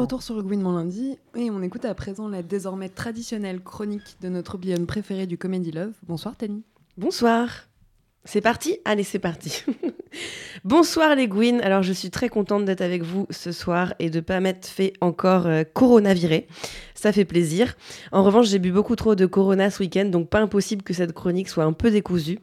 retour 0.00 0.22
sur 0.22 0.42
Gwyn 0.42 0.62
mon 0.62 0.72
lundi, 0.72 1.18
et 1.36 1.50
on 1.50 1.60
écoute 1.60 1.84
à 1.84 1.94
présent 1.94 2.26
la 2.26 2.42
désormais 2.42 2.88
traditionnelle 2.88 3.60
chronique 3.60 4.16
de 4.22 4.30
notre 4.30 4.54
oublionne 4.54 4.86
préférée 4.86 5.26
du 5.26 5.36
Comedy 5.36 5.72
Love. 5.72 5.92
Bonsoir 6.08 6.36
Tani. 6.36 6.62
Bonsoir. 6.96 7.68
C'est 8.24 8.40
parti? 8.40 8.78
Allez, 8.86 9.02
c'est 9.02 9.18
parti. 9.18 9.62
Bonsoir 10.64 11.14
les 11.16 11.28
Gwyn. 11.28 11.60
Alors, 11.60 11.82
je 11.82 11.92
suis 11.92 12.08
très 12.08 12.30
contente 12.30 12.64
d'être 12.64 12.80
avec 12.80 13.02
vous 13.02 13.26
ce 13.28 13.52
soir 13.52 13.92
et 13.98 14.08
de 14.08 14.16
ne 14.16 14.20
pas 14.22 14.40
m'être 14.40 14.66
fait 14.66 14.94
encore 15.02 15.46
euh, 15.46 15.64
coronaviré. 15.64 16.46
Ça 16.94 17.12
fait 17.12 17.26
plaisir. 17.26 17.76
En 18.10 18.22
revanche, 18.22 18.48
j'ai 18.48 18.58
bu 18.58 18.72
beaucoup 18.72 18.96
trop 18.96 19.14
de 19.14 19.26
Corona 19.26 19.68
ce 19.68 19.82
week-end, 19.82 20.06
donc 20.06 20.30
pas 20.30 20.40
impossible 20.40 20.82
que 20.82 20.94
cette 20.94 21.12
chronique 21.12 21.50
soit 21.50 21.64
un 21.64 21.74
peu 21.74 21.90
décousue. 21.90 22.38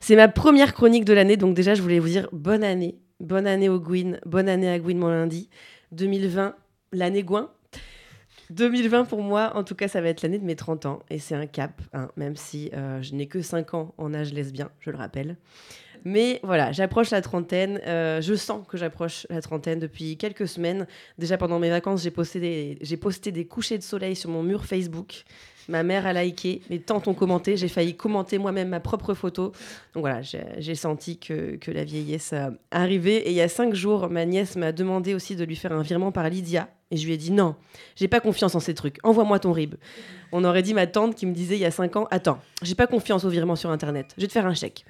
C'est 0.00 0.16
ma 0.16 0.28
première 0.28 0.72
chronique 0.72 1.04
de 1.04 1.12
l'année, 1.12 1.36
donc 1.36 1.54
déjà, 1.54 1.74
je 1.74 1.82
voulais 1.82 1.98
vous 1.98 2.08
dire 2.08 2.28
bonne 2.32 2.64
année. 2.64 2.98
Bonne 3.20 3.46
année 3.46 3.68
au 3.68 3.78
Gwyn. 3.78 4.20
Bonne 4.24 4.48
année 4.48 4.70
à 4.70 4.78
Gwyn 4.78 4.98
mon 4.98 5.08
lundi. 5.08 5.50
2020, 5.92 6.54
l'année 6.94 7.22
Gouin. 7.22 7.50
2020 8.50 9.04
pour 9.04 9.22
moi, 9.22 9.52
en 9.54 9.64
tout 9.64 9.74
cas, 9.74 9.88
ça 9.88 10.00
va 10.00 10.08
être 10.08 10.22
l'année 10.22 10.38
de 10.38 10.44
mes 10.44 10.56
30 10.56 10.86
ans 10.86 11.02
et 11.10 11.18
c'est 11.18 11.34
un 11.34 11.46
cap, 11.46 11.80
hein, 11.92 12.10
même 12.16 12.36
si 12.36 12.70
euh, 12.74 13.00
je 13.02 13.14
n'ai 13.14 13.26
que 13.26 13.40
5 13.40 13.74
ans 13.74 13.94
en 13.98 14.12
âge 14.14 14.32
lesbien, 14.32 14.70
je 14.80 14.90
le 14.90 14.96
rappelle. 14.96 15.36
Mais 16.04 16.40
voilà, 16.42 16.70
j'approche 16.70 17.10
la 17.10 17.22
trentaine. 17.22 17.80
euh, 17.86 18.20
je 18.20 18.34
sens 18.34 18.66
que 18.68 18.76
j'approche 18.76 19.26
la 19.30 19.40
trentaine 19.40 19.78
depuis 19.78 20.18
quelques 20.18 20.46
semaines. 20.46 20.86
Déjà 21.18 21.38
pendant 21.38 21.58
mes 21.58 21.70
vacances, 21.70 22.02
j'ai 22.02 22.10
posté, 22.10 22.76
j'ai 22.82 22.96
posté 22.98 23.32
des 23.32 23.46
couchers 23.46 23.78
de 23.78 23.82
soleil 23.82 24.14
sur 24.14 24.28
mon 24.28 24.42
mur 24.42 24.66
Facebook. 24.66 25.24
Ma 25.68 25.82
mère 25.82 26.06
a 26.06 26.12
liké, 26.12 26.62
mes 26.70 26.78
tantes 26.78 27.08
ont 27.08 27.14
commenté. 27.14 27.56
J'ai 27.56 27.68
failli 27.68 27.96
commenter 27.96 28.38
moi-même 28.38 28.68
ma 28.68 28.80
propre 28.80 29.14
photo. 29.14 29.52
Donc 29.94 30.02
voilà, 30.02 30.20
j'ai, 30.22 30.74
senti 30.74 31.18
que, 31.18 31.56
que 31.56 31.70
la 31.70 31.84
vieillesse 31.84 32.34
arrivait. 32.70 33.18
Et 33.18 33.30
il 33.30 33.36
y 33.36 33.40
a 33.40 33.48
cinq 33.48 33.74
jours, 33.74 34.10
ma 34.10 34.24
nièce 34.24 34.56
m'a 34.56 34.72
demandé 34.72 35.14
aussi 35.14 35.36
de 35.36 35.44
lui 35.44 35.56
faire 35.56 35.72
un 35.72 35.82
virement 35.82 36.12
par 36.12 36.28
Lydia. 36.28 36.68
Et 36.90 36.96
je 36.96 37.06
lui 37.06 37.14
ai 37.14 37.16
dit 37.16 37.32
non, 37.32 37.56
j'ai 37.96 38.08
pas 38.08 38.20
confiance 38.20 38.54
en 38.54 38.60
ces 38.60 38.74
trucs. 38.74 38.98
Envoie-moi 39.02 39.38
ton 39.40 39.52
RIB. 39.52 39.74
On 40.32 40.44
aurait 40.44 40.62
dit 40.62 40.74
ma 40.74 40.86
tante 40.86 41.14
qui 41.14 41.26
me 41.26 41.32
disait 41.32 41.56
il 41.56 41.60
y 41.60 41.64
a 41.64 41.70
cinq 41.70 41.96
ans 41.96 42.06
Attends, 42.10 42.38
j'ai 42.62 42.74
pas 42.74 42.86
confiance 42.86 43.24
au 43.24 43.30
virement 43.30 43.56
sur 43.56 43.70
Internet. 43.70 44.14
Je 44.16 44.22
vais 44.22 44.28
te 44.28 44.32
faire 44.32 44.46
un 44.46 44.54
chèque. 44.54 44.84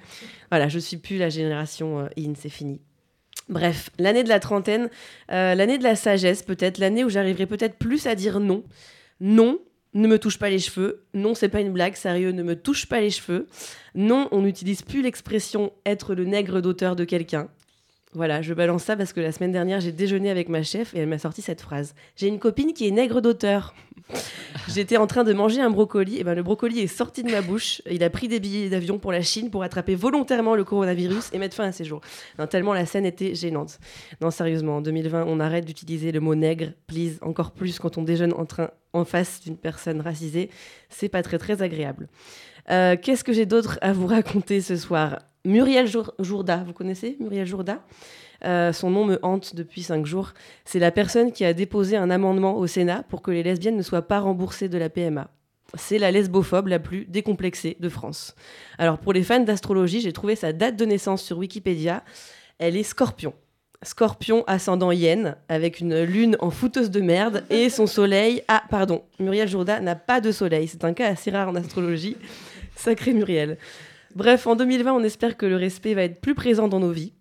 Voilà, 0.51 0.67
je 0.67 0.77
suis 0.77 0.97
plus 0.97 1.17
la 1.17 1.29
génération 1.29 2.01
euh, 2.01 2.07
in, 2.19 2.33
c'est 2.37 2.49
fini. 2.49 2.79
Bref, 3.49 3.89
l'année 3.97 4.23
de 4.23 4.29
la 4.29 4.39
trentaine, 4.39 4.89
euh, 5.31 5.55
l'année 5.55 5.77
de 5.77 5.83
la 5.83 5.95
sagesse 5.95 6.43
peut-être, 6.43 6.77
l'année 6.77 7.03
où 7.03 7.09
j'arriverai 7.09 7.45
peut-être 7.45 7.77
plus 7.77 8.07
à 8.07 8.15
dire 8.15 8.39
non. 8.39 8.63
Non, 9.19 9.59
ne 9.95 10.07
me 10.07 10.19
touche 10.19 10.37
pas 10.37 10.49
les 10.49 10.59
cheveux. 10.59 11.03
Non, 11.13 11.33
c'est 11.33 11.49
pas 11.49 11.61
une 11.61 11.71
blague, 11.71 11.95
sérieux, 11.95 12.31
ne 12.31 12.43
me 12.43 12.55
touche 12.55 12.85
pas 12.85 13.01
les 13.01 13.09
cheveux. 13.09 13.47
Non, 13.95 14.27
on 14.31 14.41
n'utilise 14.41 14.81
plus 14.81 15.01
l'expression 15.01 15.71
être 15.85 16.13
le 16.13 16.25
nègre 16.25 16.61
d'auteur 16.61 16.95
de 16.95 17.05
quelqu'un. 17.05 17.47
Voilà, 18.13 18.41
je 18.41 18.53
balance 18.53 18.83
ça 18.83 18.95
parce 18.95 19.13
que 19.13 19.19
la 19.19 19.31
semaine 19.31 19.51
dernière, 19.51 19.81
j'ai 19.81 19.91
déjeuné 19.91 20.29
avec 20.29 20.47
ma 20.47 20.63
chef 20.63 20.93
et 20.93 20.99
elle 20.99 21.07
m'a 21.07 21.17
sorti 21.17 21.41
cette 21.41 21.61
phrase. 21.61 21.95
J'ai 22.15 22.27
une 22.27 22.39
copine 22.39 22.73
qui 22.73 22.87
est 22.87 22.91
nègre 22.91 23.21
d'auteur. 23.21 23.73
J'étais 24.67 24.97
en 24.97 25.07
train 25.07 25.23
de 25.23 25.33
manger 25.33 25.61
un 25.61 25.69
brocoli, 25.69 26.17
et 26.19 26.23
ben 26.23 26.33
le 26.33 26.43
brocoli 26.43 26.79
est 26.79 26.87
sorti 26.87 27.23
de 27.23 27.31
ma 27.31 27.41
bouche. 27.41 27.81
Il 27.89 28.03
a 28.03 28.09
pris 28.09 28.27
des 28.27 28.39
billets 28.39 28.69
d'avion 28.69 28.97
pour 28.99 29.11
la 29.11 29.21
Chine 29.21 29.49
pour 29.49 29.63
attraper 29.63 29.95
volontairement 29.95 30.55
le 30.55 30.63
coronavirus 30.63 31.29
et 31.33 31.37
mettre 31.37 31.55
fin 31.55 31.65
à 31.65 31.71
ses 31.71 31.85
jours. 31.85 32.01
Tellement 32.49 32.73
la 32.73 32.85
scène 32.85 33.05
était 33.05 33.35
gênante. 33.35 33.79
Non, 34.21 34.31
sérieusement, 34.31 34.77
en 34.77 34.81
2020, 34.81 35.25
on 35.27 35.39
arrête 35.39 35.65
d'utiliser 35.65 36.11
le 36.11 36.19
mot 36.19 36.35
nègre, 36.35 36.71
please, 36.87 37.17
encore 37.21 37.51
plus 37.51 37.79
quand 37.79 37.97
on 37.97 38.03
déjeune 38.03 38.33
en, 38.33 38.45
train, 38.45 38.69
en 38.93 39.05
face 39.05 39.41
d'une 39.41 39.57
personne 39.57 40.01
racisée. 40.01 40.49
C'est 40.89 41.09
pas 41.09 41.21
très 41.21 41.37
très 41.37 41.61
agréable. 41.61 42.07
Euh, 42.71 42.95
Qu'est-ce 43.01 43.23
que 43.23 43.33
j'ai 43.33 43.45
d'autre 43.45 43.77
à 43.81 43.93
vous 43.93 44.07
raconter 44.07 44.61
ce 44.61 44.75
soir? 44.77 45.19
Muriel 45.45 45.85
Jour- 45.87 46.13
Jourda, 46.19 46.63
vous 46.65 46.73
connaissez 46.73 47.17
Muriel 47.19 47.45
Jourda? 47.45 47.83
Euh, 48.45 48.71
son 48.71 48.89
nom 48.89 49.05
me 49.05 49.19
hante 49.23 49.55
depuis 49.55 49.83
cinq 49.83 50.05
jours. 50.05 50.33
C'est 50.65 50.79
la 50.79 50.91
personne 50.91 51.31
qui 51.31 51.45
a 51.45 51.53
déposé 51.53 51.97
un 51.97 52.09
amendement 52.09 52.57
au 52.57 52.67
Sénat 52.67 53.03
pour 53.09 53.21
que 53.21 53.31
les 53.31 53.43
lesbiennes 53.43 53.77
ne 53.77 53.81
soient 53.81 54.07
pas 54.07 54.19
remboursées 54.19 54.69
de 54.69 54.77
la 54.77 54.89
PMA. 54.89 55.29
C'est 55.73 55.97
la 55.97 56.11
lesbophobe 56.11 56.67
la 56.67 56.79
plus 56.79 57.05
décomplexée 57.05 57.75
de 57.79 57.89
France. 57.89 58.35
Alors 58.77 58.99
pour 58.99 59.13
les 59.13 59.23
fans 59.23 59.39
d'astrologie, 59.39 59.99
j'ai 59.99 60.13
trouvé 60.13 60.35
sa 60.35 60.53
date 60.53 60.75
de 60.75 60.85
naissance 60.85 61.23
sur 61.23 61.37
Wikipédia. 61.39 62.03
Elle 62.59 62.77
est 62.77 62.83
scorpion. 62.83 63.33
Scorpion 63.81 64.43
ascendant 64.47 64.91
hyène, 64.91 65.35
avec 65.49 65.79
une 65.79 66.03
lune 66.03 66.37
en 66.39 66.49
fouteuse 66.49 66.89
de 66.89 67.01
merde, 67.01 67.43
et 67.49 67.69
son 67.69 67.87
soleil... 67.87 68.41
Ah, 68.47 68.63
pardon, 68.69 69.03
Muriel 69.19 69.47
Jourda 69.47 69.79
n'a 69.79 69.95
pas 69.95 70.21
de 70.21 70.31
soleil. 70.31 70.67
C'est 70.67 70.85
un 70.85 70.93
cas 70.93 71.09
assez 71.09 71.29
rare 71.29 71.49
en 71.49 71.55
astrologie. 71.55 72.15
Sacré 72.75 73.13
Muriel. 73.13 73.57
Bref, 74.15 74.47
en 74.47 74.55
2020, 74.55 74.93
on 74.93 75.03
espère 75.03 75.37
que 75.37 75.45
le 75.45 75.57
respect 75.57 75.93
va 75.93 76.03
être 76.03 76.21
plus 76.21 76.35
présent 76.35 76.67
dans 76.67 76.79
nos 76.79 76.91
vies. 76.91 77.13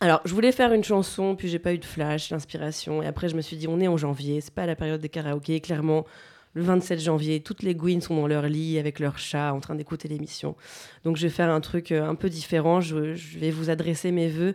Alors, 0.00 0.20
je 0.26 0.34
voulais 0.34 0.52
faire 0.52 0.72
une 0.72 0.84
chanson, 0.84 1.36
puis 1.36 1.48
j'ai 1.48 1.58
pas 1.58 1.72
eu 1.72 1.78
de 1.78 1.84
flash, 1.84 2.30
l'inspiration, 2.30 3.02
et 3.02 3.06
après 3.06 3.28
je 3.30 3.36
me 3.36 3.40
suis 3.40 3.56
dit, 3.56 3.66
on 3.66 3.80
est 3.80 3.88
en 3.88 3.96
janvier, 3.96 4.42
c'est 4.42 4.52
pas 4.52 4.66
la 4.66 4.76
période 4.76 5.00
des 5.00 5.08
karaokés, 5.08 5.60
clairement. 5.60 6.04
Le 6.52 6.62
27 6.62 7.00
janvier, 7.00 7.40
toutes 7.42 7.62
les 7.62 7.74
Gwyn 7.74 8.00
sont 8.00 8.16
dans 8.16 8.26
leur 8.26 8.44
lit 8.44 8.78
avec 8.78 8.98
leur 8.98 9.18
chat 9.18 9.52
en 9.52 9.60
train 9.60 9.74
d'écouter 9.74 10.08
l'émission. 10.08 10.56
Donc 11.04 11.16
je 11.16 11.26
vais 11.26 11.32
faire 11.32 11.50
un 11.50 11.60
truc 11.60 11.92
euh, 11.92 12.08
un 12.08 12.14
peu 12.14 12.30
différent. 12.30 12.80
Je, 12.80 12.96
vais 13.38 13.50
vous 13.50 13.68
adresser 13.68 14.10
mes 14.10 14.28
vœux 14.28 14.54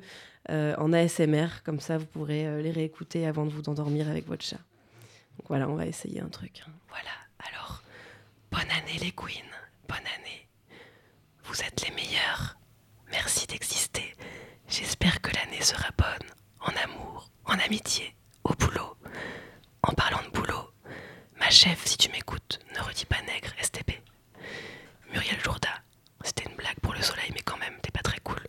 euh, 0.50 0.74
en 0.78 0.94
ASMR, 0.94 1.62
comme 1.64 1.80
ça 1.80 2.00
vous 2.00 2.08
pourrez 2.08 2.48
euh, 2.48 2.62
les 2.62 2.72
réécouter 2.72 3.28
avant 3.28 3.46
de 3.46 3.52
vous 3.52 3.70
endormir 3.70 4.10
avec 4.10 4.28
votre 4.28 4.44
chat. 4.44 4.58
Donc 5.38 5.48
voilà, 5.48 5.70
on 5.70 5.76
va 5.76 5.86
essayer 5.86 6.22
un 6.22 6.30
truc. 6.30 6.64
Voilà, 6.90 7.12
alors, 7.38 7.84
bonne 8.52 8.72
année 8.72 8.98
les 9.00 9.12
Gwyn, 9.12 9.46
bonne 9.88 9.98
année. 9.98 10.48
Vous 11.44 11.62
êtes 11.62 11.88
les 11.88 11.94
meilleurs. 11.94 12.58
Merci 13.12 13.46
d'exister. 13.46 14.16
J'espère 14.72 15.22
que 15.22 15.36
l'année 15.36 15.62
sera 15.62 15.90
bonne, 15.98 16.30
en 16.62 16.72
amour, 16.84 17.30
en 17.46 17.60
amitié, 17.72 18.14
au 18.44 18.54
boulot. 18.56 18.98
En 19.84 19.94
parlant 19.94 20.22
de 20.24 20.30
boulot, 20.38 20.72
ma 21.40 21.50
chef, 21.50 21.86
si 21.86 21.96
tu 21.96 22.12
m'écoutes, 22.12 22.60
ne 22.76 22.82
redis 22.82 23.06
pas 23.06 23.22
nègre, 23.22 23.48
STP. 23.64 23.94
Muriel 25.14 25.40
Jourda, 25.40 25.70
c'était 26.26 26.50
une 26.50 26.58
blague 26.58 26.78
pour 26.82 26.94
le 26.94 27.02
soleil, 27.02 27.32
mais 27.34 27.40
quand 27.46 27.56
même, 27.60 27.74
t'es 27.82 27.92
pas 27.92 28.02
très 28.02 28.20
cool. 28.26 28.46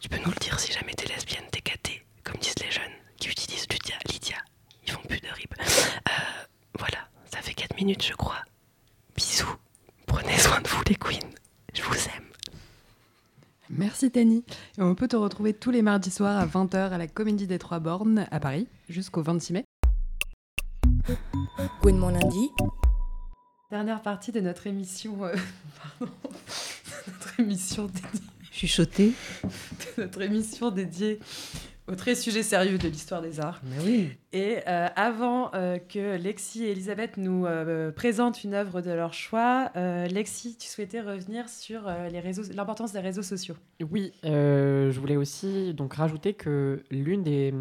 Tu 0.00 0.08
peux 0.08 0.16
nous 0.16 0.30
le 0.30 0.40
dire 0.40 0.58
si 0.58 0.72
jamais 0.72 0.94
t'es 0.94 1.06
lesbienne, 1.12 1.44
t'es 1.52 1.60
catée, 1.60 2.06
comme 2.22 2.38
disent 2.38 2.58
les 2.64 2.70
jeunes 2.70 2.96
qui 3.18 3.28
utilisent 3.28 3.66
Lydia. 3.70 3.96
Lydia. 4.10 4.38
Ils 4.86 4.92
font 4.92 5.02
plus 5.06 5.20
de 5.20 5.28
rib. 5.28 5.52
Euh, 5.60 6.44
voilà, 6.78 7.06
ça 7.30 7.42
fait 7.42 7.52
4 7.52 7.76
minutes, 7.76 8.02
je 8.06 8.14
crois. 8.14 8.42
Bisous. 9.14 9.56
Prenez 10.06 10.38
soin 10.38 10.62
de 10.62 10.68
vous, 10.68 10.82
les 10.88 10.94
queens. 10.96 11.28
Je 11.74 11.82
vous 11.82 12.08
aime. 12.16 12.32
Et 14.16 14.42
on 14.78 14.94
peut 14.94 15.08
te 15.08 15.16
retrouver 15.16 15.54
tous 15.54 15.72
les 15.72 15.82
mardis 15.82 16.10
soirs 16.10 16.38
à 16.38 16.46
20h 16.46 16.90
à 16.92 16.98
la 16.98 17.08
Comédie 17.08 17.48
des 17.48 17.58
Trois 17.58 17.80
Bornes 17.80 18.26
à 18.30 18.38
Paris 18.38 18.68
jusqu'au 18.88 19.22
26 19.22 19.52
mai. 19.54 19.64
Gwen 21.82 21.98
mon 21.98 22.10
lundi. 22.10 22.50
Dernière 23.70 24.02
partie 24.02 24.30
de 24.30 24.40
notre 24.40 24.68
émission. 24.68 25.24
euh, 25.24 25.34
pardon. 25.98 26.12
notre 27.08 27.40
émission 27.40 27.86
dédiée. 27.86 28.28
Chuchoter. 28.52 29.12
de 29.42 30.02
notre 30.02 30.22
émission 30.22 30.70
dédiée 30.70 31.18
au 31.86 31.94
très 31.94 32.14
sujet 32.14 32.42
sérieux 32.42 32.78
de 32.78 32.88
l'histoire 32.88 33.20
des 33.20 33.40
arts. 33.40 33.60
Mais 33.64 33.76
oui. 33.84 34.10
Et 34.32 34.58
euh, 34.66 34.88
avant 34.96 35.50
euh, 35.54 35.78
que 35.78 36.16
Lexi 36.16 36.64
et 36.64 36.70
Elisabeth 36.70 37.16
nous 37.18 37.44
euh, 37.46 37.92
présentent 37.92 38.42
une 38.42 38.54
œuvre 38.54 38.80
de 38.80 38.90
leur 38.90 39.12
choix, 39.12 39.70
Lexi, 39.74 40.56
tu 40.56 40.66
souhaitais 40.68 41.00
revenir 41.00 41.48
sur 41.48 41.82
les 42.10 42.20
réseaux, 42.20 42.42
l'importance 42.54 42.92
des 42.92 43.00
réseaux 43.00 43.22
sociaux. 43.22 43.56
Oui, 43.90 44.12
je 44.22 44.98
voulais 44.98 45.16
aussi 45.16 45.74
donc 45.74 45.94
rajouter 45.94 46.34
que 46.34 46.82
l'une 46.90 47.22
des 47.22 47.52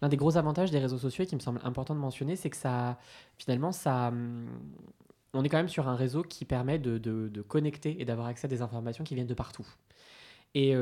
l'un 0.00 0.08
des 0.08 0.16
gros 0.16 0.36
avantages 0.36 0.70
des 0.72 0.80
réseaux 0.80 0.98
sociaux 0.98 1.22
et 1.22 1.26
qui 1.28 1.36
me 1.36 1.40
semble 1.40 1.60
important 1.62 1.94
de 1.94 2.00
mentionner, 2.00 2.34
c'est 2.34 2.50
que 2.50 2.56
ça 2.56 2.98
finalement 3.38 3.70
ça 3.70 4.08
hum, 4.08 4.48
on 5.32 5.44
est 5.44 5.48
quand 5.48 5.58
même 5.58 5.68
sur 5.68 5.88
un 5.88 5.94
réseau 5.94 6.22
qui 6.22 6.44
permet 6.44 6.78
de, 6.80 6.98
de- 6.98 7.28
de 7.28 7.40
connecter 7.42 8.00
et 8.00 8.04
d'avoir 8.04 8.26
accès 8.26 8.46
à 8.46 8.48
des 8.48 8.62
informations 8.62 9.04
qui 9.04 9.14
viennent 9.14 9.28
de 9.28 9.34
partout. 9.34 9.66
Et 10.54 10.74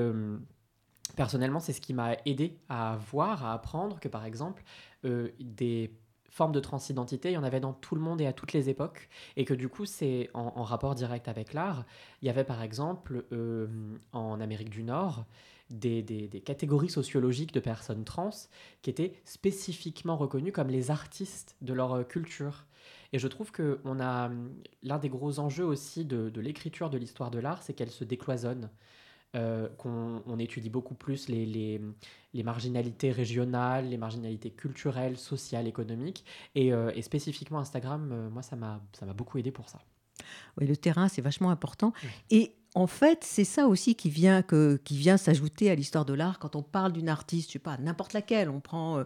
personnellement, 1.16 1.60
c'est 1.60 1.72
ce 1.72 1.80
qui 1.80 1.94
m'a 1.94 2.16
aidé 2.26 2.58
à 2.68 2.98
voir, 3.10 3.44
à 3.44 3.52
apprendre 3.52 4.00
que 4.00 4.08
par 4.08 4.24
exemple, 4.24 4.62
euh, 5.04 5.28
des 5.40 5.92
formes 6.30 6.52
de 6.52 6.60
transidentité, 6.60 7.30
il 7.30 7.34
y 7.34 7.36
en 7.36 7.42
avait 7.42 7.60
dans 7.60 7.72
tout 7.72 7.94
le 7.94 8.00
monde 8.00 8.20
et 8.20 8.26
à 8.26 8.32
toutes 8.32 8.52
les 8.52 8.68
époques, 8.68 9.08
et 9.36 9.44
que 9.44 9.54
du 9.54 9.68
coup, 9.68 9.84
c'est 9.84 10.30
en, 10.32 10.62
rapport 10.62 10.94
direct 10.94 11.28
avec 11.28 11.52
l'art. 11.52 11.84
Il 12.22 12.26
y 12.26 12.30
avait 12.30 12.44
par 12.44 12.62
exemple 12.62 13.24
euh, 13.32 13.66
en 14.12 14.40
Amérique 14.40 14.70
du 14.70 14.84
Nord 14.84 15.24
des, 15.70 16.02
des- 16.02 16.40
catégories 16.40 16.88
sociologiques 16.88 17.52
de 17.52 17.60
personnes 17.60 18.04
trans 18.04 18.30
qui 18.82 18.90
étaient 18.90 19.14
spécifiquement 19.24 20.16
reconnues 20.16 20.52
comme 20.52 20.68
les 20.68 20.90
artistes 20.90 21.56
de 21.60 21.72
leur 21.72 21.92
euh, 21.92 22.04
culture. 22.04 22.66
Et 23.12 23.18
je 23.18 23.28
trouve 23.28 23.50
que 23.50 23.80
on 23.84 24.00
a 24.00 24.30
l'un 24.82 24.98
des 24.98 25.08
gros 25.08 25.40
enjeux 25.40 25.64
aussi 25.64 26.04
de 26.04 26.40
l'écriture 26.40 26.90
de 26.90 26.98
l'histoire 26.98 27.30
de 27.30 27.40
l'art, 27.40 27.62
c'est 27.62 27.74
qu'elle 27.74 27.90
se 27.90 28.04
décloisonne. 28.04 28.70
Euh, 29.36 29.68
qu'on 29.78 30.24
on 30.26 30.40
étudie 30.40 30.70
beaucoup 30.70 30.94
plus 30.94 31.28
les, 31.28 31.46
les, 31.46 31.80
les 32.34 32.42
marginalités 32.42 33.12
régionales, 33.12 33.88
les 33.88 33.96
marginalités 33.96 34.50
culturelles, 34.50 35.16
sociales, 35.16 35.68
économiques. 35.68 36.24
Et, 36.56 36.72
euh, 36.72 36.90
et 36.96 37.02
spécifiquement 37.02 37.60
Instagram, 37.60 38.10
euh, 38.10 38.28
moi, 38.28 38.42
ça 38.42 38.56
m'a 38.56 38.80
beaucoup 39.14 39.38
aidé 39.38 39.52
pour 39.52 39.68
ça. 39.68 39.78
Oui, 40.58 40.66
le 40.66 40.76
terrain, 40.76 41.06
c'est 41.06 41.22
vachement 41.22 41.50
important. 41.50 41.92
Oui. 42.02 42.10
Et 42.30 42.54
en 42.74 42.88
fait, 42.88 43.22
c'est 43.22 43.44
ça 43.44 43.68
aussi 43.68 43.94
qui 43.94 44.10
vient, 44.10 44.42
que, 44.42 44.80
qui 44.82 44.96
vient 44.96 45.16
s'ajouter 45.16 45.70
à 45.70 45.76
l'histoire 45.76 46.04
de 46.04 46.14
l'art 46.14 46.40
quand 46.40 46.56
on 46.56 46.62
parle 46.62 46.92
d'une 46.92 47.08
artiste, 47.08 47.50
je 47.50 47.52
sais 47.52 47.58
pas, 47.60 47.78
n'importe 47.78 48.14
laquelle. 48.14 48.48
On 48.50 48.58
prend 48.58 49.04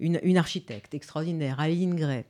une, 0.00 0.20
une 0.22 0.36
architecte 0.36 0.92
extraordinaire, 0.92 1.60
Aline 1.60 1.94
Gray, 1.94 2.26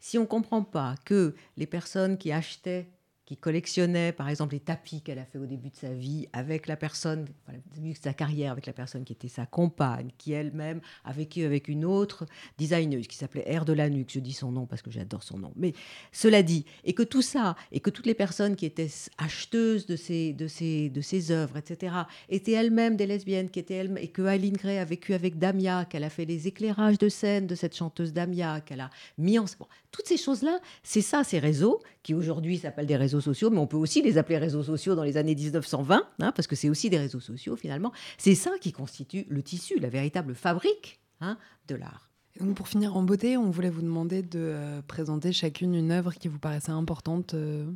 si 0.00 0.16
on 0.16 0.22
ne 0.22 0.26
comprend 0.26 0.62
pas 0.62 0.94
que 1.04 1.34
les 1.58 1.66
personnes 1.66 2.16
qui 2.16 2.32
achetaient 2.32 2.88
qui 3.26 3.36
collectionnait 3.36 4.12
par 4.12 4.28
exemple 4.28 4.54
les 4.54 4.60
tapis 4.60 5.02
qu'elle 5.02 5.18
a 5.18 5.24
fait 5.24 5.38
au 5.38 5.46
début 5.46 5.70
de 5.70 5.76
sa 5.76 5.92
vie 5.92 6.28
avec 6.32 6.68
la 6.68 6.76
personne, 6.76 7.26
au 7.48 7.74
début 7.74 7.92
de 7.92 7.98
sa 7.98 8.14
carrière 8.14 8.52
avec 8.52 8.66
la 8.66 8.72
personne 8.72 9.04
qui 9.04 9.12
était 9.12 9.28
sa 9.28 9.46
compagne, 9.46 10.10
qui 10.16 10.32
elle-même 10.32 10.80
a 11.04 11.12
vécu 11.12 11.44
avec 11.44 11.68
une 11.68 11.84
autre 11.84 12.24
designeuse 12.56 13.08
qui 13.08 13.16
s'appelait 13.16 13.58
R 13.58 13.64
de 13.64 13.72
la 13.72 13.90
Nuque, 13.90 14.10
je 14.12 14.20
dis 14.20 14.32
son 14.32 14.52
nom 14.52 14.66
parce 14.66 14.80
que 14.80 14.90
j'adore 14.90 15.24
son 15.24 15.38
nom. 15.38 15.52
Mais 15.56 15.72
cela 16.12 16.42
dit, 16.42 16.64
et 16.84 16.92
que 16.92 17.02
tout 17.02 17.22
ça, 17.22 17.56
et 17.72 17.80
que 17.80 17.90
toutes 17.90 18.06
les 18.06 18.14
personnes 18.14 18.54
qui 18.54 18.64
étaient 18.64 18.90
acheteuses 19.18 19.86
de 19.86 19.96
ces, 19.96 20.32
de 20.32 20.46
ces, 20.46 20.88
de 20.88 21.00
ces 21.00 21.32
œuvres, 21.32 21.56
etc., 21.56 21.96
étaient 22.28 22.52
elles-mêmes 22.52 22.96
des 22.96 23.06
lesbiennes, 23.06 23.50
qui 23.50 23.58
étaient 23.58 23.74
elles 23.74 23.98
et 23.98 24.08
que 24.08 24.22
Aline 24.22 24.56
Gray 24.56 24.78
a 24.78 24.84
vécu 24.84 25.14
avec 25.14 25.38
Damia, 25.38 25.84
qu'elle 25.84 26.04
a 26.04 26.10
fait 26.10 26.24
les 26.24 26.46
éclairages 26.46 26.98
de 26.98 27.08
scène 27.08 27.46
de 27.46 27.54
cette 27.54 27.74
chanteuse 27.74 28.12
Damia, 28.12 28.60
qu'elle 28.60 28.80
a 28.80 28.90
mis 29.18 29.38
en... 29.38 29.46
Bon, 29.58 29.66
toutes 29.90 30.06
ces 30.06 30.16
choses-là, 30.16 30.60
c'est 30.82 31.00
ça, 31.00 31.24
ces 31.24 31.38
réseaux, 31.38 31.80
qui 32.02 32.14
aujourd'hui 32.14 32.58
s'appellent 32.58 32.86
des 32.86 32.96
réseaux 32.96 33.15
sociaux, 33.20 33.50
mais 33.50 33.58
on 33.58 33.66
peut 33.66 33.76
aussi 33.76 34.02
les 34.02 34.18
appeler 34.18 34.38
réseaux 34.38 34.62
sociaux 34.62 34.94
dans 34.94 35.02
les 35.02 35.16
années 35.16 35.34
1920, 35.34 36.02
hein, 36.20 36.32
parce 36.32 36.46
que 36.46 36.56
c'est 36.56 36.68
aussi 36.68 36.90
des 36.90 36.98
réseaux 36.98 37.20
sociaux 37.20 37.56
finalement. 37.56 37.92
C'est 38.18 38.34
ça 38.34 38.52
qui 38.60 38.72
constitue 38.72 39.26
le 39.28 39.42
tissu, 39.42 39.78
la 39.78 39.88
véritable 39.88 40.34
fabrique 40.34 41.00
hein, 41.20 41.38
de 41.68 41.74
l'art. 41.74 42.10
Donc 42.40 42.54
pour 42.54 42.68
finir 42.68 42.96
en 42.96 43.02
beauté, 43.02 43.36
on 43.36 43.50
voulait 43.50 43.70
vous 43.70 43.82
demander 43.82 44.22
de 44.22 44.38
euh, 44.38 44.82
présenter 44.82 45.32
chacune 45.32 45.74
une 45.74 45.90
œuvre 45.90 46.12
qui 46.12 46.28
vous 46.28 46.38
paraissait 46.38 46.72
importante 46.72 47.34
euh, 47.34 47.66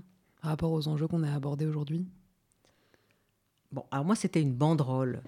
par 0.42 0.50
rapport 0.50 0.72
aux 0.72 0.88
enjeux 0.88 1.08
qu'on 1.08 1.22
a 1.22 1.32
abordés 1.32 1.66
aujourd'hui. 1.66 2.06
Bon, 3.72 3.84
alors 3.90 4.04
moi 4.04 4.16
c'était 4.16 4.42
une 4.42 4.54
banderole 4.54 5.22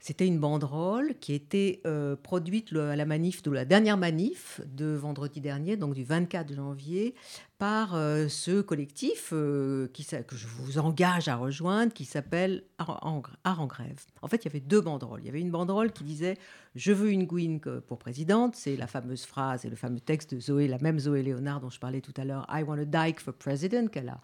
c'était 0.00 0.26
une 0.26 0.38
banderole 0.38 1.14
qui 1.20 1.34
était 1.34 1.82
euh, 1.86 2.16
produite 2.16 2.72
à 2.74 2.96
la 2.96 3.04
manif 3.04 3.42
de 3.42 3.50
la 3.50 3.66
dernière 3.66 3.98
manif 3.98 4.62
de 4.66 4.86
vendredi 4.94 5.42
dernier, 5.42 5.76
donc 5.76 5.92
du 5.92 6.04
24 6.04 6.54
janvier, 6.54 7.14
par 7.60 7.94
euh, 7.94 8.26
ce 8.28 8.62
collectif 8.62 9.34
euh, 9.34 9.86
qui, 9.92 10.06
que 10.06 10.34
je 10.34 10.46
vous 10.46 10.78
engage 10.78 11.28
à 11.28 11.36
rejoindre, 11.36 11.92
qui 11.92 12.06
s'appelle 12.06 12.64
Art 12.78 12.98
en 13.02 13.66
grève. 13.66 14.00
En 14.22 14.28
fait, 14.28 14.38
il 14.38 14.44
y 14.46 14.48
avait 14.48 14.60
deux 14.60 14.80
banderoles. 14.80 15.20
Il 15.22 15.26
y 15.26 15.28
avait 15.28 15.42
une 15.42 15.50
banderole 15.50 15.92
qui 15.92 16.02
disait 16.02 16.38
Je 16.74 16.90
veux 16.90 17.10
une 17.10 17.26
Gwyn 17.26 17.60
pour 17.86 17.98
présidente. 17.98 18.56
C'est 18.56 18.76
la 18.76 18.86
fameuse 18.86 19.26
phrase 19.26 19.66
et 19.66 19.68
le 19.68 19.76
fameux 19.76 20.00
texte 20.00 20.34
de 20.34 20.40
Zoé, 20.40 20.68
la 20.68 20.78
même 20.78 20.98
Zoé 20.98 21.22
Léonard 21.22 21.60
dont 21.60 21.68
je 21.68 21.78
parlais 21.78 22.00
tout 22.00 22.14
à 22.16 22.24
l'heure, 22.24 22.46
I 22.48 22.62
want 22.62 22.78
a 22.78 22.86
Dyke 22.86 23.20
for 23.20 23.34
president, 23.34 23.88
qu'elle 23.88 24.08
a 24.08 24.20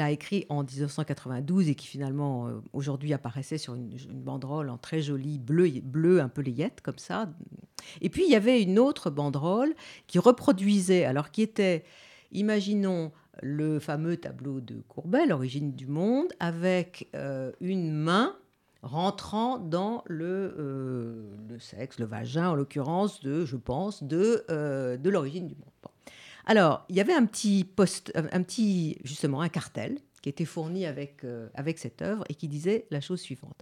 a 0.00 0.10
écrit 0.10 0.46
en 0.48 0.64
1992 0.64 1.68
et 1.68 1.74
qui 1.74 1.86
finalement 1.86 2.48
euh, 2.48 2.62
aujourd'hui 2.72 3.12
apparaissait 3.12 3.58
sur 3.58 3.74
une, 3.74 3.90
banderole 4.12 4.70
en 4.70 4.78
très 4.78 5.02
jolie 5.02 5.38
bleu, 5.38 5.68
bleu 5.82 6.20
un 6.20 6.28
peu 6.28 6.40
layette 6.40 6.80
comme 6.80 6.98
ça. 6.98 7.28
Et 8.00 8.08
puis 8.08 8.24
il 8.24 8.30
y 8.30 8.36
avait 8.36 8.62
une 8.62 8.78
autre 8.78 9.10
banderole 9.10 9.74
qui 10.06 10.18
reproduisait, 10.18 11.04
alors 11.04 11.30
qui 11.30 11.42
était, 11.42 11.84
imaginons 12.34 13.12
le 13.42 13.78
fameux 13.78 14.16
tableau 14.16 14.60
de 14.60 14.82
Courbet, 14.88 15.26
l'origine 15.26 15.72
du 15.72 15.86
monde, 15.86 16.28
avec 16.38 17.08
euh, 17.14 17.52
une 17.60 17.92
main 17.92 18.36
rentrant 18.82 19.58
dans 19.58 20.04
le, 20.06 20.54
euh, 20.58 21.36
le, 21.48 21.58
sexe, 21.58 21.98
le 21.98 22.04
vagin 22.04 22.50
en 22.50 22.54
l'occurrence, 22.54 23.20
de, 23.22 23.44
je 23.44 23.56
pense, 23.56 24.02
de, 24.02 24.44
de 24.48 25.10
l'origine 25.10 25.48
du 25.48 25.54
monde. 25.54 25.64
Alors, 26.46 26.84
il 26.90 26.96
y 26.96 27.00
avait 27.00 27.14
un 27.14 27.24
petit 27.24 27.64
poste, 27.64 28.12
un 28.14 28.42
petit, 28.42 28.98
justement, 29.02 29.40
un 29.40 29.48
cartel 29.48 29.98
qui 30.24 30.30
était 30.30 30.46
fourni 30.46 30.86
avec, 30.86 31.22
euh, 31.22 31.48
avec 31.52 31.78
cette 31.78 32.00
œuvre 32.00 32.24
et 32.30 32.34
qui 32.34 32.48
disait 32.48 32.86
la 32.90 33.02
chose 33.02 33.20
suivante. 33.20 33.60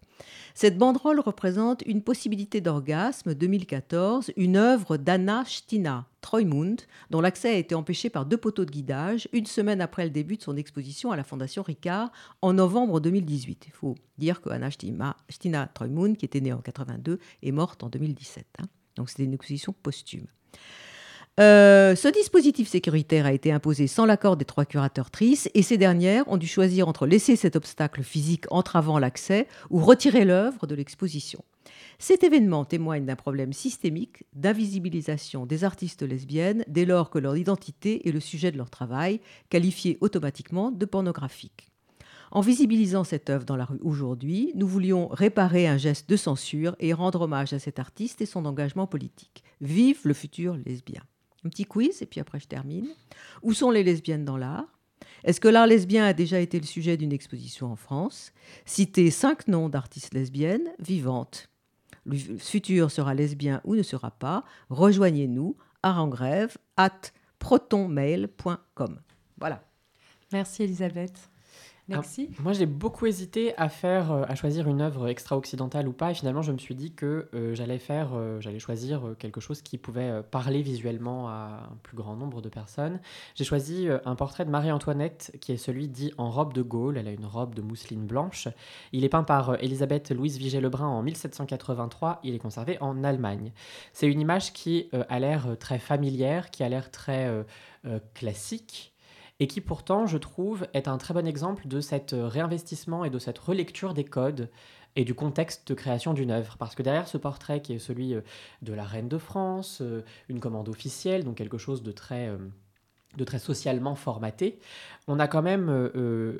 Cette 0.54 0.78
banderole 0.78 1.18
représente 1.18 1.82
une 1.86 2.02
possibilité 2.02 2.60
d'orgasme 2.60 3.34
2014, 3.34 4.30
une 4.36 4.56
œuvre 4.56 4.96
d'Anna 4.96 5.42
Stina 5.44 6.06
Treumund, 6.20 6.82
dont 7.10 7.20
l'accès 7.20 7.48
a 7.48 7.56
été 7.56 7.74
empêché 7.74 8.10
par 8.10 8.26
deux 8.26 8.36
poteaux 8.36 8.64
de 8.64 8.70
guidage 8.70 9.28
une 9.32 9.46
semaine 9.46 9.80
après 9.80 10.04
le 10.04 10.10
début 10.10 10.36
de 10.36 10.42
son 10.42 10.56
exposition 10.56 11.10
à 11.10 11.16
la 11.16 11.24
Fondation 11.24 11.64
Ricard 11.64 12.12
en 12.42 12.52
novembre 12.52 13.00
2018. 13.00 13.64
Il 13.66 13.72
faut 13.72 13.96
dire 14.16 14.40
que 14.40 14.50
Anna 14.50 14.70
Stina, 14.70 15.66
Treumund, 15.74 16.16
qui 16.16 16.26
était 16.26 16.40
née 16.40 16.52
en 16.52 16.60
82, 16.60 17.18
est 17.42 17.50
morte 17.50 17.82
en 17.82 17.88
2017. 17.88 18.46
Hein. 18.60 18.66
Donc 18.94 19.10
c'était 19.10 19.24
une 19.24 19.34
exposition 19.34 19.74
posthume. 19.82 20.28
Euh, 21.40 21.94
ce 21.96 22.08
dispositif 22.08 22.68
sécuritaire 22.68 23.24
a 23.24 23.32
été 23.32 23.52
imposé 23.52 23.86
sans 23.86 24.04
l'accord 24.04 24.36
des 24.36 24.44
trois 24.44 24.66
curateur-trices 24.66 25.48
et 25.54 25.62
ces 25.62 25.78
dernières 25.78 26.28
ont 26.28 26.36
dû 26.36 26.46
choisir 26.46 26.88
entre 26.88 27.06
laisser 27.06 27.36
cet 27.36 27.56
obstacle 27.56 28.02
physique 28.02 28.44
entravant 28.50 28.98
l'accès 28.98 29.48
ou 29.70 29.78
retirer 29.78 30.26
l'œuvre 30.26 30.66
de 30.66 30.74
l'exposition. 30.74 31.42
Cet 31.98 32.22
événement 32.22 32.66
témoigne 32.66 33.06
d'un 33.06 33.16
problème 33.16 33.54
systémique 33.54 34.24
d'invisibilisation 34.34 35.46
des 35.46 35.64
artistes 35.64 36.02
lesbiennes 36.02 36.64
dès 36.68 36.84
lors 36.84 37.08
que 37.08 37.18
leur 37.18 37.36
identité 37.38 38.06
est 38.06 38.12
le 38.12 38.20
sujet 38.20 38.52
de 38.52 38.58
leur 38.58 38.68
travail, 38.68 39.20
qualifié 39.48 39.96
automatiquement 40.02 40.70
de 40.70 40.84
pornographique. 40.84 41.68
En 42.30 42.42
visibilisant 42.42 43.04
cette 43.04 43.30
œuvre 43.30 43.44
dans 43.44 43.56
la 43.56 43.64
rue 43.64 43.80
aujourd'hui, 43.82 44.52
nous 44.54 44.66
voulions 44.66 45.08
réparer 45.08 45.66
un 45.66 45.78
geste 45.78 46.10
de 46.10 46.16
censure 46.16 46.76
et 46.78 46.92
rendre 46.92 47.22
hommage 47.22 47.52
à 47.54 47.58
cet 47.58 47.78
artiste 47.78 48.20
et 48.20 48.26
son 48.26 48.44
engagement 48.44 48.86
politique. 48.86 49.44
Vive 49.60 50.00
le 50.04 50.14
futur 50.14 50.56
lesbien. 50.66 51.02
Un 51.44 51.48
petit 51.48 51.64
quiz, 51.64 52.02
et 52.02 52.06
puis 52.06 52.20
après 52.20 52.40
je 52.40 52.46
termine. 52.46 52.88
Où 53.42 53.52
sont 53.52 53.70
les 53.70 53.82
lesbiennes 53.82 54.24
dans 54.24 54.36
l'art? 54.36 54.66
Est-ce 55.24 55.40
que 55.40 55.48
l'art 55.48 55.66
lesbien 55.66 56.04
a 56.04 56.12
déjà 56.12 56.40
été 56.40 56.58
le 56.58 56.66
sujet 56.66 56.96
d'une 56.96 57.12
exposition 57.12 57.70
en 57.70 57.76
France? 57.76 58.32
Citez 58.64 59.10
cinq 59.10 59.48
noms 59.48 59.68
d'artistes 59.68 60.14
lesbiennes 60.14 60.68
vivantes. 60.78 61.48
Le 62.04 62.16
futur 62.38 62.90
sera 62.90 63.14
lesbien 63.14 63.60
ou 63.64 63.76
ne 63.76 63.82
sera 63.82 64.10
pas. 64.10 64.44
Rejoignez-nous, 64.70 65.56
art 65.82 66.02
en 66.02 66.08
grève, 66.08 66.56
at 66.76 67.12
protonmail.com. 67.38 69.00
Voilà. 69.38 69.64
Merci 70.32 70.64
Elisabeth. 70.64 71.31
Merci. 71.88 72.30
moi, 72.38 72.52
j'ai 72.52 72.66
beaucoup 72.66 73.06
hésité 73.06 73.56
à 73.58 73.68
faire, 73.68 74.12
euh, 74.12 74.24
à 74.28 74.34
choisir 74.36 74.68
une 74.68 74.80
œuvre 74.80 75.08
extra-occidentale 75.08 75.88
ou 75.88 75.92
pas, 75.92 76.12
et 76.12 76.14
finalement, 76.14 76.42
je 76.42 76.52
me 76.52 76.58
suis 76.58 76.76
dit 76.76 76.92
que 76.92 77.28
euh, 77.34 77.54
j'allais 77.54 77.78
faire, 77.78 78.10
euh, 78.14 78.40
j'allais 78.40 78.60
choisir 78.60 79.02
quelque 79.18 79.40
chose 79.40 79.62
qui 79.62 79.78
pouvait 79.78 80.22
parler 80.30 80.62
visuellement 80.62 81.28
à 81.28 81.68
un 81.72 81.76
plus 81.82 81.96
grand 81.96 82.14
nombre 82.14 82.40
de 82.40 82.48
personnes. 82.48 83.00
J'ai 83.34 83.44
choisi 83.44 83.88
un 84.04 84.14
portrait 84.14 84.44
de 84.44 84.50
Marie-Antoinette, 84.50 85.36
qui 85.40 85.52
est 85.52 85.56
celui 85.56 85.88
dit 85.88 86.12
en 86.18 86.30
robe 86.30 86.52
de 86.52 86.62
Gaulle. 86.62 86.98
Elle 86.98 87.08
a 87.08 87.12
une 87.12 87.26
robe 87.26 87.54
de 87.54 87.62
mousseline 87.62 88.06
blanche. 88.06 88.48
Il 88.92 89.04
est 89.04 89.08
peint 89.08 89.24
par 89.24 89.60
Elisabeth 89.62 90.10
Louise 90.10 90.38
Vigée-Lebrun 90.38 90.86
en 90.86 91.02
1783. 91.02 92.20
Il 92.22 92.34
est 92.34 92.38
conservé 92.38 92.78
en 92.80 93.02
Allemagne. 93.02 93.52
C'est 93.92 94.06
une 94.06 94.20
image 94.20 94.52
qui 94.52 94.88
a 95.08 95.18
l'air 95.18 95.56
très 95.58 95.78
familière, 95.78 96.50
qui 96.50 96.62
a 96.62 96.68
l'air 96.68 96.90
très 96.90 97.44
classique 98.14 98.91
et 99.42 99.48
qui 99.48 99.60
pourtant, 99.60 100.06
je 100.06 100.18
trouve, 100.18 100.68
est 100.72 100.86
un 100.86 100.98
très 100.98 101.14
bon 101.14 101.26
exemple 101.26 101.66
de 101.66 101.80
cet 101.80 102.12
euh, 102.12 102.28
réinvestissement 102.28 103.04
et 103.04 103.10
de 103.10 103.18
cette 103.18 103.40
relecture 103.40 103.92
des 103.92 104.04
codes 104.04 104.48
et 104.94 105.04
du 105.04 105.14
contexte 105.14 105.66
de 105.66 105.74
création 105.74 106.14
d'une 106.14 106.30
œuvre. 106.30 106.56
Parce 106.58 106.76
que 106.76 106.82
derrière 106.84 107.08
ce 107.08 107.18
portrait 107.18 107.60
qui 107.60 107.72
est 107.72 107.80
celui 107.80 108.14
euh, 108.14 108.20
de 108.62 108.72
la 108.72 108.84
reine 108.84 109.08
de 109.08 109.18
France, 109.18 109.80
euh, 109.80 110.04
une 110.28 110.38
commande 110.38 110.68
officielle, 110.68 111.24
donc 111.24 111.38
quelque 111.38 111.58
chose 111.58 111.82
de 111.82 111.90
très 111.90 112.30
de 113.16 113.26
socialement 113.36 113.94
formaté, 113.94 114.58
on 115.06 115.18
a 115.18 115.26
quand 115.26 115.42
même 115.42 115.68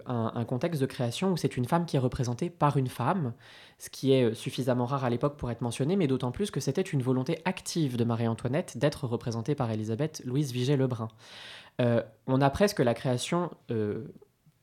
un, 0.06 0.32
un, 0.34 0.44
contexte 0.46 0.80
de 0.80 0.86
création 0.86 1.32
où 1.32 1.36
c'est 1.36 1.58
une 1.58 1.66
femme 1.66 1.84
qui 1.84 1.96
est 1.96 1.98
représentée 1.98 2.48
par 2.48 2.78
une 2.78 2.86
femme, 2.86 3.34
ce 3.78 3.90
qui 3.90 4.12
est 4.12 4.32
suffisamment 4.32 4.86
rare 4.86 5.04
à 5.04 5.10
l'époque 5.10 5.36
pour 5.36 5.50
être 5.50 5.60
mentionné, 5.60 5.96
mais 5.96 6.06
d'autant 6.06 6.30
plus 6.30 6.50
que 6.50 6.60
c'était 6.60 6.80
une 6.80 7.02
volonté 7.02 7.42
active 7.44 7.98
de 7.98 8.04
Marie-Antoinette 8.04 8.78
d'être 8.78 9.06
représentée 9.06 9.54
par 9.54 9.70
Elisabeth 9.70 10.22
Louise 10.24 10.52
Vigée-Lebrun. 10.52 11.08
Euh, 11.80 12.02
on 12.26 12.40
a 12.40 12.50
presque 12.50 12.80
la 12.80 12.94
création, 12.94 13.50
euh, 13.70 14.06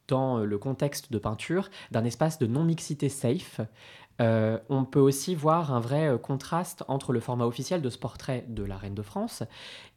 dans 0.07 0.39
le 0.39 0.57
contexte 0.57 1.11
de 1.11 1.19
peinture, 1.19 1.69
d'un 1.91 2.03
espace 2.03 2.39
de 2.39 2.47
non-mixité 2.47 3.09
safe. 3.09 3.61
Euh, 4.21 4.57
on 4.67 4.83
peut 4.83 4.99
aussi 4.99 5.33
voir 5.33 5.71
un 5.73 5.79
vrai 5.79 6.17
contraste 6.21 6.83
entre 6.89 7.13
le 7.13 7.21
format 7.21 7.45
officiel 7.45 7.81
de 7.81 7.89
ce 7.89 7.97
portrait 7.97 8.43
de 8.49 8.63
la 8.63 8.75
reine 8.75 8.95
de 8.95 9.01
France 9.01 9.43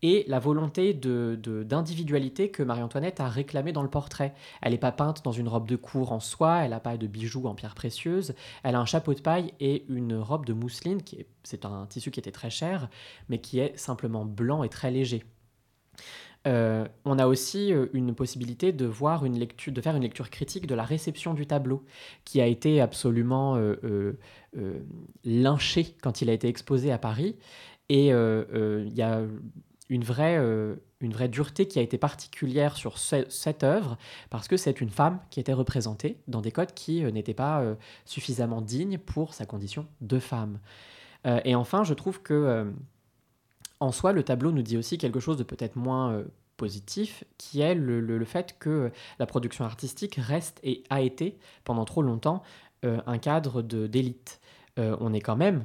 et 0.00 0.24
la 0.28 0.38
volonté 0.38 0.94
d'individualité 0.94 2.50
que 2.50 2.62
Marie-Antoinette 2.62 3.18
a 3.18 3.28
réclamée 3.28 3.72
dans 3.72 3.82
le 3.82 3.90
portrait. 3.90 4.34
Elle 4.60 4.72
n'est 4.72 4.78
pas 4.78 4.92
peinte 4.92 5.24
dans 5.24 5.32
une 5.32 5.48
robe 5.48 5.66
de 5.66 5.74
cour 5.74 6.12
en 6.12 6.20
soie, 6.20 6.58
elle 6.58 6.70
n'a 6.70 6.78
pas 6.78 6.96
de 6.96 7.08
bijoux 7.08 7.46
en 7.46 7.54
pierre 7.56 7.74
précieuse, 7.74 8.34
elle 8.62 8.76
a 8.76 8.80
un 8.80 8.86
chapeau 8.86 9.14
de 9.14 9.20
paille 9.20 9.54
et 9.58 9.86
une 9.88 10.14
robe 10.14 10.46
de 10.46 10.52
mousseline, 10.52 11.00
c'est 11.42 11.64
un 11.64 11.86
tissu 11.86 12.12
qui 12.12 12.20
était 12.20 12.30
très 12.30 12.50
cher, 12.50 12.90
mais 13.28 13.40
qui 13.40 13.58
est 13.58 13.76
simplement 13.76 14.24
blanc 14.24 14.62
et 14.62 14.68
très 14.68 14.92
léger. 14.92 15.24
Euh, 16.46 16.86
on 17.04 17.18
a 17.18 17.26
aussi 17.26 17.72
euh, 17.72 17.86
une 17.92 18.14
possibilité 18.14 18.72
de 18.72 18.84
voir 18.84 19.24
une 19.24 19.38
lecture, 19.38 19.72
de 19.72 19.80
faire 19.80 19.94
une 19.94 20.02
lecture 20.02 20.30
critique 20.30 20.66
de 20.66 20.74
la 20.74 20.82
réception 20.82 21.34
du 21.34 21.46
tableau, 21.46 21.84
qui 22.24 22.40
a 22.40 22.46
été 22.46 22.80
absolument 22.80 23.56
euh, 23.56 24.16
lynché 25.24 25.96
quand 26.02 26.20
il 26.20 26.30
a 26.30 26.32
été 26.32 26.48
exposé 26.48 26.90
à 26.90 26.98
Paris. 26.98 27.36
Et 27.88 28.06
il 28.08 28.94
y 28.94 29.02
a 29.02 29.20
une 29.90 30.04
vraie, 30.04 30.36
une 31.00 31.12
vraie 31.12 31.28
dureté 31.28 31.68
qui 31.68 31.78
a 31.78 31.82
été 31.82 31.98
particulière 31.98 32.76
sur 32.76 32.96
cette 32.96 33.64
œuvre, 33.64 33.98
parce 34.30 34.48
que 34.48 34.56
c'est 34.56 34.80
une 34.80 34.88
femme 34.88 35.20
qui 35.28 35.40
était 35.40 35.52
représentée 35.52 36.16
dans 36.26 36.40
des 36.40 36.52
codes 36.52 36.72
qui 36.72 37.02
n'étaient 37.04 37.34
pas 37.34 37.62
suffisamment 38.06 38.62
dignes 38.62 38.96
pour 38.96 39.34
sa 39.34 39.44
condition 39.44 39.86
de 40.00 40.18
femme. 40.18 40.58
et 41.44 41.54
enfin, 41.54 41.84
je 41.84 41.92
trouve 41.92 42.22
que 42.22 42.72
en 43.82 43.92
soi, 43.92 44.12
le 44.12 44.22
tableau 44.22 44.52
nous 44.52 44.62
dit 44.62 44.76
aussi 44.76 44.98
quelque 44.98 45.20
chose 45.20 45.36
de 45.36 45.42
peut-être 45.42 45.76
moins 45.76 46.22
positif, 46.56 47.24
qui 47.38 47.60
est 47.60 47.74
le, 47.74 48.24
fait 48.24 48.56
que 48.58 48.90
la 49.18 49.26
production 49.26 49.64
artistique 49.64 50.16
reste 50.16 50.60
et 50.62 50.84
a 50.90 51.00
été 51.00 51.38
pendant 51.64 51.84
trop 51.84 52.02
longtemps 52.02 52.42
un 52.82 53.18
cadre 53.18 53.62
d'élite. 53.62 54.40
on 54.76 55.12
est 55.12 55.20
quand 55.20 55.36
même 55.36 55.64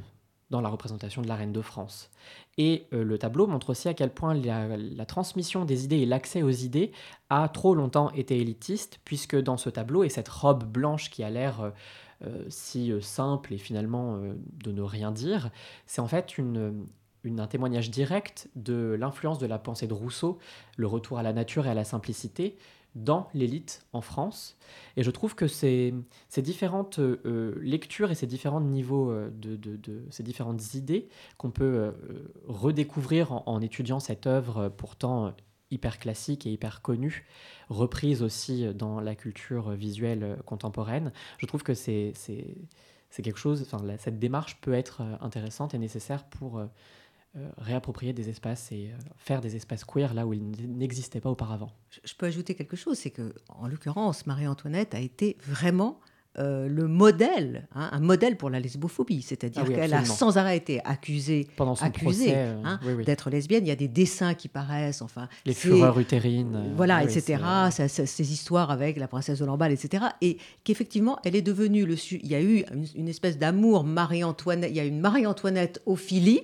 dans 0.50 0.62
la 0.62 0.70
représentation 0.70 1.22
de 1.22 1.28
la 1.28 1.36
reine 1.36 1.52
de 1.52 1.62
France. 1.62 2.10
Et 2.58 2.88
euh, 2.94 3.04
le 3.04 3.18
tableau 3.18 3.48
montre 3.48 3.72
aussi 3.72 3.88
à 3.90 3.94
quel 3.94 4.12
point 4.12 4.34
la, 4.34 5.06
transmission 5.06 5.66
des 5.66 5.86
idées 5.86 5.98
et 5.98 6.06
l'accès 6.06 6.42
aux 6.42 6.50
idées 6.50 6.92
a 7.30 7.50
trop 7.50 7.76
longtemps 7.76 8.12
été 8.12 8.40
élitiste, 8.40 9.00
puisque 9.04 9.36
dans 9.36 9.58
ce 9.58 9.70
tableau, 9.70 10.04
et 10.04 10.10
cette 10.10 10.30
robe 10.30 10.64
blanche 10.64 11.10
qui 11.10 11.24
a 11.24 11.30
l'air 11.30 11.62
euh, 11.62 11.70
euh, 12.26 12.46
si 12.50 12.92
simple 13.02 13.54
et 13.54 13.58
finalement 13.58 14.20
de 14.20 14.72
ne 14.72 14.82
rien 14.82 15.12
dire, 15.12 15.52
c'est 15.86 16.02
en 16.02 16.08
fait 16.08 16.38
une, 16.38 16.88
un 17.40 17.48
témoignage 17.48 17.90
direct 17.92 18.50
de 18.56 18.96
l'influence 19.00 19.40
de 19.40 19.46
la 19.46 19.60
pensée 19.60 19.88
de 19.88 19.94
Rousseau, 19.94 20.40
le 20.76 20.88
retour 20.88 21.18
à 21.18 21.24
la 21.24 21.34
nature 21.34 21.68
et 21.68 21.70
à 21.70 21.74
la 21.74 21.84
simplicité, 21.84 22.58
dans 22.98 23.30
l'élite 23.34 23.86
en 23.94 24.02
France. 24.02 24.58
Et 24.96 25.04
je 25.04 25.12
trouve 25.12 25.36
que 25.36 25.48
ces, 25.48 25.94
ces 26.30 26.42
différentes 26.42 27.00
euh, 27.00 27.56
lectures 27.62 28.12
et 28.12 28.16
ces 28.16 28.28
différents 28.28 28.62
niveaux 28.62 29.12
euh, 29.12 29.30
de, 29.32 30.04
ces 30.10 30.24
différentes 30.24 30.74
idées 30.74 31.08
qu'on 31.38 31.52
peut 31.52 31.64
euh, 31.64 31.92
redécouvrir 32.48 33.32
en, 33.32 33.62
étudiant 33.62 34.00
cette 34.00 34.28
œuvre 34.28 34.70
pourtant 34.70 35.34
hyper 35.70 36.00
classique 36.00 36.48
et 36.48 36.52
hyper 36.52 36.82
connue, 36.82 37.26
reprise 37.70 38.24
aussi 38.24 38.74
dans 38.74 39.02
la 39.02 39.16
culture 39.16 39.72
visuelle 39.72 40.38
contemporaine, 40.46 41.12
je 41.40 41.46
trouve 41.46 41.62
que 41.62 41.74
c'est 41.74 42.14
quelque 43.18 43.38
chose, 43.38 43.64
enfin, 43.64 43.84
cette 43.98 44.18
démarche 44.18 44.62
peut 44.62 44.74
être 44.74 45.02
intéressante 45.20 45.74
et 45.74 45.78
nécessaire 45.78 46.24
pour 46.24 46.62
réapproprier 47.58 48.14
des 48.14 48.30
espaces 48.30 48.72
et 48.72 48.92
euh, 48.92 48.98
faire 49.18 49.42
des 49.42 49.56
espaces 49.56 49.84
queer 49.84 50.14
là 50.14 50.26
où 50.26 50.34
ils 50.34 50.78
n'existaient 50.78 51.22
pas 51.22 51.30
auparavant. 51.30 51.72
Je 52.04 52.14
peux 52.16 52.26
ajouter 52.26 52.56
quelque 52.56 52.76
chose, 52.76 52.98
c'est 52.98 53.12
que 53.12 53.34
en 53.50 53.68
l'occurrence, 53.68 54.26
Marie-Antoinette 54.26 54.96
a 54.96 55.00
été 55.00 55.38
vraiment 55.46 56.00
euh, 56.40 56.68
le 56.68 56.88
modèle, 56.88 57.68
hein, 57.74 57.90
un 57.92 58.00
modèle 58.00 58.38
pour 58.38 58.52
la 58.52 58.60
lesbophobie, 58.60 59.24
c'est-à-dire 59.24 59.64
ah 59.66 59.70
qu'elle 59.74 59.94
a 59.96 60.06
sans 60.06 60.38
arrêt 60.38 60.56
été 60.56 60.80
accusée, 60.86 61.48
Pendant 61.56 61.74
son 61.74 61.86
accusée 61.86 62.34
euh, 62.36 62.62
hein, 62.64 62.80
d'être 63.04 63.32
lesbienne. 63.32 63.66
Il 63.66 63.70
y 63.70 63.72
a 63.72 63.76
des 63.76 63.88
dessins 63.88 64.36
qui 64.36 64.48
paraissent, 64.48 65.02
enfin 65.02 65.30
les 65.48 65.56
fureurs 65.56 66.00
utérines, 66.00 66.56
euh, 66.56 66.74
voilà, 66.76 67.04
etc. 67.04 67.42
ces 67.72 68.32
histoires 68.32 68.70
avec 68.70 68.98
la 68.98 69.08
princesse 69.08 69.40
de 69.40 69.46
Lamballe, 69.46 69.72
etc. 69.72 70.06
Et 70.22 70.38
qu'effectivement, 70.64 71.18
elle 71.26 71.36
est 71.36 71.42
devenue 71.42 71.88
le. 71.88 71.96
Il 72.12 72.28
y 72.28 72.36
a 72.36 72.42
eu 72.42 72.64
une, 72.96 73.10
espèce 73.10 73.40
d'amour 73.40 73.84
Marie-Antoinette. 73.84 74.70
Il 74.70 74.76
y 74.76 74.80
a 74.80 74.86
une 74.86 75.00
Marie-Antoinette 75.00 75.82
Ophélie. 75.88 76.42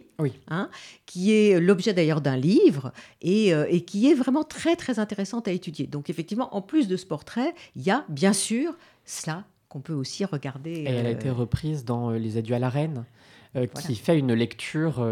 Hein, 0.47 0.69
qui 1.05 1.33
est 1.33 1.59
l'objet 1.59 1.91
d'ailleurs 1.91 2.21
d'un 2.21 2.37
livre 2.37 2.93
et, 3.21 3.49
et, 3.49 3.81
qui 3.81 4.09
est 4.09 4.13
vraiment 4.13 4.45
très 4.45 4.77
très 4.77 4.97
intéressante 4.97 5.49
à 5.49 5.51
étudier. 5.51 5.85
Donc 5.85 6.09
effectivement, 6.09 6.55
en 6.55 6.61
plus 6.61 6.87
de 6.87 6.95
ce 6.95 7.05
portrait, 7.05 7.53
il 7.75 7.81
y 7.81 7.91
a 7.91 8.05
bien 8.07 8.31
sûr 8.31 8.77
cela 9.03 9.43
qu'on 9.74 9.82
peut 9.82 9.93
aussi 9.93 10.24
regarder. 10.24 10.71
Et 10.71 10.86
elle 10.86 11.07
a 11.07 11.09
été 11.09 11.30
euh, 11.30 11.34
reprise 11.34 11.84
dans 11.84 12.11
euh, 12.11 12.17
Les 12.17 12.38
Adieux 12.38 12.53
à 12.53 12.59
la 12.59 12.69
Reine, 12.69 13.05
euh, 13.55 13.65
qui 13.65 13.95
fait 13.95 14.19
une 14.19 14.34
lecture 14.34 15.03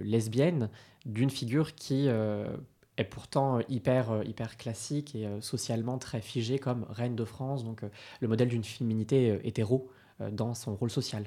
lesbienne 0.00 0.68
d'une 1.06 1.30
figure 1.30 1.76
qui 1.76 2.08
est 2.08 3.04
pourtant 3.04 3.60
hyper, 3.68 4.22
hyper 4.26 4.56
classique 4.56 5.14
et 5.14 5.28
socialement 5.40 5.98
très 5.98 6.20
figée 6.20 6.58
comme 6.58 6.86
reine 6.90 7.14
de 7.14 7.24
France, 7.24 7.64
donc 7.64 7.82
le 8.20 8.28
modèle 8.28 8.48
d'une 8.48 8.64
féminité 8.64 9.38
hétéro 9.44 9.90
dans 10.32 10.54
son 10.54 10.74
rôle 10.74 10.90
social. 10.90 11.24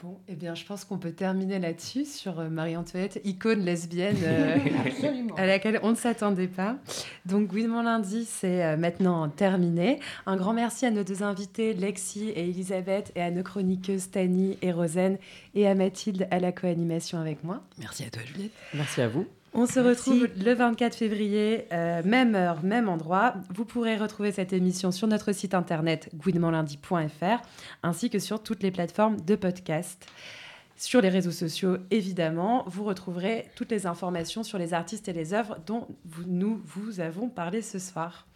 Bon, 0.00 0.20
eh 0.28 0.36
bien, 0.36 0.54
je 0.54 0.64
pense 0.64 0.84
qu'on 0.84 0.98
peut 0.98 1.10
terminer 1.10 1.58
là-dessus 1.58 2.04
sur 2.04 2.38
euh, 2.38 2.48
Marie-Antoinette, 2.48 3.20
icône 3.24 3.64
lesbienne 3.64 4.16
euh, 4.22 4.56
à 5.36 5.44
laquelle 5.44 5.80
on 5.82 5.90
ne 5.90 5.96
s'attendait 5.96 6.46
pas. 6.46 6.76
Donc, 7.26 7.48
Gouinement 7.48 7.82
lundi, 7.82 8.24
c'est 8.24 8.64
euh, 8.64 8.76
maintenant 8.76 9.28
terminé. 9.28 9.98
Un 10.26 10.36
grand 10.36 10.52
merci 10.52 10.86
à 10.86 10.92
nos 10.92 11.02
deux 11.02 11.24
invités, 11.24 11.74
Lexi 11.74 12.28
et 12.28 12.48
Elisabeth, 12.48 13.10
et 13.16 13.22
à 13.22 13.32
nos 13.32 13.42
chroniqueuses 13.42 14.12
Tani 14.12 14.56
et 14.62 14.70
Rosen, 14.70 15.18
et 15.56 15.66
à 15.66 15.74
Mathilde 15.74 16.28
à 16.30 16.38
la 16.38 16.52
co-animation 16.52 17.18
avec 17.18 17.42
moi. 17.42 17.64
Merci 17.78 18.04
à 18.04 18.10
toi, 18.10 18.22
Juliette. 18.24 18.52
Merci 18.74 19.00
à 19.00 19.08
vous. 19.08 19.26
On 19.54 19.66
se 19.66 19.80
retrouve 19.80 20.28
le 20.36 20.54
24 20.54 20.94
février, 20.94 21.66
euh, 21.72 22.02
même 22.04 22.34
heure, 22.34 22.62
même 22.62 22.88
endroit. 22.88 23.34
Vous 23.54 23.64
pourrez 23.64 23.96
retrouver 23.96 24.30
cette 24.30 24.52
émission 24.52 24.92
sur 24.92 25.08
notre 25.08 25.32
site 25.32 25.54
internet 25.54 26.10
gouinementlundi.fr 26.14 27.42
ainsi 27.82 28.10
que 28.10 28.18
sur 28.18 28.42
toutes 28.42 28.62
les 28.62 28.70
plateformes 28.70 29.20
de 29.20 29.34
podcast. 29.36 30.06
Sur 30.76 31.00
les 31.00 31.08
réseaux 31.08 31.32
sociaux, 31.32 31.78
évidemment, 31.90 32.62
vous 32.68 32.84
retrouverez 32.84 33.48
toutes 33.56 33.72
les 33.72 33.86
informations 33.86 34.44
sur 34.44 34.58
les 34.58 34.74
artistes 34.74 35.08
et 35.08 35.12
les 35.12 35.34
œuvres 35.34 35.56
dont 35.66 35.88
nous 36.26 36.60
vous 36.64 37.00
avons 37.00 37.28
parlé 37.28 37.62
ce 37.62 37.80
soir. 37.80 38.26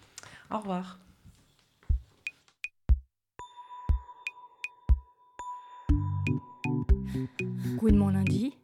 Au 0.50 0.58
revoir. 0.58 0.98
Gouinement 7.76 8.10
lundi 8.10 8.54